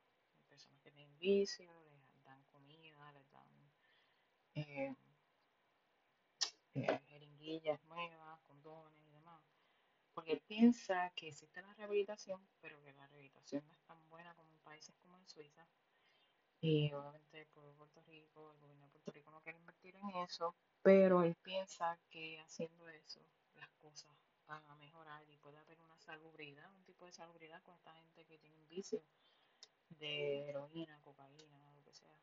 personas 0.48 0.82
que 0.82 0.92
tienen 0.92 1.18
vicio, 1.20 1.72
les 2.14 2.24
dan 2.24 2.44
comida, 2.46 3.12
les 3.14 3.30
dan 3.32 3.50
eh, 4.56 4.96
eh, 6.74 7.00
jeringuillas 7.08 7.82
nuevas, 7.84 8.40
condones 8.48 9.02
y 9.08 9.12
demás. 9.12 9.42
Porque 10.14 10.38
piensa 10.48 11.12
que 11.16 11.30
existe 11.30 11.62
la 11.62 11.74
rehabilitación, 11.76 12.48
pero 12.62 12.82
que 12.84 12.94
la 12.94 13.08
rehabilitación 13.08 13.66
no 13.68 13.74
es 13.74 13.82
tan 13.86 14.08
buena 14.10 14.36
como 14.36 14.52
en 14.54 14.60
países 14.62 14.96
como 14.98 15.18
en 15.18 15.28
Suiza. 15.28 15.68
Y 16.62 16.92
obviamente 16.94 17.42
el 17.42 17.48
pueblo 17.48 17.72
de 17.72 17.78
Puerto 17.78 18.02
Rico, 18.04 18.52
el 18.54 18.60
gobierno 18.60 18.86
de 18.86 18.92
Puerto 18.92 19.12
Rico 19.12 19.32
no 19.32 19.42
quiere 19.42 19.60
invertir 19.60 19.96
en 19.96 20.10
eso, 20.24 20.56
pero 20.82 21.24
él 21.24 21.36
piensa 21.38 22.00
que 22.10 22.40
haciendo 22.40 22.88
eso 22.90 23.22
las 23.56 23.70
cosas 23.82 24.16
van 24.52 24.70
a 24.70 24.76
mejorar 24.76 25.24
y 25.30 25.38
puede 25.38 25.58
haber 25.58 25.80
una 25.80 25.98
salubridad, 25.98 26.70
un 26.74 26.84
tipo 26.84 27.06
de 27.06 27.14
salubridad 27.14 27.64
con 27.64 27.74
esta 27.76 27.94
gente 27.94 28.26
que 28.26 28.38
tiene 28.38 28.66
vicio 28.66 29.02
de 29.88 30.50
heroína, 30.50 31.00
cocaína, 31.00 31.72
lo 31.74 31.82
que 31.86 31.94
sea. 31.94 32.18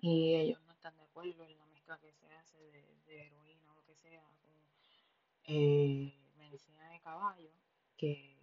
Y 0.00 0.34
ellos 0.34 0.60
no 0.62 0.72
están 0.72 0.96
de 0.96 1.04
acuerdo 1.04 1.44
en 1.44 1.56
la 1.56 1.66
mezcla 1.66 1.96
que 1.98 2.12
se 2.12 2.26
hace 2.34 2.58
de, 2.58 2.82
de 3.06 3.26
heroína 3.26 3.70
o 3.70 3.76
lo 3.76 3.84
que 3.84 3.94
sea 3.94 4.24
con 4.42 4.54
eh, 5.44 6.12
medicina 6.36 6.90
de 6.90 7.00
caballo, 7.00 7.52
que 7.96 8.36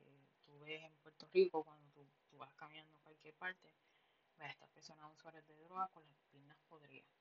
tú 0.45 0.57
ves 0.59 0.81
en 0.81 0.95
Puerto 1.03 1.27
Rico 1.33 1.65
cuando 1.65 1.89
tú, 1.91 2.07
tú 2.29 2.37
vas 2.37 2.53
caminando 2.53 2.97
a 2.99 3.01
cualquier 3.01 3.33
parte, 3.33 3.67
ves 4.37 4.47
a 4.47 4.51
estas 4.51 4.69
personas 4.69 5.11
usuarias 5.11 5.45
de 5.45 5.57
droga 5.57 5.89
con 5.89 6.07
las 6.07 6.21
piernas 6.31 6.57
podridas, 6.69 7.11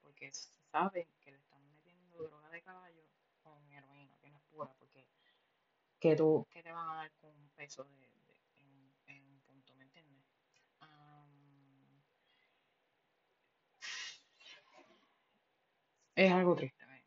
porque 0.00 0.32
se 0.32 0.52
sabe 0.70 1.08
que 1.20 1.32
le 1.32 1.38
están 1.38 1.66
metiendo 1.66 2.22
droga 2.22 2.48
de 2.50 2.62
caballo 2.62 3.02
con 3.42 3.70
heroína, 3.70 4.18
que 4.20 4.30
no 4.30 4.38
es 4.38 4.44
pura, 4.44 4.74
porque 4.78 5.08
que 6.00 6.16
tú, 6.16 6.46
que 6.50 6.62
te 6.62 6.72
van 6.72 6.88
a 6.90 6.96
dar 6.96 7.12
con 7.16 7.36
un 7.36 7.50
peso 7.52 7.84
de, 7.84 7.96
de- 8.26 8.44
en, 8.58 8.94
en 9.06 9.26
un 9.28 9.40
punto, 9.42 9.74
¿me 9.76 9.84
entiendes? 9.84 10.24
Am, 10.80 12.02
es 16.14 16.32
algo 16.32 16.54
triste, 16.56 16.86
¿ven? 16.86 17.02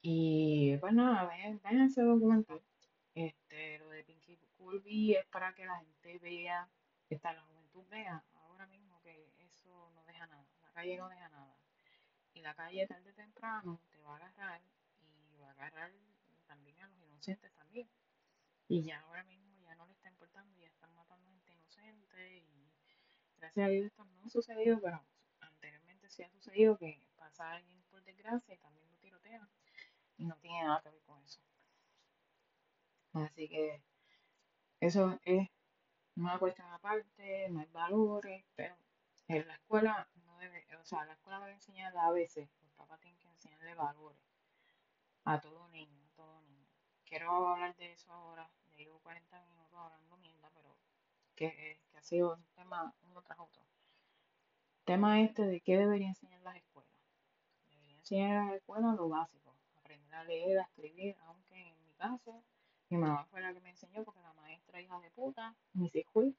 Y 0.00 0.76
pues 0.78 0.92
nada, 0.92 1.26
ven, 1.28 1.60
ven 1.62 1.80
ese 1.82 2.02
documental. 2.02 2.64
Este, 3.14 3.78
lo 3.78 3.88
de 3.90 4.04
Pinky 4.04 4.38
Curvy 4.56 5.14
es 5.16 5.26
para 5.26 5.54
que 5.54 5.66
la 5.66 5.78
gente 5.80 6.18
vea, 6.18 6.72
que 7.08 7.20
la 7.22 7.42
juventud 7.42 7.86
vea 7.88 8.24
ahora 8.34 8.66
mismo 8.66 9.00
que 9.02 9.34
eso 9.38 9.90
no 9.94 10.04
deja 10.04 10.26
nada, 10.26 10.48
la 10.62 10.72
calle 10.72 10.96
no 10.98 11.08
deja 11.08 11.28
nada. 11.30 11.58
Y 12.32 12.42
la 12.42 12.54
calle 12.54 12.86
tarde 12.86 13.10
o 13.10 13.14
temprano 13.14 13.82
te 13.90 14.00
va 14.02 14.14
a 14.14 14.16
agarrar 14.16 14.62
agarrar 15.58 15.92
también 16.46 16.80
a 16.80 16.88
los 16.88 17.02
inocentes 17.02 17.52
también. 17.52 17.88
Y 18.68 18.82
ya 18.82 19.00
ahora 19.00 19.24
mismo 19.24 19.58
ya 19.60 19.74
no 19.74 19.86
le 19.86 19.92
está 19.92 20.08
importando, 20.08 20.56
ya 20.58 20.68
están 20.68 20.94
matando 20.94 21.30
gente 21.30 21.52
inocente 21.52 22.38
y 22.38 22.72
gracias 23.36 23.66
a 23.66 23.68
Dios 23.68 23.86
esto 23.86 24.04
no 24.04 24.24
ha 24.24 24.30
sucedido, 24.30 24.80
pero 24.80 25.04
anteriormente 25.40 26.08
sí 26.08 26.22
ha 26.22 26.30
sucedido 26.30 26.76
que 26.76 27.00
pasa 27.16 27.52
alguien 27.52 27.82
por 27.90 28.02
desgracia 28.04 28.54
y 28.54 28.58
también 28.58 28.88
lo 28.88 28.96
tirotean. 28.98 29.48
y 30.16 30.24
no 30.26 30.36
tiene 30.36 30.64
nada 30.64 30.80
que 30.82 30.90
ver 30.90 31.02
con 31.02 31.22
eso. 31.22 31.40
Así 33.14 33.48
que 33.48 33.82
eso 34.80 35.18
es 35.24 35.48
una 36.16 36.38
cuestión 36.38 36.68
aparte, 36.68 37.48
no 37.50 37.60
hay 37.60 37.68
valores, 37.72 38.44
pero 38.54 38.76
en 39.28 39.46
la 39.46 39.54
escuela 39.54 40.08
no 40.24 40.38
debe, 40.38 40.66
o 40.76 40.84
sea, 40.84 41.04
la 41.04 41.14
escuela 41.14 41.40
debe 41.40 41.52
enseñar 41.52 41.96
a 41.96 42.10
veces, 42.10 42.48
los 42.62 42.72
papás 42.72 43.00
tienen 43.00 43.18
que 43.18 43.28
enseñarle 43.28 43.74
valores 43.74 44.27
a 45.28 45.38
todo 45.40 45.68
niño, 45.68 46.00
a 46.06 46.16
todo 46.16 46.40
niño. 46.40 46.66
Quiero 47.04 47.48
hablar 47.48 47.76
de 47.76 47.92
eso 47.92 48.10
ahora, 48.10 48.50
ya 48.70 48.76
llevo 48.76 48.98
40 49.00 49.42
minutos 49.42 49.78
hablando 49.78 50.16
mierda, 50.16 50.50
pero 50.54 50.74
que, 51.36 51.78
que 51.90 51.98
ha 51.98 52.02
sido 52.02 52.34
un 52.34 52.44
tema 52.54 52.94
uno 53.02 53.20
tras 53.20 53.38
otro. 53.38 53.62
Tema 54.84 55.20
este 55.20 55.42
de 55.42 55.60
qué 55.60 55.76
debería 55.76 56.08
enseñar 56.08 56.40
las 56.40 56.56
escuelas. 56.56 56.90
Debería 57.70 57.98
enseñar 57.98 58.30
en 58.30 58.46
las 58.46 58.54
escuelas 58.56 58.96
lo 58.96 59.10
básico, 59.10 59.54
aprender 59.76 60.14
a 60.14 60.24
leer, 60.24 60.60
a 60.60 60.62
escribir, 60.62 61.14
aunque 61.26 61.60
en 61.60 61.84
mi 61.84 61.92
caso 61.92 62.42
mi 62.88 62.96
mamá 62.96 63.26
fue 63.26 63.42
la 63.42 63.52
que 63.52 63.60
me 63.60 63.70
enseñó 63.70 64.02
porque 64.04 64.22
la 64.22 64.32
maestra 64.32 64.80
hija 64.80 64.98
de 64.98 65.10
puta, 65.10 65.54
mi 65.74 65.90
fui, 66.10 66.34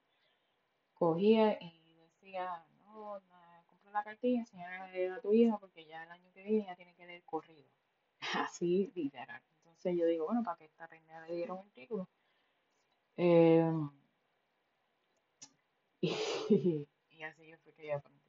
cogía 0.96 1.62
y 1.62 1.94
decía, 1.94 2.66
no, 2.86 3.20
no 3.20 3.64
compra 3.68 3.92
la 3.92 4.04
cartilla, 4.04 4.40
enseñar 4.40 4.74
a 4.74 4.88
leer 4.88 5.12
a 5.12 5.22
tu 5.22 5.32
hija 5.32 5.60
porque 5.60 5.86
ya 5.86 6.04
el 6.04 6.10
año 6.10 6.32
que 6.34 6.42
viene 6.42 6.66
ya 6.66 6.76
tiene 6.76 6.96
que 6.96 7.06
leer 7.06 7.24
corrido. 7.24 7.70
Así 8.50 8.92
literal. 8.96 9.42
Entonces 9.58 9.96
yo 9.98 10.06
digo, 10.06 10.26
bueno, 10.26 10.44
para 10.44 10.58
que 10.58 10.66
esta 10.66 10.88
pendeja 10.88 11.26
le 11.28 11.36
dieron 11.36 11.60
el 11.60 11.72
título. 11.72 12.08
Eh, 13.18 13.72
y, 16.02 16.88
y, 17.10 17.24
así 17.24 17.54
fue 17.64 17.74
que 17.74 17.88
yo 17.88 17.96
aprendí. 17.98 18.20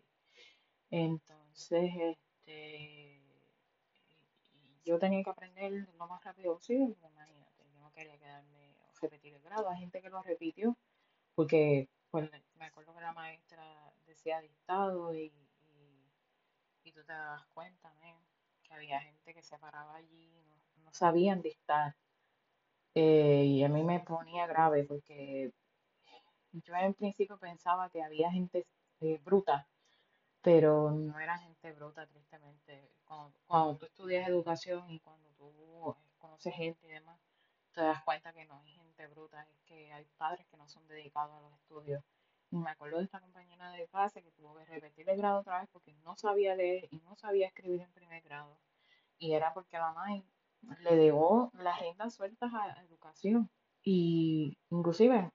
Entonces, 0.91 1.93
este, 1.97 3.23
yo 4.85 4.99
tenía 4.99 5.23
que 5.23 5.31
aprender 5.31 5.89
lo 5.97 6.07
más 6.09 6.25
rápido 6.25 6.55
posible, 6.55 6.97
imagínate, 7.13 7.65
yo 7.73 7.81
no 7.81 7.93
quería 7.93 8.19
quedarme 8.19 8.75
o 8.89 9.01
repetir 9.01 9.35
el 9.35 9.43
grado. 9.43 9.69
Hay 9.69 9.79
gente 9.79 10.03
que 10.03 10.11
lo 10.11 10.23
repitió, 10.23 10.77
porque 11.35 11.89
pues, 12.11 12.29
me 12.57 12.65
acuerdo 12.67 12.95
que 12.95 13.01
la 13.01 13.13
maestra 13.13 13.65
decía 14.07 14.41
dictado 14.41 15.15
y, 15.15 15.33
y, 16.83 16.93
tú 16.93 17.05
te 17.05 17.13
das 17.13 17.47
cuenta, 17.55 17.95
había 18.75 19.01
gente 19.01 19.35
que 19.35 19.43
se 19.43 19.59
paraba 19.59 19.97
allí, 19.97 20.31
no, 20.49 20.85
no 20.85 20.93
sabían 20.93 21.43
dictar. 21.43 21.95
Eh, 22.95 23.45
y 23.47 23.65
a 23.65 23.69
mí 23.69 23.85
me 23.85 24.01
ponía 24.01 24.47
grave 24.47 24.85
porque 24.85 25.53
yo 26.53 26.75
en 26.75 26.95
principio 26.95 27.39
pensaba 27.39 27.89
que 27.91 28.03
había 28.03 28.31
gente 28.33 28.67
eh, 29.01 29.21
bruta, 29.25 29.69
pero 30.43 30.91
no 30.91 31.19
era 31.21 31.39
gente 31.39 31.73
bruta, 31.73 32.07
tristemente. 32.07 32.91
Cuando, 33.05 33.33
cuando 33.47 33.77
tú 33.77 33.87
estudias 33.87 34.29
educación 34.29 34.91
y 34.91 35.01
cuando 35.01 35.29
tú 35.39 35.97
conoces 36.19 36.55
gente 36.55 36.87
y 36.87 36.91
demás, 36.91 37.21
te 37.73 37.83
das 37.83 38.03
cuenta 38.05 38.33
que 38.33 38.45
no 38.47 38.59
hay 38.59 38.73
gente 38.73 39.07
bruta, 39.09 39.43
es 39.43 39.61
que 39.67 39.93
hay 39.93 40.05
padres 40.17 40.47
que 40.49 40.57
no 40.57 40.67
son 40.69 40.87
dedicados 40.89 41.37
a 41.37 41.41
los 41.41 41.55
estudios. 41.55 42.03
Y 42.51 42.57
me 42.57 42.71
acuerdo 42.71 42.99
de 42.99 43.05
esta 43.05 43.21
compañera 43.21 43.71
de 43.71 43.87
clase 43.89 44.23
que 44.23 44.33
tuvo 44.33 44.55
que 44.57 44.65
repetir 44.65 45.09
el 45.09 45.17
grado 45.17 45.41
otra 45.41 45.61
vez 45.61 45.69
porque 45.73 45.95
no 46.05 46.17
sabía 46.17 46.55
leer 46.57 46.89
y 46.91 46.99
no 47.01 47.15
sabía 47.17 47.47
escribir 47.47 47.81
en 47.83 47.93
primer 47.93 48.23
grado. 48.23 48.59
Y 49.19 49.33
era 49.33 49.55
porque 49.55 49.79
la 49.79 49.93
mamá 49.93 50.23
le 50.81 50.97
dejó 50.97 51.53
las 51.55 51.81
riendas 51.81 52.15
sueltas 52.15 52.53
a 52.53 52.83
educación. 52.83 53.49
Y 53.83 54.59
inclusive 54.71 55.31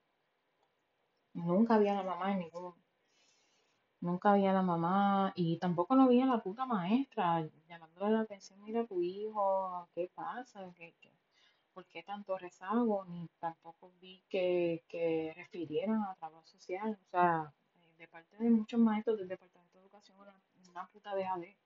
nunca 1.33 1.75
había 1.75 1.93
la 1.93 2.03
mamá 2.03 2.33
en 2.33 2.39
ningún 2.39 2.73
nunca 4.01 4.33
había 4.33 4.53
la 4.53 4.61
mamá 4.61 5.33
y 5.35 5.57
tampoco 5.57 5.95
no 5.95 6.03
había 6.03 6.25
la 6.25 6.41
puta 6.41 6.65
maestra 6.65 7.47
llamándole 7.67 8.11
la 8.11 8.21
atención, 8.21 8.61
mira 8.61 8.85
tu 8.85 9.01
hijo, 9.01 9.89
¿qué 9.95 10.11
pasa? 10.13 10.71
¿Qué, 10.77 10.93
por 11.75 11.85
qué 11.87 12.01
tanto 12.03 12.37
rezago? 12.37 13.05
Ni 13.05 13.27
tampoco 13.37 13.91
vi 13.99 14.23
que, 14.29 14.83
que 14.87 15.33
refirieran 15.35 16.01
a 16.03 16.15
trabajo 16.15 16.47
social, 16.47 16.97
o 16.99 17.05
sea, 17.11 17.53
de 17.97 18.07
parte 18.07 18.37
de 18.37 18.49
muchos 18.49 18.79
maestros 18.79 19.17
del 19.17 19.27
Departamento 19.27 19.77
de 19.77 19.83
Educación, 19.83 20.17
una, 20.17 20.41
una 20.69 20.87
puta 20.87 21.13
deja 21.13 21.37
de 21.37 21.57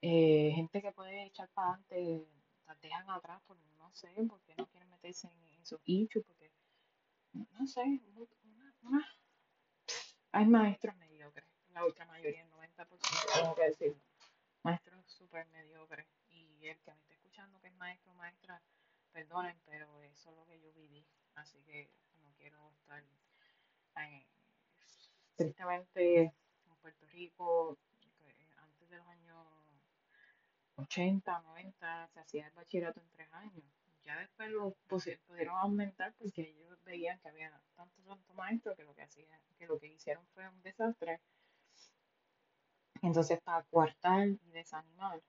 eh, 0.00 0.52
gente 0.54 0.80
que 0.80 0.92
puede 0.92 1.26
echar 1.26 1.48
para 1.50 1.74
adelante, 1.74 2.26
las 2.66 2.80
dejan 2.80 3.10
atrás 3.10 3.42
por 3.46 3.58
no 3.78 3.92
sé, 3.92 4.08
porque 4.28 4.54
no 4.56 4.66
quieren 4.66 4.88
meterse 4.88 5.28
en 5.28 5.60
esos 5.60 5.80
hechos, 5.84 6.24
porque 6.26 6.50
no 7.32 7.66
sé, 7.66 7.82
una, 8.42 8.74
una, 8.82 9.08
hay 10.32 10.46
maestros 10.46 10.96
mediocres, 10.96 11.46
la 11.72 11.84
otra 11.84 12.06
mayoría, 12.06 12.42
el 12.42 12.50
90%, 12.50 12.86
tengo 13.34 13.54
que 13.54 13.64
decirlo, 13.64 14.02
maestros 14.62 15.04
súper 15.06 15.46
mediocres, 15.48 16.06
y 16.30 16.66
el 16.66 16.80
que 16.80 16.92
me 16.92 17.00
esté 17.00 17.14
escuchando 17.14 17.60
que 17.60 17.68
es 17.68 17.74
maestro 17.74 18.14
maestra, 18.14 18.62
perdonen, 19.10 19.60
pero 19.66 20.00
eso 20.02 20.30
es 20.30 20.36
lo 20.36 20.46
que 20.46 20.60
yo 20.60 20.72
viví, 20.72 21.04
así 21.34 21.60
que 21.62 21.90
no 22.22 22.32
quiero 22.38 22.70
estar 22.72 23.02
en, 23.96 24.26
tristemente 25.36 26.22
en 26.22 26.76
Puerto 26.80 27.06
Rico, 27.06 27.78
antes 28.58 28.88
de 28.88 28.96
los 28.96 29.06
años 29.06 29.46
80, 30.76 31.40
90, 31.42 32.08
se 32.08 32.20
hacía 32.20 32.46
el 32.46 32.52
bachillerato 32.52 33.00
en 33.00 33.10
tres 33.10 33.32
años. 33.32 33.64
Ya 34.02 34.18
después 34.18 34.50
lo 34.50 34.74
pudieron 35.26 35.56
aumentar 35.56 36.14
porque 36.18 36.42
ellos 36.42 36.82
veían 36.84 37.18
que 37.20 37.28
había 37.28 37.50
tantos 37.76 38.04
tantos 38.04 38.34
maestros 38.34 38.76
que 38.76 38.84
lo 38.84 38.94
que 38.94 39.02
hacían, 39.02 39.40
que 39.58 39.66
lo 39.66 39.78
que 39.78 39.88
hicieron 39.88 40.26
fue 40.34 40.48
un 40.48 40.62
desastre. 40.62 41.20
Entonces, 43.02 43.40
para 43.42 43.62
coartar 43.64 44.28
y 44.28 44.50
desanimar, 44.50 45.22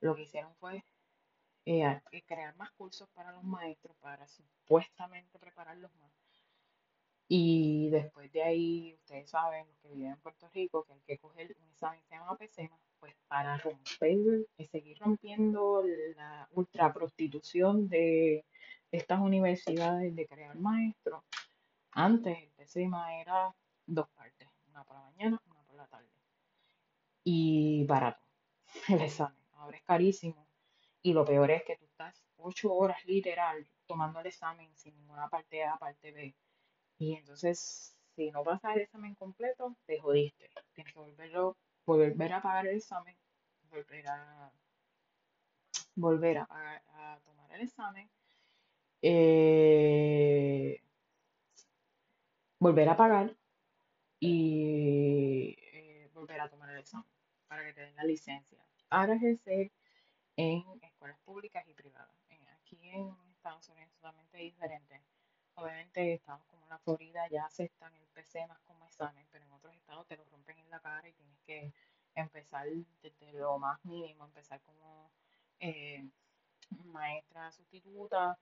lo 0.00 0.14
que 0.14 0.22
hicieron 0.22 0.54
fue 0.56 0.84
eh, 1.66 2.00
crear 2.26 2.54
más 2.56 2.70
cursos 2.72 3.08
para 3.10 3.32
los 3.32 3.42
maestros, 3.42 3.96
para 3.96 4.26
supuestamente 4.28 5.38
prepararlos 5.38 5.92
más. 5.96 6.12
Y 7.28 7.88
después 7.90 8.30
de 8.32 8.42
ahí, 8.44 8.94
ustedes 8.94 9.28
saben, 9.28 9.66
los 9.66 9.76
que 9.78 9.88
viven 9.88 10.12
en 10.12 10.18
Puerto 10.18 10.48
Rico, 10.54 10.84
que 10.84 10.92
hay 10.92 11.00
que 11.00 11.18
coger 11.18 11.56
un 11.60 11.68
examen 11.70 12.00
que 12.00 12.06
se 12.06 12.14
llama 12.14 12.36
PSEMA, 12.36 12.78
pues 13.00 13.16
para 13.26 13.58
romper 13.58 14.46
y 14.56 14.64
seguir 14.66 14.98
rompiendo 15.00 15.82
la 16.14 16.48
ultra 16.52 16.92
prostitución 16.92 17.88
de 17.88 18.44
estas 18.92 19.18
universidades 19.18 20.14
de 20.14 20.26
crear 20.26 20.54
maestros. 20.54 21.24
Antes 21.90 22.38
el 22.38 22.50
PSEMA 22.50 23.20
era 23.20 23.52
dos 23.86 24.08
partes, 24.10 24.48
una 24.70 24.84
por 24.84 24.96
la 24.96 25.02
mañana, 25.02 25.42
una 25.46 25.62
por 25.62 25.74
la 25.74 25.86
tarde. 25.88 26.06
Y 27.24 27.84
barato 27.86 28.22
el 28.88 29.00
examen. 29.00 29.36
Ahora 29.54 29.76
es 29.76 29.82
carísimo. 29.82 30.45
Y 31.06 31.12
lo 31.12 31.24
peor 31.24 31.48
es 31.52 31.62
que 31.62 31.76
tú 31.76 31.84
estás 31.84 32.20
ocho 32.36 32.74
horas 32.74 32.98
literal 33.04 33.64
tomando 33.86 34.18
el 34.18 34.26
examen 34.26 34.68
sin 34.74 34.92
ninguna 34.96 35.28
parte 35.28 35.62
A, 35.62 35.76
parte 35.76 36.10
B. 36.10 36.34
Y 36.98 37.14
entonces, 37.14 37.96
si 38.16 38.32
no 38.32 38.42
pasas 38.42 38.74
el 38.74 38.82
examen 38.82 39.14
completo, 39.14 39.76
te 39.86 40.00
jodiste. 40.00 40.50
Tienes 40.74 40.92
que 40.92 40.98
volverlo 40.98 41.56
volver 41.84 42.32
a 42.32 42.42
pagar 42.42 42.66
el 42.66 42.78
examen, 42.78 43.16
volver 43.70 44.08
a, 44.08 44.50
volver 45.94 46.38
a, 46.38 47.20
tomar 47.24 47.52
el 47.52 47.60
examen, 47.60 48.10
eh, 49.00 50.82
volver 52.58 52.88
a 52.88 52.96
pagar 52.96 53.36
y 54.18 55.56
eh, 55.72 56.10
volver 56.12 56.40
a 56.40 56.50
tomar 56.50 56.70
el 56.70 56.78
examen 56.78 57.08
para 57.46 57.64
que 57.64 57.74
te 57.74 57.82
den 57.82 57.94
la 57.94 58.02
licencia 58.02 58.58
para 58.88 59.14
ejercer 59.14 59.70
en 60.36 60.64
escuelas 60.82 61.18
públicas 61.20 61.66
y 61.66 61.74
privadas. 61.74 62.14
Aquí 62.60 62.88
en 62.88 63.14
Estados 63.30 63.68
Unidos 63.68 63.88
es 63.88 63.94
totalmente 63.94 64.38
diferente. 64.38 65.02
Obviamente 65.54 66.14
estados 66.14 66.44
como 66.46 66.66
la 66.68 66.78
Florida 66.78 67.28
ya 67.28 67.46
aceptan 67.46 67.94
el 67.94 68.06
PC 68.08 68.46
más 68.46 68.60
como 68.62 68.84
examen, 68.86 69.26
pero 69.30 69.44
en 69.44 69.52
otros 69.52 69.74
estados 69.74 70.06
te 70.06 70.16
lo 70.16 70.24
rompen 70.24 70.58
en 70.58 70.68
la 70.70 70.80
cara 70.80 71.08
y 71.08 71.12
tienes 71.12 71.38
que 71.46 71.72
empezar 72.14 72.66
desde 73.02 73.32
lo 73.32 73.58
más 73.58 73.82
mínimo, 73.84 74.24
empezar 74.24 74.60
como 74.62 75.10
eh, 75.60 76.04
maestra 76.84 77.50
sustituta 77.52 78.38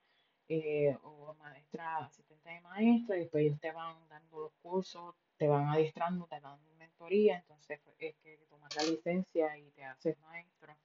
eh, 0.48 0.96
o 1.02 1.34
maestra 1.34 1.98
asistente 1.98 2.48
de 2.48 2.60
maestra 2.60 3.16
y 3.16 3.20
después 3.20 3.60
te 3.60 3.72
van 3.72 3.96
dando 4.08 4.40
los 4.40 4.52
cursos, 4.62 5.14
te 5.36 5.48
van 5.48 5.68
adiestrando, 5.68 6.26
te 6.26 6.40
dan 6.40 6.58
mentoría, 6.78 7.36
entonces 7.38 7.80
pues, 7.84 7.96
es 8.00 8.16
que 8.16 8.38
tomas 8.48 8.74
la 8.74 8.82
licencia 8.82 9.56
y 9.58 9.70
te 9.70 9.84
haces 9.84 10.18
maestro. 10.20 10.76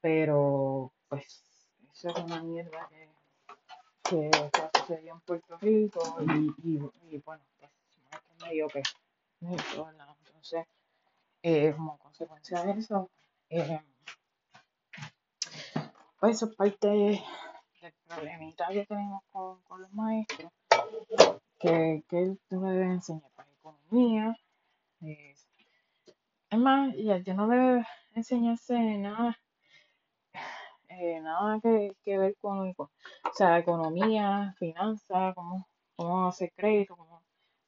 Pero 0.00 0.92
pues 1.08 1.68
eso 1.92 2.08
es 2.08 2.16
una 2.16 2.42
mierda 2.42 2.88
que 2.88 3.10
que 4.10 4.30
sucedió 4.76 5.14
en 5.14 5.20
Puerto 5.20 5.56
Rico 5.58 6.16
y, 6.64 6.80
y, 7.08 7.18
bueno, 7.18 7.44
pues 7.58 7.70
medio 8.42 8.66
que 8.68 8.82
entonces 9.40 10.66
eh, 11.42 11.72
como 11.76 11.96
consecuencia 11.98 12.64
de 12.64 12.72
eso 12.72 13.08
eh, 13.50 13.80
pues 16.18 16.36
eso 16.36 16.46
es 16.46 16.56
parte 16.56 16.88
del 16.88 17.20
problemita 18.06 18.68
que 18.68 18.84
tenemos 18.86 19.22
con, 19.30 19.62
con 19.62 19.82
los 19.82 19.92
maestros 19.92 20.52
que, 21.58 22.02
que 22.08 22.36
tú 22.48 22.60
le 22.62 22.70
debes 22.72 22.90
enseñar 22.90 23.30
para 23.36 23.48
economía 23.50 24.36
es, 25.02 25.46
es 26.50 26.58
más 26.58 26.94
ya, 26.96 27.18
ya 27.18 27.34
no 27.34 27.46
debe 27.46 27.86
enseñarse 28.14 28.76
nada 28.98 29.38
eh, 30.90 31.20
nada 31.22 31.60
que, 31.62 31.92
que 32.04 32.18
ver 32.18 32.36
con, 32.40 32.74
o 32.78 32.90
sea, 33.34 33.58
economía, 33.58 34.54
finanzas, 34.58 35.34
cómo, 35.36 35.66
cómo 35.96 36.28
hacer 36.28 36.52
crédito, 36.56 36.96
cómo, 36.96 37.22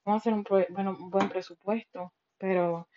cómo 0.04 0.16
hacer 0.16 0.34
un, 0.34 0.44
pro- 0.44 0.66
bueno, 0.70 0.92
un 0.98 1.10
buen 1.10 1.28
presupuesto, 1.30 2.12
pero 2.38 2.88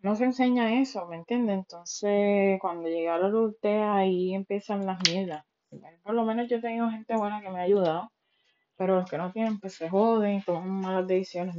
no 0.00 0.14
se 0.16 0.24
enseña 0.24 0.80
eso, 0.80 1.06
¿me 1.06 1.16
entiendes? 1.16 1.56
Entonces, 1.58 2.58
cuando 2.60 2.88
llegué 2.88 3.08
a 3.08 3.18
la 3.18 3.26
adultez, 3.28 3.82
ahí 3.82 4.34
empiezan 4.34 4.84
las 4.86 4.98
mierdas. 5.08 5.44
Por 6.02 6.14
lo 6.14 6.24
menos 6.24 6.48
yo 6.48 6.58
he 6.58 6.60
tenido 6.60 6.90
gente 6.90 7.16
buena 7.16 7.40
que 7.40 7.50
me 7.50 7.60
ha 7.60 7.62
ayudado, 7.62 8.10
pero 8.76 8.96
los 8.96 9.10
que 9.10 9.18
no 9.18 9.32
tienen, 9.32 9.60
pues 9.60 9.74
se 9.74 9.90
joden, 9.90 10.42
toman 10.44 10.70
malas 10.82 11.08
decisiones. 11.08 11.56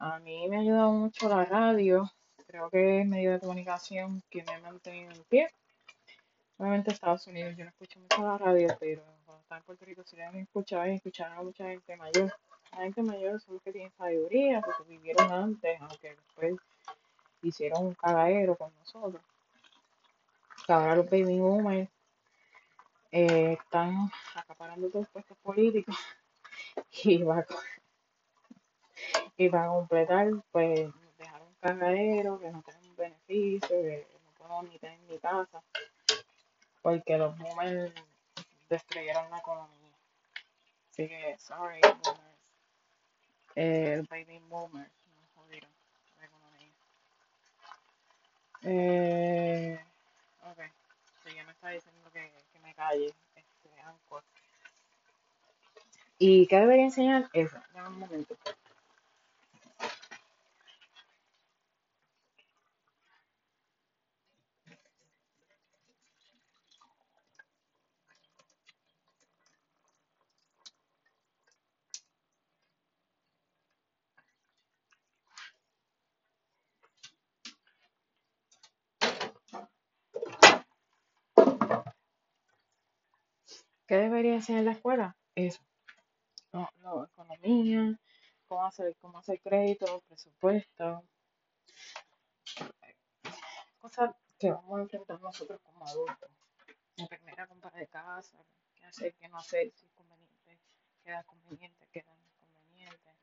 A 0.00 0.18
mí 0.18 0.48
me 0.48 0.56
ha 0.56 0.60
ayudado 0.60 0.90
mucho 0.92 1.28
la 1.28 1.44
radio, 1.44 2.02
creo 2.48 2.70
que 2.70 3.02
es 3.02 3.06
medio 3.06 3.32
de 3.32 3.40
comunicación 3.40 4.22
que 4.30 4.42
me 4.42 4.52
ha 4.52 4.60
mantenido 4.60 5.12
en 5.12 5.22
pie. 5.24 5.48
Obviamente 6.56 6.90
Estados 6.90 7.26
Unidos 7.26 7.54
yo 7.56 7.64
no 7.64 7.70
escucho 7.70 8.00
mucho 8.00 8.22
la 8.22 8.38
radio, 8.38 8.68
pero 8.80 9.02
cuando 9.24 9.42
estaba 9.42 9.58
en 9.58 9.64
Puerto 9.64 9.84
Rico 9.84 10.02
sí 10.04 10.16
la 10.16 10.30
escuchaba 10.30 10.88
y 10.88 10.94
escuchaba 10.94 11.36
a 11.36 11.42
mucha 11.42 11.64
gente 11.64 11.96
mayor. 11.96 12.34
La 12.72 12.78
gente 12.78 13.02
mayor 13.02 13.40
son 13.40 13.54
los 13.54 13.62
que 13.62 13.72
tienen 13.72 13.92
sabiduría, 13.96 14.60
porque 14.62 14.82
vivieron 14.88 15.30
antes, 15.30 15.80
aunque 15.80 16.16
después 16.16 16.56
hicieron 17.42 17.86
un 17.86 17.94
cagadero 17.94 18.56
con 18.56 18.74
nosotros. 18.76 19.22
Ahora 20.66 20.96
los 20.96 21.08
baby 21.08 21.38
boomers 21.38 21.88
eh, 23.12 23.58
están 23.60 24.10
acaparando 24.34 24.88
todos 24.88 25.04
los 25.04 25.10
puestos 25.10 25.38
políticos 25.38 25.96
y 27.04 27.22
va, 27.22 27.38
a 27.38 27.46
y 29.36 29.48
para 29.48 29.68
completar, 29.68 30.30
pues 30.50 30.90
cagadero, 31.60 32.38
que 32.38 32.50
no 32.50 32.62
tenemos 32.62 32.96
beneficio, 32.96 33.68
que 33.68 34.06
no 34.24 34.32
podemos 34.32 34.68
ni 34.68 34.78
tener 34.78 34.98
ni 35.00 35.18
casa, 35.18 35.62
porque 36.82 37.18
los 37.18 37.36
boomers 37.36 37.92
destruyeron 38.68 39.30
la 39.30 39.38
economía. 39.38 39.92
Así 40.90 41.08
que, 41.08 41.36
sorry, 41.38 41.80
boomers. 41.80 42.28
Eh, 43.54 43.94
el 43.94 44.02
baby 44.02 44.38
boomers 44.48 44.90
nos 45.16 45.30
jodieron 45.34 45.70
la 46.18 46.26
economía. 46.26 46.72
Eh, 48.62 49.80
ok, 50.44 50.60
sí, 51.24 51.34
ya 51.34 51.44
me 51.44 51.52
está 51.52 51.70
diciendo 51.70 52.10
que, 52.12 52.32
que 52.52 52.60
me 52.60 52.74
calle, 52.74 53.14
este, 53.34 53.80
Anchor. 53.82 54.22
¿Y 56.18 56.46
qué 56.46 56.56
debería 56.56 56.84
enseñar? 56.84 57.28
Eso, 57.32 57.56
dame 57.72 57.88
un 57.88 57.98
momento. 58.00 58.36
¿Qué 83.88 83.96
debería 83.96 84.34
enseñar 84.34 84.64
la 84.64 84.72
escuela? 84.72 85.16
Eso, 85.34 85.62
no, 86.52 86.68
no, 86.82 87.06
economía, 87.06 87.98
cómo 88.46 88.66
hacer, 88.66 88.94
cómo 89.00 89.18
hacer 89.18 89.40
crédito, 89.40 90.02
presupuesto, 90.06 91.04
cosas 93.78 94.14
que 94.38 94.50
vamos 94.50 94.78
a 94.78 94.82
enfrentar 94.82 95.18
nosotros 95.22 95.58
como 95.62 95.86
adultos. 95.86 96.30
La 96.96 97.06
primera 97.06 97.46
compra 97.46 97.70
de 97.70 97.86
casa, 97.86 98.36
qué 98.74 98.84
hacer, 98.84 99.14
qué 99.14 99.26
no 99.30 99.38
hacer, 99.38 99.72
si 99.74 99.86
es 99.86 99.92
conveniente, 99.92 100.58
qué 101.02 101.10
da 101.10 101.24
conveniente, 101.24 101.88
qué 101.90 102.02
da 102.02 102.14
no 102.14 102.26
es 102.26 102.34
conveniente. 102.34 103.14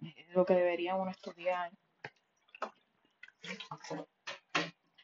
Es 0.00 0.28
lo 0.34 0.44
que 0.44 0.54
debería 0.54 0.96
uno 0.96 1.12
estudiar 1.12 1.70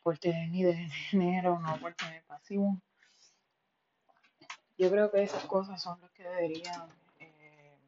por 0.02 0.18
tener 0.18 0.48
ni 0.48 0.64
de 0.64 0.88
dinero, 1.12 1.60
no 1.60 1.78
por 1.78 1.94
tener 1.94 2.24
pasión. 2.24 2.82
Yo 4.78 4.90
creo 4.90 5.10
que 5.10 5.22
esas 5.24 5.44
cosas 5.46 5.82
son 5.82 6.00
las 6.00 6.10
que 6.12 6.22
deberían 6.22 6.88
eh, 7.18 7.78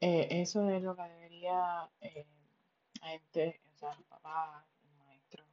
eh, 0.00 0.28
eso 0.30 0.68
es 0.70 0.82
lo 0.82 0.96
que 0.96 1.02
debería 1.02 1.90
eh, 2.00 2.26
la 3.02 3.08
gente, 3.08 3.60
o 3.74 3.76
sea, 3.78 3.94
los 3.94 4.92
maestros, 4.98 5.46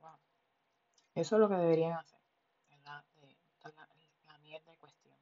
wow. 0.00 0.18
Eso 1.14 1.36
es 1.36 1.40
lo 1.40 1.48
que 1.48 1.54
deberían 1.54 1.92
hacer, 1.94 2.20
¿verdad? 2.70 3.04
De, 3.16 3.36
esta 3.52 3.68
es 3.70 3.76
la, 3.76 3.88
la 4.26 4.38
mierda 4.38 4.70
de 4.70 4.78
cuestión, 4.78 5.16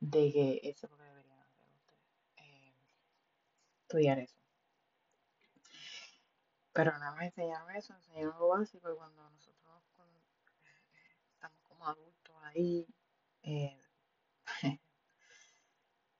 de 0.00 0.32
que 0.32 0.60
eso 0.62 0.86
es 0.86 0.90
lo 0.92 0.98
que 0.98 1.04
deberían 1.04 1.40
hacer 1.40 1.68
ustedes, 1.70 2.02
eh, 2.36 2.74
estudiar 3.86 4.18
eso. 4.18 4.36
Pero 6.72 6.90
nada 6.98 7.12
más 7.12 7.24
enseñaron 7.24 7.70
eso, 7.70 7.94
enseñaron 7.94 8.36
lo 8.38 8.48
básico 8.48 8.92
y 8.92 8.96
cuando 8.96 9.30
nosotros 9.30 9.82
con- 9.96 10.06
estamos 11.34 11.60
como 11.62 11.86
adultos 11.86 12.36
ahí, 12.42 12.86
eh, 13.42 13.78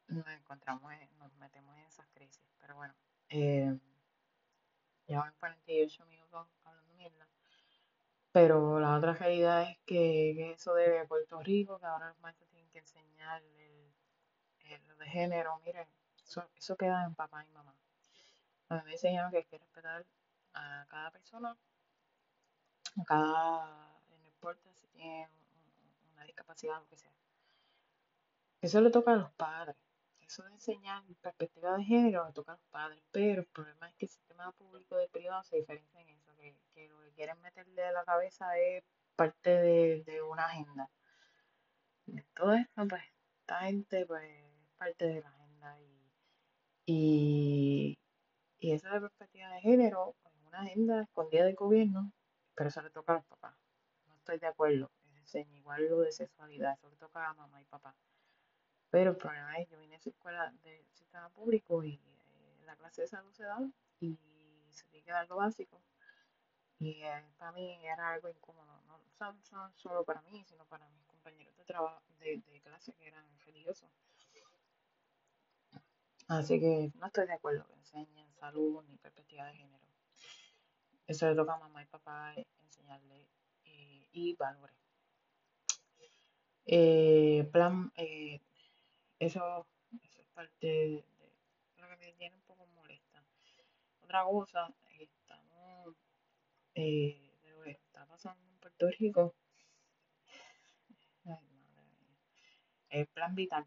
nos 0.09 0.27
encontramos, 0.29 0.93
en- 0.93 1.19
nos 1.19 1.33
metemos 1.35 1.77
en 1.77 1.83
esas 1.85 2.07
crisis. 2.14 2.41
Pero 2.61 2.77
bueno, 2.77 2.95
eh, 3.29 3.77
ya 5.09 5.19
van 5.19 5.35
48 5.41 6.07
minutos 6.07 6.47
hablando 6.64 6.95
mierda. 6.95 7.29
Pero 8.33 8.79
la 8.79 8.97
otra 8.97 9.14
realidad 9.14 9.62
es 9.71 9.79
que, 9.87 10.35
que 10.37 10.53
eso 10.53 10.73
de 10.75 11.05
Puerto 11.07 11.41
Rico, 11.43 11.79
que 11.81 11.87
ahora 11.87 12.09
los 12.11 12.19
maestros 12.21 12.49
tienen 12.51 12.71
que 12.71 12.79
enseñar 12.79 13.43
el- 13.43 14.87
lo 14.87 14.97
de 14.97 15.07
género, 15.07 15.59
miren, 15.64 15.89
eso, 16.27 16.49
eso 16.57 16.77
queda 16.77 17.05
en 17.05 17.14
papá 17.14 17.45
y 17.45 17.49
mamá. 17.53 17.74
A 18.68 18.77
mí 18.77 18.83
me 18.85 18.93
enseñaron 18.93 19.31
que 19.31 19.39
hay 19.39 19.45
que 19.45 19.59
respetar 19.59 20.05
a 20.55 20.87
cada 20.89 21.11
persona, 21.11 21.57
a 23.01 23.05
cada, 23.05 24.01
no 24.09 24.27
importa 24.27 24.72
si 24.74 24.87
tiene 24.89 25.29
un- 25.29 25.37
un- 25.87 26.12
una 26.12 26.24
discapacidad 26.24 26.77
o 26.79 26.81
lo 26.81 26.89
que 26.89 26.97
sea. 26.97 27.12
Eso 28.61 28.81
le 28.81 28.91
toca 28.91 29.12
a 29.12 29.16
los 29.16 29.33
padres. 29.33 29.77
Eso 30.20 30.43
de 30.45 30.51
enseñar 30.53 31.03
perspectiva 31.22 31.77
de 31.77 31.85
género 31.85 32.27
le 32.27 32.33
toca 32.33 32.53
a 32.53 32.57
los 32.57 32.64
padres. 32.70 33.03
Pero 33.12 33.41
el 33.43 33.47
problema 33.47 33.89
es 33.89 33.95
que 33.97 34.07
el 34.07 34.11
sistema 34.11 34.53
público 34.53 35.01
y 35.01 35.09
privado 35.09 35.43
se 35.45 35.57
diferencia 35.57 36.01
en 36.01 36.09
eso, 36.11 36.35
que, 36.37 36.57
que 36.74 36.89
lo 36.89 37.01
que 37.01 37.12
quieren 37.12 37.41
meterle 37.41 37.85
a 37.85 37.93
la 37.93 38.05
cabeza 38.05 38.59
es 38.59 38.83
parte 39.14 39.51
de, 39.51 40.03
de 40.05 40.22
una 40.22 40.45
agenda. 40.47 40.91
Todo 42.35 42.55
esto, 42.55 42.87
pues, 42.89 43.03
esta 43.41 43.61
gente, 43.61 44.07
pues, 44.07 44.24
es 44.24 44.70
parte 44.77 45.05
de 45.07 45.20
la 45.20 45.29
agenda 45.29 45.81
y, 45.81 45.96
y, 46.87 47.99
y 48.59 48.72
esa 48.72 48.91
de 48.93 49.01
perspectiva 49.01 49.51
de 49.51 49.61
género 49.62 50.16
es 50.24 50.32
una 50.47 50.61
agenda 50.62 51.03
escondida 51.03 51.45
del 51.45 51.57
gobierno, 51.57 52.12
pero 52.55 52.68
eso 52.70 52.82
le 52.82 52.91
toca 52.91 53.14
a 53.14 53.16
los 53.16 53.26
papás. 53.26 53.57
No 54.07 54.16
estoy 54.16 54.39
de 54.39 54.47
acuerdo. 54.49 54.91
Enseña 55.16 55.57
igual 55.59 55.89
lo 55.89 56.01
de 56.01 56.12
sexualidad, 56.12 56.74
eso 56.74 56.89
le 56.91 56.97
toca 56.97 57.28
a 57.28 57.34
mamá 57.34 57.61
y 57.62 57.66
papá. 57.66 57.97
Pero 58.91 59.12
el 59.12 59.16
problema 59.16 59.57
es, 59.59 59.68
yo 59.68 59.78
vine 59.78 59.95
a 59.95 59.99
esa 59.99 60.11
escuela 60.11 60.53
del 60.64 60.84
sistema 60.93 61.28
público 61.30 61.84
y 61.84 61.95
eh, 61.95 62.62
la 62.66 62.76
clase 62.76 63.03
de 63.03 63.09
salud 63.09 63.32
se 63.32 63.45
da 63.45 63.61
y 64.01 64.18
se 64.72 64.89
tiene 64.89 65.05
que 65.05 65.12
dar 65.12 65.28
lo 65.28 65.37
básico. 65.37 65.82
Y 66.78 67.03
eh, 67.03 67.24
para 67.37 67.53
mí 67.53 67.78
era 67.87 68.12
algo 68.14 68.28
incómodo, 68.30 68.82
no 68.87 68.99
son- 69.18 69.43
son 69.45 69.74
solo 69.76 70.05
para 70.05 70.22
mí, 70.22 70.45
sino 70.45 70.66
para 70.66 70.89
mis 70.91 71.05
compañeros 71.07 71.57
de 71.57 71.64
trabajo, 71.64 72.03
de, 72.18 72.43
de 72.47 72.61
clase 72.62 72.93
que 72.95 73.09
eran 73.09 73.26
religiosos. 73.41 73.91
Así 76.29 76.59
que 76.59 76.91
no 76.99 77.07
estoy 77.07 77.27
de 77.27 77.35
acuerdo 77.35 77.66
que 77.66 77.74
enseñen 77.74 78.35
salud 78.35 78.83
ni 78.89 78.97
perspectiva 78.99 79.47
de 79.47 79.55
género. 79.55 79.87
Eso 81.07 81.29
le 81.29 81.37
toca 81.37 81.55
a 81.55 81.59
mamá 81.59 81.83
y 81.83 81.87
papá 81.87 82.35
eh, 82.35 82.47
enseñarle 82.62 83.29
eh, 83.64 84.09
y 84.12 84.35
valores. 84.35 84.77
Eh, 86.68 87.49
plan, 87.53 87.93
eh, 87.97 88.41
eso, 89.20 89.68
eso 90.03 90.20
es 90.20 90.27
parte 90.35 90.66
de, 90.66 91.05
lo 91.77 91.89
que 91.89 91.97
me 91.97 92.12
tiene 92.14 92.35
un 92.35 92.43
poco 92.43 92.66
molesta. 92.74 93.24
Otra 94.01 94.24
cosa, 94.24 94.74
estamos, 94.99 95.95
eh, 96.74 97.39
de 97.45 97.51
lo 97.51 97.62
que 97.62 97.70
está 97.70 98.05
pasando 98.07 98.43
en 98.51 98.59
Puerto 98.59 98.89
Rico, 98.99 99.37
ay, 101.24 101.47
madre 101.77 101.95
mía, 102.01 102.18
el 102.91 103.07
plan 103.07 103.35
vital, 103.37 103.66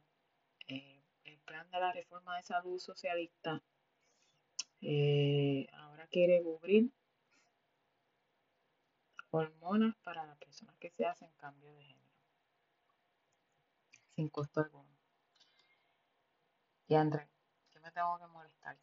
plan 1.50 1.70
de 1.72 1.80
la 1.80 1.92
reforma 1.92 2.38
de 2.38 2.44
salud 2.44 2.78
socialista, 2.80 3.64
eh, 4.82 5.68
ahora 5.74 6.06
quiere 6.08 6.44
cubrir 6.44 6.92
hormonas 9.32 9.96
para 10.04 10.28
las 10.28 10.38
personas 10.38 10.76
que 10.78 10.92
se 10.92 11.06
hacen 11.06 11.32
cambio 11.38 11.74
de 11.74 11.84
género. 11.84 12.00
sin 14.16 14.30
costo 14.30 14.60
alguno. 14.60 14.90
Y 16.88 16.96
André, 16.96 17.28
yo 17.74 17.82
me 17.82 17.92
tengo 17.92 18.20
que 18.20 18.28
molestar. 18.28 18.78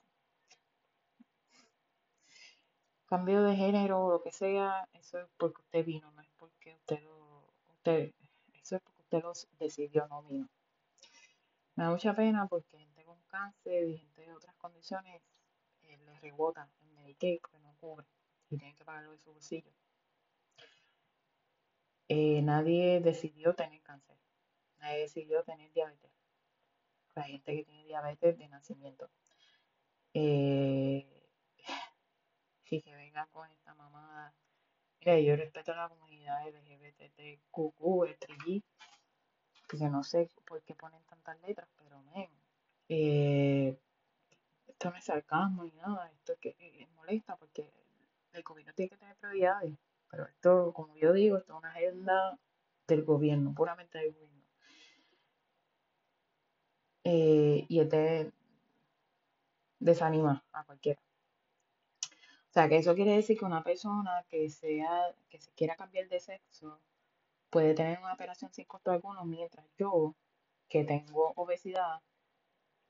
Cambio 3.07 3.43
de 3.43 3.55
género 3.55 4.07
o 4.07 4.11
lo 4.11 4.23
que 4.23 4.33
sea, 4.33 4.89
eso 4.95 5.21
es 5.21 5.29
porque 5.37 5.61
usted 5.61 5.85
vino, 5.85 6.11
no 6.11 6.23
es 6.23 6.31
porque 6.37 6.75
usted 6.75 7.01
lo, 7.05 7.53
usted, 7.69 8.13
eso 8.55 8.77
es 8.77 8.83
porque 8.83 9.03
usted 9.03 9.23
lo 9.23 9.33
decidió, 9.61 10.09
no 10.09 10.23
vino. 10.25 10.49
Me 11.77 11.85
da 11.85 11.91
mucha 11.91 12.15
pena 12.15 12.47
porque 12.47 12.79
gente 12.79 13.05
con 13.05 13.21
cáncer 13.25 13.85
y 13.87 13.99
gente 13.99 14.23
de 14.23 14.33
otras 14.33 14.57
condiciones 14.57 15.21
eh, 15.83 15.99
les 16.07 16.21
rebota 16.23 16.71
el 16.81 16.89
Medicaid 16.93 17.41
que 17.43 17.59
no 17.59 17.77
cubre 17.79 18.07
y 18.49 18.57
tienen 18.57 18.75
que 18.75 18.85
pagarlo 18.85 19.13
de 19.13 19.19
su 19.19 19.31
bolsillo. 19.31 19.71
Eh, 22.09 22.41
nadie 22.41 23.01
decidió 23.01 23.55
tener 23.55 23.83
cáncer, 23.83 24.17
nadie 24.79 25.01
decidió 25.01 25.45
tener 25.45 25.71
diabetes. 25.73 26.11
Hay 27.15 27.33
gente 27.33 27.57
que 27.57 27.65
tiene 27.65 27.85
diabetes 27.85 28.39
de 28.39 28.49
nacimiento. 28.49 29.11
Eh, 30.15 31.07
y 32.71 32.81
que 32.81 32.95
venga 32.95 33.27
con 33.27 33.51
esta 33.51 33.75
mamada. 33.75 34.35
Mira, 35.01 35.21
yo 35.21 35.37
respeto 35.37 35.73
a 35.73 35.77
la 35.77 35.89
comunidad 35.91 36.49
LGBTQQ, 36.49 38.07
y 39.67 39.77
porque 39.79 39.89
no 39.89 40.03
sé 40.05 40.31
por 40.47 40.63
qué 40.63 40.75
ponen 40.75 41.03
tantas 41.05 41.41
letras, 41.43 41.69
pero 41.77 42.01
men, 42.15 42.31
eh, 42.89 43.79
esto 44.67 44.91
no 44.91 44.97
es 44.97 45.05
sarcasmo 45.05 45.65
ni 45.65 45.73
nada, 45.73 46.11
esto 46.13 46.33
es 46.35 46.39
que 46.39 46.57
eh, 46.59 46.89
molesta 46.95 47.37
porque 47.37 47.71
el 48.33 48.43
gobierno 48.43 48.73
tiene 48.75 48.91
que 48.91 48.97
tener 48.97 49.17
prioridades, 49.17 49.75
pero 50.11 50.27
esto, 50.27 50.73
como 50.73 50.97
yo 50.97 51.13
digo, 51.13 51.39
esto 51.39 51.53
es 51.55 51.59
una 51.59 51.71
agenda 51.71 52.39
del 52.87 53.05
gobierno, 53.05 53.55
puramente 53.55 53.99
del 53.99 54.13
gobierno. 54.13 54.43
Eh, 57.05 57.67
y 57.69 57.81
este 57.81 58.33
desanima 59.79 60.45
a 60.53 60.65
cualquiera. 60.65 61.01
O 62.51 62.53
sea, 62.53 62.69
que 62.69 62.79
eso 62.79 62.95
quiere 62.95 63.13
decir 63.13 63.39
que 63.39 63.45
una 63.45 63.63
persona 63.63 64.25
que 64.29 64.49
sea, 64.51 65.15
que 65.29 65.39
se 65.39 65.53
quiera 65.53 65.77
cambiar 65.77 66.09
de 66.09 66.21
sexo, 66.21 66.81
puede 67.51 67.75
tener 67.75 67.99
una 68.01 68.15
operación 68.15 68.53
sin 68.53 68.65
costo 68.67 68.91
alguno, 68.91 69.25
mientras 69.25 69.67
yo, 69.79 70.15
que 70.69 70.85
tengo 70.85 71.33
obesidad, 71.37 72.01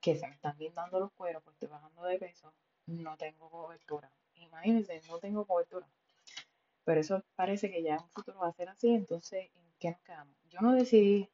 que 0.00 0.16
se 0.16 0.26
me 0.26 0.34
están 0.34 0.56
guindando 0.58 1.00
los 1.00 1.12
cueros, 1.12 1.42
pues 1.42 1.54
estoy 1.54 1.68
bajando 1.68 2.02
de 2.04 2.18
peso, 2.18 2.52
no 2.86 3.16
tengo 3.16 3.50
cobertura. 3.50 4.10
Imagínense, 4.34 5.00
no 5.08 5.18
tengo 5.18 5.44
cobertura. 5.44 5.88
Pero 6.84 7.00
eso 7.00 7.24
parece 7.34 7.70
que 7.70 7.82
ya 7.82 7.96
en 7.96 8.02
un 8.02 8.10
futuro 8.10 8.38
va 8.38 8.48
a 8.48 8.52
ser 8.52 8.68
así, 8.68 8.94
entonces, 8.94 9.50
¿en 9.54 9.74
qué 9.78 9.90
nos 9.90 10.00
quedamos? 10.02 10.36
Yo 10.48 10.60
no 10.60 10.72
decidí, 10.72 11.28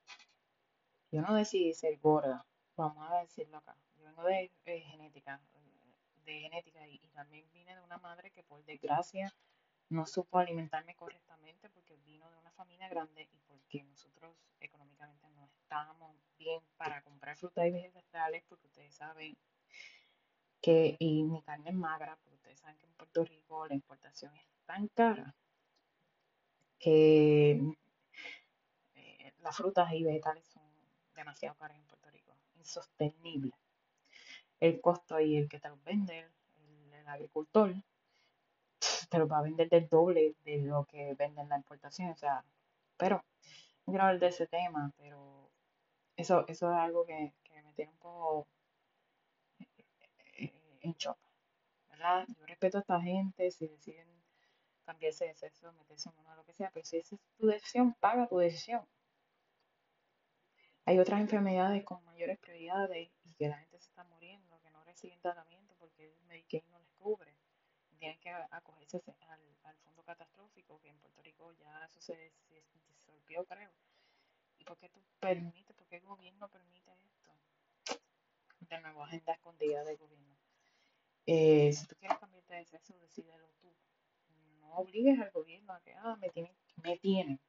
yo 1.10 1.20
no 1.20 1.34
decidí 1.34 1.74
ser 1.74 1.98
gorda, 1.98 2.46
vamos 2.76 3.06
a 3.10 3.20
decirlo 3.20 3.58
acá. 3.58 3.76
Yo 3.96 4.04
vengo 4.04 4.24
de 4.24 4.50
genética, 4.64 5.40
de 6.24 6.40
genética 6.40 6.86
y, 6.88 6.98
también 7.08 7.44
vine 7.52 7.74
de 7.74 7.82
una 7.82 7.98
madre 7.98 8.30
que 8.30 8.42
por 8.42 8.64
desgracia 8.64 9.32
no 9.92 10.06
supo 10.06 10.38
alimentarme 10.38 10.94
correctamente 10.94 11.68
porque 11.70 11.96
vino 12.04 12.30
de 12.30 12.38
una 12.38 12.50
familia 12.52 12.88
grande 12.88 13.28
y 13.30 13.38
porque 13.46 13.84
nosotros 13.84 14.34
económicamente 14.60 15.28
no 15.30 15.44
estábamos 15.44 16.16
bien 16.38 16.60
para 16.76 17.02
comprar 17.02 17.36
frutas 17.36 17.66
y 17.66 17.70
vegetales 17.70 18.42
porque 18.48 18.66
ustedes 18.66 18.94
saben 18.94 19.36
que 20.60 20.96
y 20.98 21.24
mi 21.24 21.42
carne 21.42 21.70
es 21.70 21.76
magra 21.76 22.16
porque 22.16 22.36
ustedes 22.36 22.58
saben 22.58 22.76
que 22.78 22.86
en 22.86 22.92
Puerto 22.94 23.24
Rico 23.24 23.66
la 23.66 23.74
importación 23.74 24.34
es 24.34 24.46
tan 24.64 24.88
cara 24.88 25.34
que 26.78 27.60
eh, 28.94 29.32
las 29.40 29.56
frutas 29.56 29.92
y 29.92 30.04
vegetales 30.04 30.46
son 30.46 30.62
demasiado 31.14 31.56
caras 31.56 31.78
en 31.78 31.86
Puerto 31.86 32.10
Rico, 32.10 32.34
insostenible 32.56 33.52
el 34.62 34.80
costo 34.80 35.20
y 35.20 35.36
el 35.36 35.48
que 35.48 35.58
te 35.58 35.68
lo 35.68 35.76
vende, 35.84 36.20
el, 36.20 37.08
agricultor, 37.08 37.74
te 39.12 39.18
lo 39.18 39.28
va 39.28 39.40
a 39.40 39.42
vender 39.42 39.68
del 39.68 39.88
doble 39.90 40.34
de 40.42 40.56
lo 40.62 40.86
que 40.86 41.14
venden 41.14 41.50
la 41.50 41.58
importación. 41.58 42.08
O 42.10 42.16
sea, 42.16 42.42
pero 42.96 43.22
no 43.84 43.92
quiero 43.92 44.04
hablar 44.04 44.18
de 44.20 44.28
ese 44.28 44.46
tema, 44.46 44.90
pero 44.96 45.50
eso, 46.16 46.46
eso 46.48 46.72
es 46.72 46.78
algo 46.78 47.04
que, 47.04 47.34
me 47.62 47.72
tiene 47.74 47.92
un 47.92 47.98
poco 47.98 48.46
eh, 50.38 50.50
en 50.80 50.94
shock. 50.94 51.18
¿verdad? 51.90 52.26
Yo 52.38 52.46
respeto 52.46 52.78
a 52.78 52.80
esta 52.80 53.00
gente, 53.02 53.50
si 53.50 53.68
deciden 53.68 54.08
cambiarse 54.86 55.26
de 55.26 55.34
sexo, 55.34 55.70
meterse 55.74 56.08
en 56.08 56.16
uno, 56.16 56.34
lo 56.34 56.44
que 56.44 56.54
sea, 56.54 56.70
pero 56.72 56.86
si 56.86 56.96
esa 56.96 57.14
es 57.16 57.20
tu 57.36 57.46
decisión, 57.46 57.92
paga 58.00 58.26
tu 58.28 58.38
decisión. 58.38 58.82
Hay 60.86 60.98
otras 60.98 61.20
enfermedades 61.20 61.84
con 61.84 62.02
mayores 62.04 62.38
prioridades 62.38 63.10
y 63.24 63.34
que 63.34 63.48
la 63.48 63.58
gente 63.58 63.78
se 63.78 63.88
está 63.88 64.04
muriendo, 64.04 64.58
que 64.62 64.70
no 64.70 64.82
reciben 64.84 65.20
tratamiento 65.20 65.74
porque 65.78 66.06
el 66.06 66.24
Medicaid 66.28 66.64
no 66.70 66.78
les 66.78 66.90
cubre. 66.98 67.31
Tienen 68.02 68.18
que 68.18 68.30
acogerse 68.30 69.00
al, 69.28 69.76
fondo 69.84 70.02
catastrófico, 70.02 70.80
que 70.80 70.88
en 70.88 70.98
Puerto 70.98 71.22
Rico 71.22 71.52
ya 71.52 71.84
eso 71.84 72.00
se, 72.00 72.32
disolvió, 72.88 73.44
creo. 73.44 73.70
¿Y 74.58 74.64
por 74.64 74.76
qué 74.76 74.88
tú 74.88 75.00
permites, 75.20 75.76
por 75.76 75.86
qué 75.86 75.98
el 75.98 76.02
gobierno 76.02 76.48
permite 76.48 76.90
esto? 76.90 78.00
De 78.58 78.80
nuevo, 78.80 79.04
agenda 79.04 79.34
escondida 79.34 79.84
del 79.84 79.98
gobierno. 79.98 80.36
Eh, 81.26 81.72
si 81.72 81.86
tú 81.86 81.94
quieres 81.94 82.18
cambiarte 82.18 82.54
de 82.56 82.64
sexo, 82.64 82.98
decídelo 82.98 83.46
tú. 83.60 83.72
No 84.58 84.78
obligues 84.78 85.20
al 85.20 85.30
gobierno 85.30 85.72
a 85.72 85.80
que, 85.82 85.94
ah, 85.94 86.16
me 86.16 86.28
tienen, 86.30 86.56
me 86.82 86.98
tienen 86.98 87.40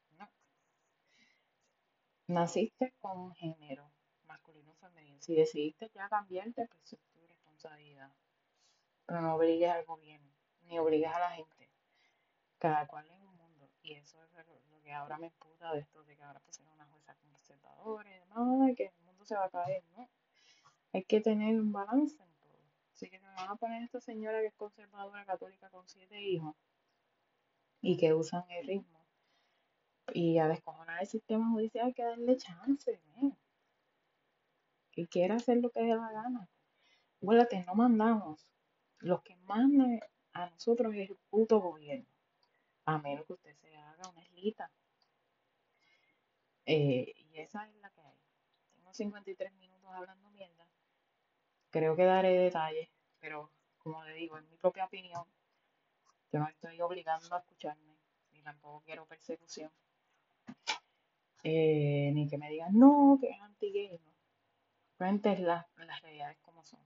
Naciste 2.27 2.93
con 2.99 3.33
género 3.33 3.91
masculino 4.27 4.73
o 4.73 4.75
femenino. 4.75 5.19
Si 5.19 5.33
decidiste 5.33 5.89
ya 5.95 6.07
cambiarte, 6.09 6.67
pues 6.67 6.93
es 6.93 6.99
tu 7.11 7.25
responsabilidad. 7.25 8.13
Pero 9.07 9.21
no 9.21 9.33
obligues 9.33 9.71
al 9.71 9.83
gobierno, 9.85 10.32
ni 10.65 10.79
obligues 10.79 11.13
a 11.13 11.19
la 11.19 11.31
gente. 11.31 11.69
Cada 12.57 12.87
cual 12.87 13.09
en 13.09 13.21
un 13.21 13.35
mundo. 13.35 13.69
Y 13.81 13.93
eso 13.93 14.23
es 14.23 14.47
lo 14.69 14.81
que 14.81 14.91
ahora 14.93 15.17
me 15.17 15.31
puta 15.31 15.73
de 15.73 15.79
esto, 15.79 16.03
de 16.03 16.15
que 16.15 16.23
ahora 16.23 16.39
pusieron 16.39 16.73
una 16.73 16.85
jueza 16.85 17.15
conservadora 17.15 18.09
y 18.09 18.19
demás, 18.19 18.75
que 18.75 18.85
el 18.85 19.05
mundo 19.05 19.25
se 19.25 19.35
va 19.35 19.45
a 19.45 19.49
caer, 19.49 19.83
¿no? 19.95 20.09
Hay 20.93 21.03
que 21.03 21.21
tener 21.21 21.59
un 21.59 21.71
balance 21.71 22.21
en 22.21 22.33
todo. 22.35 22.59
Así 22.93 23.09
que 23.09 23.19
me 23.19 23.27
van 23.27 23.49
a 23.49 23.55
poner 23.55 23.83
esta 23.83 23.99
señora 23.99 24.39
que 24.41 24.47
es 24.47 24.55
conservadora 24.55 25.25
católica 25.25 25.69
con 25.69 25.87
siete 25.87 26.21
hijos 26.21 26.55
y 27.81 27.97
que 27.97 28.13
usan 28.13 28.49
el 28.51 28.67
ritmo 28.67 28.93
y 30.11 30.37
a 30.37 30.47
descojonar 30.47 31.01
el 31.01 31.07
sistema 31.07 31.49
judicial 31.49 31.87
hay 31.87 31.93
que 31.93 32.03
darle 32.03 32.37
chance, 32.37 32.91
¿eh? 32.91 33.31
que 34.91 35.07
quiera 35.07 35.35
hacer 35.35 35.57
lo 35.57 35.69
que 35.69 35.81
dé 35.81 35.95
la 35.95 36.11
gana. 36.11 36.49
Acuérdate, 37.21 37.63
no 37.65 37.73
mandamos. 37.73 38.45
Los 38.99 39.21
que 39.23 39.35
mandan 39.37 39.99
a 40.33 40.49
nosotros 40.49 40.93
es 40.95 41.09
el 41.09 41.17
puto 41.29 41.59
gobierno. 41.59 42.07
A 42.85 42.97
menos 42.97 43.25
que 43.25 43.33
usted 43.33 43.55
se 43.55 43.75
haga 43.75 44.09
una 44.09 44.23
islita. 44.23 44.69
Eh, 46.65 47.13
y 47.17 47.39
esa 47.39 47.67
es 47.67 47.75
la 47.77 47.89
que 47.91 48.01
hay. 48.01 48.17
Tengo 48.75 48.93
53 48.93 49.53
minutos 49.53 49.89
hablando 49.93 50.29
mierda. 50.31 50.67
Creo 51.69 51.95
que 51.95 52.03
daré 52.03 52.29
detalles, 52.37 52.89
pero 53.19 53.51
como 53.77 54.03
le 54.03 54.13
digo, 54.13 54.37
en 54.37 54.49
mi 54.49 54.55
propia 54.57 54.85
opinión, 54.85 55.25
yo 56.31 56.39
no 56.39 56.47
estoy 56.47 56.79
obligando 56.81 57.35
a 57.35 57.39
escucharme, 57.39 57.97
ni 58.31 58.41
tampoco 58.41 58.81
quiero 58.85 59.05
persecución. 59.05 59.71
Eh, 61.43 62.11
ni 62.13 62.27
que 62.29 62.37
me 62.37 62.49
digan, 62.49 62.77
no, 62.77 63.17
que 63.19 63.29
es 63.29 63.41
anti-gay, 63.41 63.99
no. 64.05 64.13
Realmente 64.97 65.37
las, 65.39 65.65
las 65.77 66.01
realidades 66.01 66.37
como 66.39 66.63
son. 66.63 66.79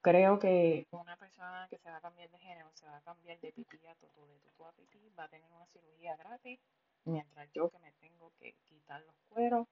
Creo 0.00 0.38
que 0.38 0.86
una 0.92 1.16
persona 1.16 1.66
que 1.68 1.78
se 1.78 1.90
va 1.90 1.96
a 1.96 2.00
cambiar 2.00 2.30
de 2.30 2.38
género, 2.38 2.70
se 2.74 2.86
va 2.86 2.98
a 2.98 3.00
cambiar 3.00 3.40
de 3.40 3.52
pipí 3.52 3.76
a 3.86 3.94
toto, 3.96 4.26
de 4.26 4.38
toto 4.40 4.66
a 4.66 4.72
pipí, 4.72 5.10
va 5.18 5.24
a 5.24 5.28
tener 5.28 5.50
una 5.52 5.66
cirugía 5.66 6.16
gratis, 6.16 6.60
mientras 7.04 7.50
yo 7.52 7.68
que 7.68 7.78
me 7.80 7.92
tengo 7.92 8.32
que 8.38 8.54
quitar 8.68 9.02
los 9.02 9.16
cueros, 9.28 9.66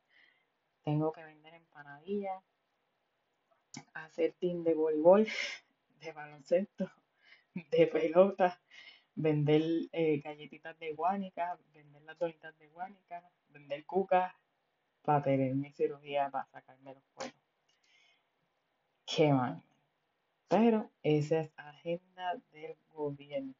tengo 0.83 1.12
que 1.12 1.22
vender 1.22 1.55
empanadillas, 1.55 2.43
hacer 3.95 4.35
team 4.41 4.64
de 4.64 4.74
voleibol, 4.74 5.27
de 6.01 6.12
baloncesto, 6.12 6.91
de 7.70 7.87
pelota, 7.87 8.61
vender 9.14 9.62
eh, 9.93 10.20
galletitas 10.20 10.77
de 10.79 10.93
guánica, 10.93 11.57
vender 11.72 12.03
las 12.03 12.18
donitas 12.18 12.59
de 12.59 12.68
guánica, 12.68 13.22
vender 13.49 13.87
cucas 13.87 14.35
para 15.03 15.22
tener 15.22 15.55
mi 15.55 15.70
cirugía 15.72 16.31
para 16.31 16.47
sacarme 16.47 16.95
los 16.95 17.05
cueros. 17.14 17.35
Qué 19.07 19.33
mal. 19.33 19.62
Pero 20.49 20.90
esa 21.03 21.40
es 21.40 21.53
agenda 21.57 22.34
del 22.53 22.76
gobierno. 22.88 23.55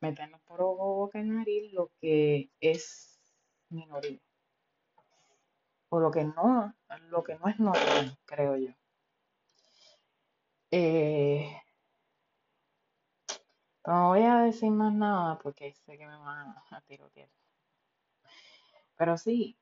Meternos 0.00 0.40
por 0.42 0.60
boca 0.60 1.20
y 1.20 1.24
nariz 1.24 1.72
lo 1.72 1.90
que 2.00 2.50
es 2.60 3.20
minoría. 3.68 4.20
O 5.88 6.00
lo 6.00 6.10
que 6.10 6.24
no, 6.24 6.74
lo 7.10 7.22
que 7.22 7.34
no 7.36 7.48
es 7.48 7.58
normal, 7.58 8.18
creo 8.24 8.56
yo. 8.56 8.72
Eh, 10.70 11.54
no 13.86 14.08
voy 14.08 14.22
a 14.22 14.38
decir 14.42 14.70
más 14.70 14.92
nada 14.94 15.38
porque 15.38 15.74
sé 15.74 15.98
que 15.98 16.06
me 16.06 16.16
van 16.16 16.54
a 16.70 16.80
tirotear. 16.82 17.28
Pero 18.96 19.18
sí, 19.18 19.58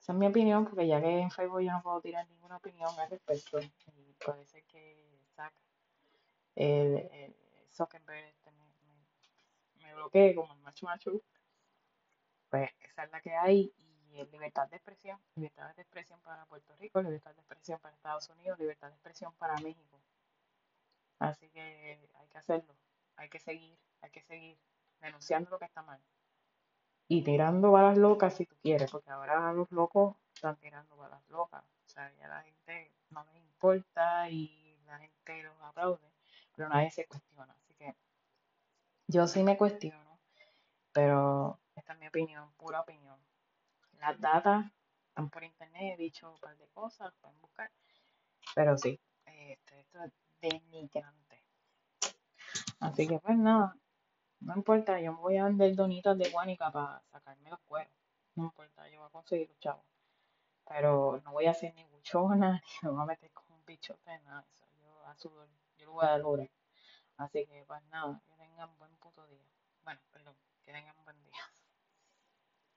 Esa 0.00 0.12
es 0.12 0.18
mi 0.18 0.26
opinión, 0.28 0.64
porque 0.64 0.86
ya 0.86 1.00
que 1.00 1.18
en 1.18 1.30
Facebook 1.32 1.62
yo 1.62 1.72
no 1.72 1.82
puedo 1.82 2.00
tirar 2.00 2.28
ninguna 2.28 2.58
opinión 2.58 2.90
al 3.00 3.10
respecto, 3.10 3.58
y 3.60 4.14
puede 4.24 4.46
ser 4.46 4.62
que 4.66 5.05
el, 6.56 6.96
el 7.12 7.36
este 7.68 8.00
me, 8.06 8.32
me, 9.78 9.86
me 9.86 9.94
bloquee 9.94 10.34
como 10.34 10.52
el 10.54 10.60
macho 10.60 10.86
macho, 10.86 11.12
pues 12.48 12.70
esa 12.80 13.04
es 13.04 13.10
la 13.12 13.20
que 13.20 13.34
hay 13.34 13.72
y 13.76 14.24
libertad 14.32 14.68
de 14.68 14.76
expresión, 14.76 15.20
libertad 15.34 15.74
de 15.74 15.82
expresión 15.82 16.18
para 16.20 16.46
Puerto 16.46 16.74
Rico, 16.76 17.02
libertad 17.02 17.34
de 17.34 17.40
expresión 17.40 17.78
para 17.80 17.94
Estados 17.94 18.28
Unidos, 18.30 18.58
libertad 18.58 18.88
de 18.88 18.94
expresión 18.94 19.34
para 19.34 19.54
México. 19.58 20.00
Así 21.18 21.48
que 21.50 22.08
hay 22.14 22.28
que 22.28 22.38
hacerlo, 22.38 22.74
hay 23.16 23.28
que 23.28 23.38
seguir, 23.38 23.78
hay 24.00 24.10
que 24.10 24.22
seguir 24.22 24.58
denunciando 25.00 25.50
lo 25.50 25.58
que 25.58 25.66
está 25.66 25.82
mal 25.82 26.00
y 27.08 27.22
tirando 27.22 27.70
balas 27.70 27.98
locas 27.98 28.34
si 28.34 28.46
tú 28.46 28.56
quieres, 28.62 28.90
porque 28.90 29.10
ahora 29.10 29.52
los 29.52 29.70
locos 29.70 30.16
están 30.34 30.56
tirando 30.56 30.96
balas 30.96 31.22
locas. 31.28 31.62
O 31.84 31.88
sea, 31.88 32.12
ya 32.18 32.28
la 32.28 32.42
gente 32.42 32.92
no 33.10 33.24
les 33.24 33.36
importa 33.36 34.28
y 34.28 34.76
la 34.86 34.98
gente 34.98 35.42
los 35.42 35.60
aplaude, 35.62 36.10
pero 36.56 36.68
nadie 36.68 36.90
se 36.90 37.06
cuestiona. 37.06 37.52
Así 37.52 37.74
que 37.74 37.94
yo 39.06 39.26
sí 39.28 39.42
me 39.42 39.56
cuestiono, 39.56 40.18
pero 40.92 41.60
esta 41.74 41.92
es 41.92 41.98
mi 42.00 42.08
opinión, 42.08 42.50
pura 42.56 42.80
opinión. 42.80 43.18
Las 44.00 44.20
datas 44.20 44.66
están 45.08 45.30
por 45.30 45.44
internet, 45.44 45.94
he 45.94 46.02
dicho 46.02 46.30
un 46.30 46.38
par 46.40 46.56
de 46.56 46.66
cosas, 46.68 47.12
pueden 47.20 47.40
buscar, 47.40 47.70
pero 48.54 48.76
sí, 48.76 49.00
este, 49.24 49.80
esto 49.80 50.02
es 50.02 50.12
denigrante. 50.40 51.42
Así 52.80 53.06
que 53.06 53.18
pues 53.18 53.36
nada, 53.38 53.76
no 54.40 54.54
importa, 54.54 55.00
yo 55.00 55.12
me 55.12 55.20
voy 55.20 55.36
a 55.36 55.44
vender 55.44 55.74
donitas 55.74 56.16
de 56.18 56.30
guanica 56.30 56.70
para 56.70 57.02
sacarme 57.10 57.50
los 57.50 57.60
cueros. 57.60 57.92
No 58.34 58.44
importa, 58.44 58.88
yo 58.88 58.98
voy 59.00 59.08
a 59.08 59.10
conseguir 59.10 59.48
los 59.48 59.58
chavos. 59.60 59.84
Pero 60.68 61.22
no 61.24 61.32
voy 61.32 61.46
a 61.46 61.52
hacer 61.52 61.74
ni 61.74 61.84
buchona, 61.84 62.62
ni 62.82 62.88
me 62.88 62.94
voy 62.94 63.02
a 63.02 63.06
meter 63.06 63.30
con 63.32 63.44
un 63.50 63.64
bichote, 63.64 64.18
nada 64.20 64.44
eso. 64.52 64.66
Yo 64.82 65.06
a 65.06 65.14
sudor, 65.16 65.48
yo 65.86 66.18
lo. 66.18 66.36
Así 67.16 67.46
que, 67.46 67.64
pues 67.66 67.82
nada, 67.90 68.20
que 68.28 68.34
tengan 68.36 68.76
buen 68.78 68.94
puto 68.96 69.26
día. 69.28 69.46
Bueno, 69.84 70.00
perdón, 70.12 70.36
que 70.64 70.72
tengan 70.72 70.96
buen 71.04 71.22
día. 71.24 71.55